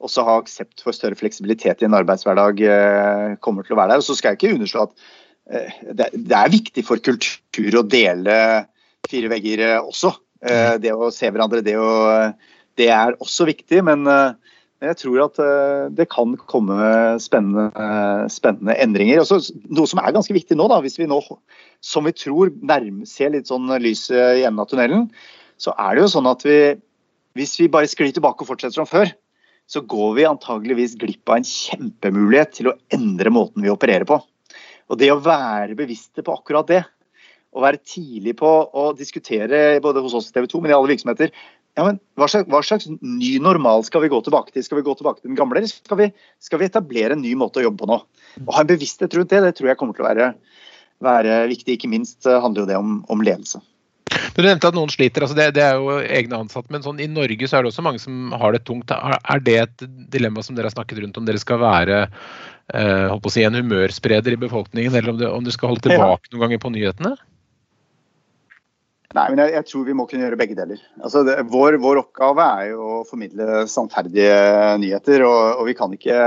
også 0.04 0.24
ha 0.26 0.38
aksept 0.40 0.82
for 0.84 0.94
større 0.94 1.18
fleksibilitet 1.18 1.82
i 1.82 1.88
en 1.88 1.96
arbeidshverdag 1.96 2.64
uh, 2.68 3.28
kommer 3.44 3.66
til 3.66 3.76
å 3.76 3.80
være 3.80 3.94
der. 3.94 4.02
Og 4.02 4.06
så 4.06 4.16
skal 4.18 4.34
jeg 4.34 4.42
ikke 4.42 4.58
underslå 4.58 4.88
at 4.88 5.06
det, 5.44 6.06
det, 6.14 6.36
er 6.38 6.52
viktig 6.52 6.82
for 6.88 7.02
kultur 7.04 7.74
å 7.76 7.84
dele 7.84 8.34
fire 9.10 9.28
vegger 9.28 9.64
også. 9.82 10.14
det 10.80 10.94
å 10.96 11.10
se 11.12 11.28
hverandre, 11.28 11.60
det, 11.60 11.74
å, 11.76 12.30
det 12.80 12.86
er 12.88 13.12
også 13.20 13.44
viktig. 13.50 13.82
Men 13.84 14.08
jeg 14.88 14.98
tror 15.00 15.22
at 15.24 15.38
det 15.96 16.06
kan 16.12 16.34
komme 16.50 16.90
spennende, 17.22 17.68
spennende 18.32 18.76
endringer. 18.82 19.22
Også, 19.22 19.54
noe 19.72 19.90
som 19.90 20.00
er 20.02 20.14
ganske 20.14 20.36
viktig 20.36 20.58
nå, 20.58 20.68
da, 20.70 20.80
hvis 20.84 20.98
vi 21.00 21.08
nå 21.10 21.20
som 21.84 22.06
vi 22.08 22.14
tror 22.16 22.52
nærmer 22.60 23.08
ser 23.08 23.34
litt 23.34 23.50
sånn 23.50 23.72
lys 23.82 24.06
i 24.12 24.44
enden 24.44 24.62
av 24.62 24.70
tunnelen, 24.70 25.08
så 25.60 25.74
er 25.78 25.94
det 25.94 26.04
jo 26.04 26.12
sånn 26.16 26.30
at 26.30 26.44
vi, 26.46 26.58
hvis 27.38 27.56
vi 27.60 27.70
bare 27.72 27.90
sklir 27.90 28.14
tilbake 28.14 28.44
og 28.44 28.50
fortsetter 28.50 28.78
som 28.80 28.88
før, 28.90 29.12
så 29.70 29.80
går 29.80 30.16
vi 30.18 30.26
antageligvis 30.28 30.96
glipp 31.00 31.30
av 31.30 31.40
en 31.40 31.48
kjempemulighet 31.48 32.56
til 32.58 32.70
å 32.70 32.76
endre 32.92 33.32
måten 33.32 33.64
vi 33.64 33.72
opererer 33.72 34.04
på. 34.08 34.18
Og 34.92 35.00
det 35.00 35.08
å 35.12 35.22
være 35.24 35.76
bevisste 35.78 36.24
på 36.24 36.34
akkurat 36.36 36.68
det, 36.68 36.82
å 37.54 37.62
være 37.62 37.80
tidlig 37.86 38.34
på 38.40 38.50
å 38.50 38.88
diskutere 38.98 39.78
både 39.82 40.02
hos 40.04 40.16
oss 40.18 40.28
i 40.30 40.34
TV 40.34 40.48
2, 40.50 40.60
men 40.60 40.72
i 40.72 40.76
alle 40.76 40.90
virksomheter 40.90 41.30
ja, 41.74 41.84
men 41.84 42.00
hva 42.18 42.28
slags, 42.30 42.48
hva 42.50 42.60
slags, 42.62 42.88
ny 43.02 43.32
normal 43.42 43.82
skal 43.86 44.04
vi 44.04 44.10
gå 44.12 44.20
tilbake 44.26 44.54
til? 44.54 44.62
Skal 44.66 44.78
vi 44.78 44.86
gå 44.86 44.94
tilbake 44.98 45.20
til 45.20 45.32
den 45.32 45.38
gamle, 45.38 45.58
eller 45.58 45.70
skal 45.70 45.98
vi, 46.00 46.10
skal 46.42 46.60
vi 46.62 46.68
etablere 46.70 47.16
en 47.16 47.24
ny 47.24 47.32
måte 47.38 47.62
å 47.62 47.66
jobbe 47.66 47.82
på 47.82 47.90
nå? 47.90 48.00
Å 48.44 48.56
ha 48.56 48.62
en 48.62 48.70
bevissthet 48.70 49.16
rundt 49.18 49.32
det, 49.34 49.42
det 49.42 49.54
tror 49.58 49.72
jeg 49.72 49.80
kommer 49.80 49.96
til 49.96 50.06
å 50.06 50.10
være 50.10 50.32
være 51.04 51.44
viktig. 51.50 51.78
Ikke 51.78 51.90
minst 51.90 52.26
eh, 52.28 52.40
handler 52.40 52.64
jo 52.64 52.70
det 52.70 52.80
om, 52.80 52.98
om 53.12 53.24
ledelse. 53.24 53.62
Du 54.34 54.42
nevnte 54.42 54.68
at 54.70 54.76
noen 54.76 54.90
sliter, 54.92 55.24
altså 55.24 55.36
det, 55.38 55.48
det, 55.56 55.62
er 55.64 55.78
jo 55.78 55.98
egne 56.02 56.40
ansatte. 56.44 56.70
Men 56.74 56.84
sånn, 56.84 57.00
i 57.02 57.10
Norge 57.10 57.48
så 57.48 57.58
er 57.58 57.64
det 57.64 57.72
også 57.72 57.84
mange 57.86 58.02
som 58.02 58.34
har 58.38 58.54
det 58.54 58.64
tungt. 58.68 58.90
Er 58.94 59.42
det 59.42 59.58
et 59.62 59.86
dilemma 60.12 60.42
som 60.44 60.56
dere 60.56 60.70
har 60.70 60.76
snakket 60.76 61.02
rundt 61.02 61.18
om 61.20 61.26
dere 61.26 61.42
skal 61.42 61.60
være 61.62 62.00
eh, 62.06 63.14
si, 63.30 63.44
en 63.46 63.58
humørspreder 63.58 64.36
i 64.36 64.42
befolkningen, 64.46 64.94
eller 64.94 65.14
om, 65.14 65.44
dere 65.46 65.54
skal 65.54 65.74
holde 65.74 65.86
tilbake 65.86 66.32
noen 66.32 66.46
ganger 66.46 66.62
på 66.62 66.74
nyhetene? 66.74 67.14
Nei, 69.14 69.28
men 69.30 69.44
jeg, 69.44 69.52
jeg, 69.54 69.66
tror 69.70 69.84
vi 69.86 69.94
må 69.94 70.08
kunne 70.10 70.26
gjøre 70.26 70.38
begge 70.40 70.56
deler. 70.58 70.80
Altså, 70.98 71.22
det, 71.26 71.36
vår, 71.52 71.78
vår, 71.82 72.00
oppgave 72.02 72.48
er 72.58 72.72
jo 72.72 72.88
å 72.96 73.04
formidle 73.06 73.62
sannferdige 73.70 74.34
nyheter. 74.82 75.22
Og, 75.28 75.60
og 75.60 75.68
vi 75.70 75.76
kan 75.78 75.94
ikke 75.94 76.18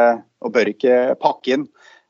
og 0.45 0.53
bør 0.53 0.69
ikke 0.69 0.93
pakke 1.19 1.55
inn 1.55 1.65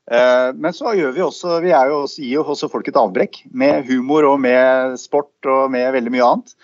Eh, 0.08 0.50
men 0.56 0.72
så 0.72 0.94
gjør 0.96 1.12
vi 1.12 1.24
også, 1.24 1.58
vi 1.60 1.72
jo 1.72 2.00
også, 2.06 2.22
gir 2.22 2.38
jo 2.38 2.44
også 2.48 2.70
folk 2.72 2.88
et 2.88 2.96
avbrekk 2.96 3.42
med 3.52 3.84
humor 3.90 4.24
og 4.24 4.38
med 4.40 4.96
sport 5.00 5.48
og 5.48 5.68
med 5.74 5.90
veldig 5.92 6.12
mye 6.14 6.28
annet. 6.28 6.54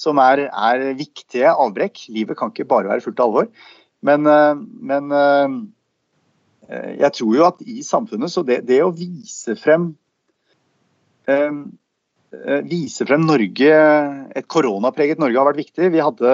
Som 0.00 0.18
er, 0.22 0.46
er 0.48 0.96
viktige 0.98 1.52
avbrekk. 1.52 2.06
Livet 2.12 2.38
kan 2.38 2.52
ikke 2.52 2.68
bare 2.68 2.90
være 2.90 3.04
fullt 3.04 3.20
av 3.20 3.28
alvor. 3.28 3.50
Men, 4.04 4.26
eh, 4.30 4.54
men, 4.90 5.12
eh, 5.20 5.58
jeg 7.04 7.12
tror 7.18 7.36
jo 7.36 7.46
at 7.46 7.60
i 7.68 7.82
samfunnet 7.84 8.32
så 8.32 8.42
det, 8.46 8.62
det 8.68 8.80
å 8.80 8.92
vise 8.96 9.52
frem 9.60 9.90
Vise 12.68 13.06
frem 13.08 13.24
Norge, 13.28 13.72
et 14.36 14.46
koronapreget 14.50 15.20
Norge 15.22 15.40
har 15.40 15.48
vært 15.48 15.60
viktig. 15.62 15.90
Vi, 15.94 16.00
hadde, 16.02 16.32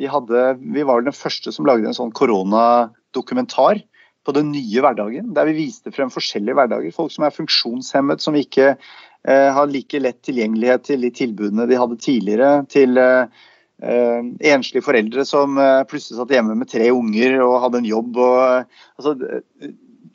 vi, 0.00 0.08
hadde, 0.10 0.44
vi 0.60 0.84
var 0.86 1.04
den 1.04 1.16
første 1.16 1.52
som 1.54 1.68
lagde 1.68 1.90
en 1.90 1.96
sånn 1.96 2.14
koronadokumentar 2.14 3.82
på 4.24 4.34
den 4.36 4.52
nye 4.54 4.82
hverdagen, 4.82 5.32
der 5.36 5.48
vi 5.50 5.58
viste 5.66 5.92
frem 5.94 6.12
forskjellige 6.12 6.56
hverdager. 6.56 6.94
Folk 6.96 7.12
som 7.12 7.26
er 7.26 7.34
funksjonshemmet, 7.34 8.22
som 8.24 8.36
ikke 8.38 8.70
eh, 8.72 9.50
har 9.56 9.68
like 9.70 10.00
lett 10.00 10.22
tilgjengelighet 10.24 10.86
til 10.88 11.04
de 11.04 11.10
tilbudene 11.14 11.68
de 11.68 11.80
hadde 11.80 12.00
tidligere. 12.00 12.52
Til 12.72 13.00
eh, 13.00 13.42
eh 13.84 14.30
enslige 14.54 14.86
foreldre 14.86 15.26
som 15.28 15.58
eh, 15.60 15.82
plutselig 15.90 16.20
satt 16.20 16.32
hjemme 16.32 16.56
med 16.56 16.70
tre 16.72 16.88
unger 16.94 17.36
og 17.44 17.60
hadde 17.66 17.82
en 17.82 17.90
jobb. 17.90 18.16
Og, 18.16 18.80
altså, 18.96 19.16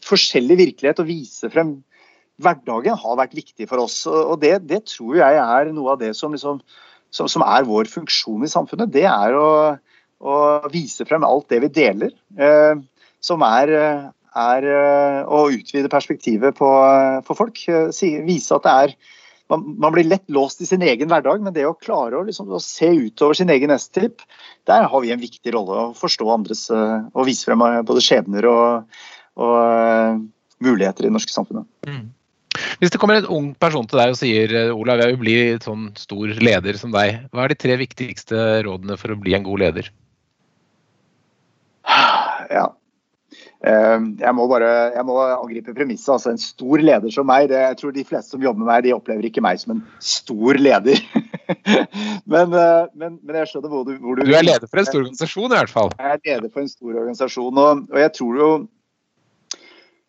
forskjellig 0.06 0.58
virkelighet 0.64 1.04
å 1.04 1.08
vise 1.08 1.52
frem 1.54 1.78
hverdagen 2.44 2.98
har 3.00 3.20
vært 3.20 3.36
viktig 3.38 3.68
for 3.70 3.84
oss. 3.84 4.02
Og 4.10 4.38
det, 4.42 4.56
det 4.70 4.84
tror 4.90 5.20
jeg 5.20 5.42
er 5.42 5.74
noe 5.76 5.96
av 5.96 6.02
det 6.02 6.14
som, 6.18 6.34
liksom, 6.36 6.62
som, 7.12 7.30
som, 7.32 7.46
er 7.46 7.68
vår 7.68 7.92
funksjon 7.92 8.46
i 8.46 8.52
samfunnet. 8.52 8.94
Det 8.94 9.06
er 9.10 9.36
å, 9.38 9.50
å 10.20 10.40
vise 10.72 11.08
frem 11.10 11.28
alt 11.28 11.50
det 11.52 11.62
vi 11.66 11.74
deler. 11.82 12.16
Eh, 12.40 12.80
som 13.24 13.44
er, 13.44 13.74
er 14.40 14.68
eh, 14.74 15.22
å 15.28 15.46
utvide 15.52 15.92
perspektivet 15.92 16.58
på, 16.60 16.74
for 17.28 17.40
folk. 17.40 17.64
Vise 17.68 18.60
at 18.60 18.68
det 18.68 18.76
er 18.84 19.00
man, 19.50 19.90
blir 19.90 20.06
lett 20.06 20.28
låst 20.30 20.62
i 20.62 20.68
sin 20.70 20.84
egen 20.86 21.10
hverdag, 21.10 21.42
men 21.42 21.56
det 21.56 21.66
å 21.66 21.74
klare 21.74 22.20
å, 22.20 22.26
liksom, 22.28 22.52
å 22.54 22.62
se 22.62 22.92
utover 22.94 23.34
sin 23.34 23.50
egen 23.50 23.72
nesetipp, 23.74 24.22
der 24.70 24.86
har 24.92 25.02
vi 25.02 25.10
en 25.10 25.22
viktig 25.22 25.56
rolle. 25.56 25.90
Å 25.90 25.96
forstå 25.98 26.28
andres 26.30 26.68
og 26.70 27.24
vise 27.26 27.50
frem 27.50 27.66
både 27.88 28.04
skjebner 28.06 28.46
og, 28.46 29.00
og 29.42 30.28
muligheter 30.62 31.06
i 31.06 31.10
det 31.10 31.16
norske 31.16 31.34
samfunnet. 31.34 31.68
Mm. 31.88 32.08
Hvis 32.80 32.94
det 32.94 33.00
kommer 33.02 33.20
en 33.20 33.28
ung 33.28 33.48
person 33.60 33.88
til 33.90 34.00
deg 34.00 34.14
og 34.14 34.20
sier 34.20 34.54
Olav, 34.72 35.02
jeg 35.04 35.14
vil 35.14 35.24
bli 35.24 35.38
sånn 35.64 35.90
stor 36.00 36.32
leder 36.40 36.80
som 36.80 36.94
deg, 36.96 37.26
hva 37.34 37.44
er 37.44 37.52
de 37.52 37.60
tre 37.60 37.76
viktigste 37.82 38.62
rådene 38.68 38.96
for 39.00 39.12
å 39.12 39.20
bli 39.20 39.36
en 39.36 39.48
god 39.48 39.66
leder? 39.66 39.90
Ja. 42.50 42.70
Ehm, 43.68 44.14
jeg 44.22 44.32
må 44.38 44.46
bare 44.48 44.70
jeg 44.94 45.04
må 45.04 45.18
angripe 45.20 45.74
premisset. 45.76 46.14
Altså, 46.16 46.32
en 46.32 46.42
stor 46.42 46.84
leder 46.84 47.12
som 47.12 47.28
meg, 47.28 47.50
det, 47.52 47.60
jeg 47.60 47.80
tror 47.82 47.96
de 47.96 48.06
fleste 48.08 48.36
som 48.36 48.44
jobber 48.44 48.64
med 48.64 48.72
meg, 48.72 48.86
de 48.88 48.96
opplever 48.96 49.28
ikke 49.28 49.44
meg 49.44 49.60
som 49.62 49.76
en 49.76 49.84
stor 50.04 50.60
leder. 50.60 51.02
men, 52.34 52.56
eh, 52.56 52.88
men, 52.96 53.20
men, 53.20 53.38
jeg 53.42 53.52
skjønner 53.52 53.74
hvor 53.74 53.86
du, 53.88 53.96
hvor 54.00 54.16
du 54.16 54.24
Du 54.24 54.34
er 54.34 54.48
leder 54.48 54.70
for 54.70 54.82
en 54.82 54.88
stor 54.88 55.04
organisasjon 55.04 55.50
i 55.52 55.58
hvert 55.58 55.74
fall? 55.74 55.94
Jeg 56.00 56.16
er 56.16 56.26
leder 56.32 56.54
for 56.54 56.64
en 56.64 56.72
stor 56.72 56.94
organisasjon. 56.94 57.64
Og, 57.66 57.88
og 57.92 58.04
jeg 58.06 58.14
tror 58.16 58.44
jo 58.44 58.52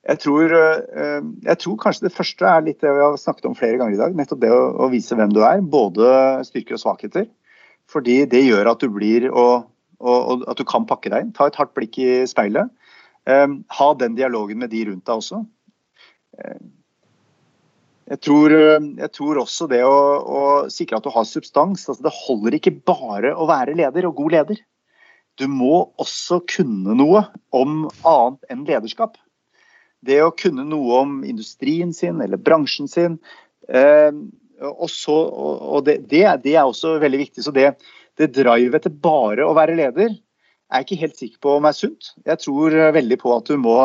jeg 0.09 0.21
tror, 0.23 0.53
eh, 0.57 1.21
jeg 1.45 1.59
tror, 1.61 1.77
kanskje 1.77 2.07
det 2.07 2.15
første 2.15 2.47
er 2.49 2.65
litt 2.65 2.81
det 2.81 2.93
vi 2.97 3.03
har 3.05 3.19
snakket 3.21 3.51
om 3.51 3.57
flere 3.57 3.77
ganger 3.77 3.99
i 3.99 4.01
dag. 4.01 4.17
Nettopp 4.17 4.41
det 4.41 4.53
å, 4.55 4.63
å 4.81 4.89
vise 4.93 5.17
hvem 5.17 5.35
du 5.35 5.43
er. 5.45 5.61
Både 5.61 6.41
styrker 6.49 6.79
og 6.79 6.83
svakheter. 6.85 7.29
Fordi 7.91 8.23
det 8.31 8.47
gjør 8.47 8.73
at 8.73 8.81
du 8.81 8.89
blir 8.95 9.29
og, 9.29 9.69
og, 10.01 10.47
at 10.49 10.57
du 10.57 10.65
kan 10.65 10.89
pakke 10.89 11.13
deg 11.13 11.27
inn. 11.27 11.35
Ta 11.37 11.51
et 11.51 11.61
hardt 11.61 11.75
blikk 11.77 12.01
i 12.01 12.25
speilet. 12.31 12.73
Um, 13.29 13.61
ha 13.77 13.93
den 14.01 14.17
dialogen 14.17 14.63
med 14.63 14.73
de 14.73 14.87
rundt 14.89 15.05
deg 15.05 15.21
også. 15.21 15.43
Um, 16.41 16.71
jeg, 18.09 18.23
tror, 18.25 18.57
jeg 18.57 19.13
tror, 19.13 19.45
også 19.45 19.69
det 19.71 19.85
å, 19.85 19.97
å, 20.25 20.45
sikre 20.73 20.97
at 20.97 21.05
du 21.05 21.13
har 21.13 21.29
substans. 21.29 21.85
Altså 21.85 22.09
det 22.09 22.19
holder 22.25 22.57
ikke 22.57 22.79
bare 22.89 23.37
å 23.37 23.45
være 23.51 23.77
leder 23.77 24.09
og 24.09 24.17
god 24.23 24.39
leder. 24.39 24.65
Du 25.37 25.45
må 25.51 25.91
også 26.01 26.41
kunne 26.49 26.97
noe 26.97 27.27
om 27.53 27.85
annet 28.01 28.49
enn 28.49 28.65
lederskap. 28.65 29.21
Det 30.07 30.21
å 30.25 30.33
kunne 30.33 30.65
noe 30.65 31.01
om 31.03 31.17
industrien 31.29 31.93
sin 31.97 32.23
eller 32.25 32.41
bransjen 32.41 32.89
sin. 32.89 33.19
Eh, 33.69 34.13
og, 34.61 34.89
så, 34.93 35.17
og 35.17 35.85
det, 35.87 36.01
det, 36.11 36.25
det, 36.45 36.55
er 36.57 36.65
også 36.65 36.99
veldig 37.03 37.21
viktig. 37.27 37.45
Så 37.45 37.53
det, 37.57 37.75
det 38.21 38.33
drivet 38.37 38.87
til 38.87 38.97
bare 39.03 39.47
å 39.47 39.57
være 39.57 39.77
leder 39.79 40.11
er 40.71 40.83
jeg 40.83 40.87
ikke 40.87 41.01
helt 41.03 41.19
sikker 41.19 41.43
på 41.43 41.55
om 41.59 41.69
er 41.69 41.77
sunt. 41.77 42.13
Jeg 42.27 42.43
tror 42.45 42.77
veldig 42.95 43.19
på 43.21 43.33
at 43.35 43.49
du 43.51 43.57
må, 43.61 43.77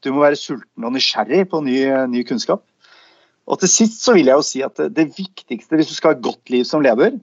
du 0.00 0.12
må 0.14 0.24
være 0.24 0.38
sulten 0.40 0.86
og 0.86 0.94
nysgjerrig 0.94 1.44
på 1.52 1.60
ny, 1.66 1.80
ny, 2.10 2.22
kunnskap. 2.28 2.64
Og 3.50 3.60
til 3.60 3.72
sist 3.72 4.00
så 4.04 4.14
vil 4.16 4.30
jeg 4.30 4.38
jo 4.38 4.46
si 4.46 4.62
at 4.64 4.78
det, 4.78 4.92
det 4.96 5.10
viktigste 5.18 5.76
hvis 5.76 5.90
du 5.90 5.96
skal 5.96 6.14
ha 6.14 6.18
et 6.18 6.24
godt 6.24 6.52
liv 6.52 6.64
som 6.68 6.84
leder, 6.84 7.18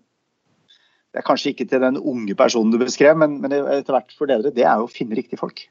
det 1.15 1.23
er 1.23 1.25
kanskje 1.25 1.53
ikke 1.53 1.65
til 1.71 1.81
den 1.81 1.97
unge 1.97 2.35
personen 2.37 2.73
du 2.73 2.77
beskrev, 2.81 3.17
men, 3.17 3.39
men 3.41 3.55
etter 3.55 3.95
hvert 3.95 4.13
for 4.13 4.29
ledere, 4.29 4.53
det 4.53 4.67
er 4.67 4.77
jo 4.77 4.85
å 4.85 4.91
finne 4.91 5.17
riktige 5.17 5.39
folk. 5.39 5.63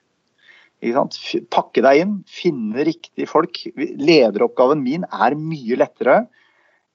Pakke 1.51 1.83
deg 1.83 2.03
inn, 2.03 2.17
finne 2.29 2.85
riktige 2.85 3.29
folk. 3.31 3.63
Lederoppgaven 3.77 4.83
min 4.85 5.07
er 5.09 5.37
mye 5.39 5.79
lettere 5.81 6.27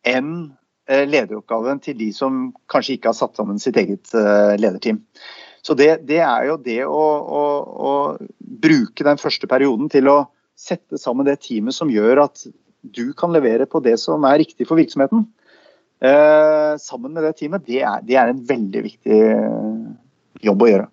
enn 0.07 0.51
eh, 0.89 1.05
lederoppgaven 1.09 1.81
til 1.83 1.97
de 1.97 2.11
som 2.13 2.51
kanskje 2.71 2.97
ikke 2.97 3.11
har 3.11 3.17
satt 3.17 3.39
sammen 3.39 3.61
sitt 3.61 3.77
eget 3.81 4.13
eh, 4.17 4.53
lederteam. 4.61 5.01
Så 5.61 5.75
det, 5.77 6.07
det 6.09 6.21
er 6.25 6.47
jo 6.49 6.57
det 6.61 6.79
å, 6.85 7.01
å, 7.21 7.43
å, 7.89 7.91
bruke 8.61 9.05
den 9.05 9.21
første 9.21 9.49
perioden 9.49 9.89
til 9.93 10.09
å 10.09 10.17
sette 10.57 10.97
sammen 11.01 11.25
det 11.25 11.39
teamet 11.45 11.73
som 11.73 11.89
gjør 11.89 12.23
at 12.25 12.45
du 12.81 13.11
kan 13.17 13.33
levere 13.33 13.67
på 13.69 13.81
det 13.85 13.97
som 14.01 14.25
er 14.29 14.39
riktig 14.41 14.65
for 14.69 14.77
virksomheten. 14.81 15.27
Eh, 16.01 16.73
sammen 16.81 17.13
med 17.13 17.25
det 17.25 17.35
teamet, 17.37 17.65
det 17.65 17.83
er, 17.85 18.01
det 18.05 18.17
er 18.17 18.31
en 18.31 18.41
veldig 18.45 18.81
viktig 18.87 19.21
jobb 20.45 20.65
å 20.65 20.69
gjøre. 20.71 20.89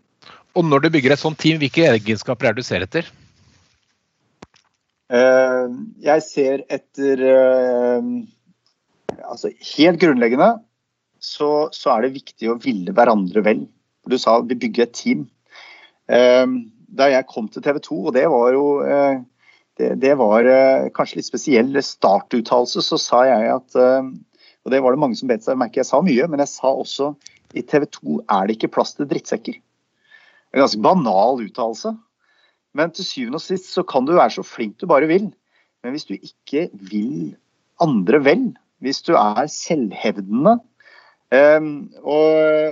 Og 0.56 0.64
når 0.66 0.84
du 0.84 0.92
bygger 0.94 1.14
et 1.14 1.20
sånt 1.20 1.38
team, 1.40 1.58
hvilke 1.60 1.86
egenskaper 1.90 2.48
er 2.48 2.56
det 2.56 2.64
du 2.64 2.68
ser 2.68 2.84
etter? 2.86 3.08
Uh, 5.08 5.72
jeg 6.04 6.20
ser 6.26 6.64
etter 6.68 7.22
uh, 7.24 8.08
Altså 9.24 9.48
helt 9.70 9.96
grunnleggende 10.02 10.50
så, 11.24 11.70
så, 11.72 11.94
er 11.94 12.04
det 12.04 12.18
viktig 12.18 12.50
å 12.52 12.58
ville 12.62 12.92
hverandre 12.94 13.40
vel. 13.42 13.62
Du 14.06 14.18
sa 14.20 14.36
vi 14.44 14.54
bygger 14.54 14.84
et 14.84 14.92
team. 14.94 15.24
Uh, 16.12 16.68
da 16.92 17.08
jeg 17.10 17.26
kom 17.32 17.48
til 17.52 17.64
TV 17.64 17.80
2, 17.84 17.96
og 18.10 18.14
det 18.16 18.26
var 18.32 18.52
jo 18.54 18.66
det, 19.78 19.90
det, 20.00 20.12
var 20.16 20.46
kanskje 20.96 21.18
litt 21.18 21.28
spesiell 21.28 21.74
startuttalelse, 21.84 22.80
så 22.82 22.96
sa 22.96 23.20
jeg 23.28 23.50
at 23.52 23.76
Og 23.76 24.72
det 24.72 24.80
var 24.80 24.96
det 24.96 25.00
mange 25.02 25.18
som 25.18 25.28
bet 25.28 25.44
seg 25.44 25.58
merke 25.60 25.82
Jeg 25.82 25.90
sa 25.90 26.00
mye, 26.00 26.24
men 26.32 26.40
jeg 26.40 26.50
sa 26.54 26.72
også 26.72 27.10
i 27.52 27.60
TV 27.60 27.84
2 27.92 28.22
er 28.24 28.48
det 28.48 28.56
ikke 28.56 28.72
plass 28.78 28.96
til 28.96 29.10
drittsekker. 29.10 29.60
En 30.52 30.62
ganske 30.62 30.82
banal 30.84 31.42
uttalelse. 31.44 31.92
Men 32.76 32.92
til 32.94 33.06
syvende 33.06 33.40
og 33.40 33.44
sist 33.44 33.72
så 33.72 33.84
kan 33.88 34.06
du 34.06 34.14
være 34.16 34.38
så 34.38 34.44
flink 34.46 34.78
du 34.80 34.88
bare 34.90 35.08
vil. 35.10 35.28
Men 35.82 35.94
hvis 35.94 36.08
du 36.08 36.16
ikke 36.16 36.68
vil 36.90 37.36
andre 37.82 38.22
vel, 38.24 38.48
hvis 38.82 39.02
du 39.06 39.14
er 39.18 39.46
selvhevdende 39.50 40.58
um, 41.34 41.70
og, 42.02 42.24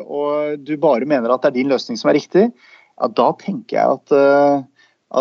og, 0.07 0.59
du 0.63 0.75
bare 0.81 1.09
mener 1.09 1.31
at 1.33 1.45
det 1.45 1.51
er 1.51 1.59
din 1.59 1.71
løsning 1.71 1.99
som 1.99 2.11
er 2.11 2.19
riktig, 2.19 2.49
ja, 2.97 3.09
da 3.09 3.31
tenker 3.41 3.79
jeg 3.79 3.97
at, 3.99 4.15
uh, 4.17 4.67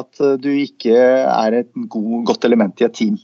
at 0.02 0.22
du 0.42 0.50
ikke 0.50 0.98
er 0.98 1.62
et 1.62 1.72
god, 1.90 2.26
godt 2.32 2.46
element 2.48 2.82
i 2.82 2.88
et 2.88 2.98
team. 2.98 3.18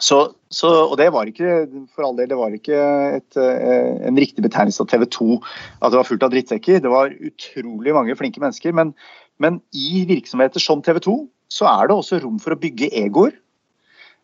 Så, 0.00 0.30
så, 0.50 0.70
og 0.90 0.96
det 0.98 1.12
var 1.14 1.28
ikke 1.30 1.62
for 1.94 2.08
all 2.08 2.16
del, 2.18 2.30
det 2.32 2.38
var 2.38 2.54
ikke 2.54 2.78
et, 3.20 3.36
eh, 3.38 4.06
en 4.08 4.18
riktig 4.18 4.42
betegnelse 4.42 4.82
av 4.82 4.88
TV 4.90 5.04
2 5.06 5.36
at 5.38 5.92
det 5.92 6.00
var 6.00 6.08
fullt 6.08 6.24
av 6.26 6.32
drittsekker. 6.32 6.80
Det 6.82 6.90
var 6.90 7.14
utrolig 7.14 7.94
mange 7.94 8.16
flinke 8.18 8.42
mennesker. 8.42 8.74
Men, 8.74 8.90
men 9.38 9.60
i 9.70 10.02
virksomheter 10.10 10.62
som 10.62 10.82
TV 10.82 10.98
2 11.06 11.14
så 11.50 11.70
er 11.70 11.86
det 11.86 11.96
også 11.96 12.18
rom 12.24 12.42
for 12.42 12.56
å 12.56 12.58
bygge 12.58 12.90
egoer. 12.98 13.38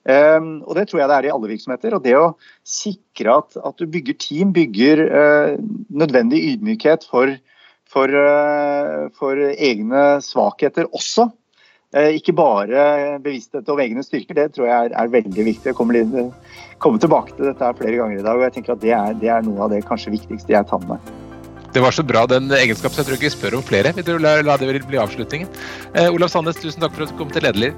Um, 0.07 0.61
og 0.63 0.77
det 0.79 0.87
tror 0.87 1.01
jeg 1.03 1.11
det 1.11 1.17
er 1.17 1.29
i 1.29 1.33
alle 1.35 1.51
virksomheter. 1.51 1.95
Og 1.95 2.03
det 2.03 2.15
å 2.19 2.35
sikre 2.67 3.39
at, 3.43 3.57
at 3.59 3.79
du 3.79 3.87
bygger 3.91 4.19
team, 4.23 4.53
bygger 4.55 5.03
uh, 5.07 5.55
nødvendig 5.95 6.43
ydmykhet 6.53 7.07
for, 7.11 7.39
for, 7.91 8.11
uh, 8.11 9.07
for 9.19 9.47
egne 9.55 10.07
svakheter 10.27 10.91
også. 10.91 11.31
Eh, 11.95 12.17
ikke 12.19 12.35
bare 12.35 13.19
bevissthet 13.23 13.69
om 13.71 13.79
egne 13.79 14.03
styrker, 14.03 14.35
det 14.35 14.49
tror 14.57 14.67
jeg 14.67 14.89
er, 14.89 14.97
er 14.99 15.13
veldig 15.13 15.45
viktig. 15.53 15.71
Jeg 15.71 15.77
kommer, 15.79 15.95
litt, 15.95 16.35
kommer, 16.83 16.99
tilbake 17.03 17.37
til 17.37 17.47
dette 17.47 17.71
flere 17.79 18.01
ganger 18.01 18.19
i 18.19 18.27
dag, 18.27 18.35
og 18.35 18.43
jeg 18.49 18.57
tenker 18.57 18.75
at 18.75 18.83
det 18.83 18.93
er, 18.97 19.15
det 19.21 19.31
er 19.31 19.47
noe 19.47 19.63
av 19.67 19.73
det 19.73 19.85
kanskje 19.87 20.15
viktigste 20.17 20.57
jeg 20.57 20.67
tar 20.67 20.83
med 20.83 20.97
meg. 20.97 21.15
Det 21.77 21.83
var 21.85 21.93
så 21.93 22.03
bra 22.07 22.25
den 22.31 22.49
egenskapen, 22.57 22.97
så 22.97 23.03
jeg 23.03 23.09
tror 23.11 23.19
ikke 23.19 23.29
vi 23.29 23.35
spør 23.37 23.59
om 23.59 23.65
flere. 23.65 23.93
Vi 23.95 24.03
la, 24.19 24.39
la 24.43 24.57
det 24.59 24.81
bli 24.89 24.99
avslutningen. 24.99 25.51
Eh, 25.95 26.09
Olav 26.09 26.33
Sandnes, 26.33 26.59
tusen 26.59 26.83
takk 26.83 26.97
for 26.97 27.07
at 27.07 27.13
du 27.13 27.19
kom 27.21 27.31
til 27.31 27.45
Lederliv. 27.45 27.77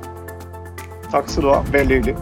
Takk 1.13 1.29
skal 1.29 1.45
du 1.45 1.51
ha. 1.53 1.63
Veldig 1.75 2.01
hyggelig. 2.01 2.17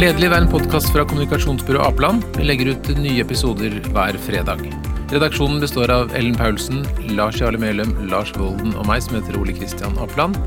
Lederliv 0.00 0.32
er 0.32 0.42
en 0.42 0.50
podkast 0.50 0.90
fra 0.90 1.06
kommunikasjonsbyrået 1.06 1.86
Apeland. 1.86 2.26
Vi 2.40 2.48
legger 2.48 2.72
ut 2.74 2.90
nye 2.98 3.22
episoder 3.22 3.78
hver 3.92 4.18
fredag. 4.26 4.66
Redaksjonen 5.12 5.60
består 5.60 5.90
av 5.90 6.14
Ellen 6.16 6.34
Paulsen, 6.34 6.86
Lars 7.16 7.40
Jarle 7.40 7.58
Melum, 7.60 7.92
Lars 8.08 8.32
Volden 8.38 8.72
og 8.74 8.88
meg, 8.88 9.02
som 9.04 9.18
heter 9.18 9.36
Ole 9.40 9.52
Kristian 9.56 9.98
Apland. 10.00 10.38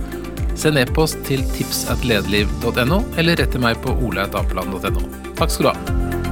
Send 0.58 0.82
e-post 0.82 1.22
til 1.28 1.44
tipsatlederliv.no, 1.54 3.04
eller 3.22 3.38
rett 3.38 3.54
til 3.54 3.64
meg 3.64 3.78
på 3.86 3.94
oleatapeland.no. 4.10 5.06
Takk 5.38 5.54
skal 5.54 5.70
du 5.70 5.74
ha. 5.74 6.27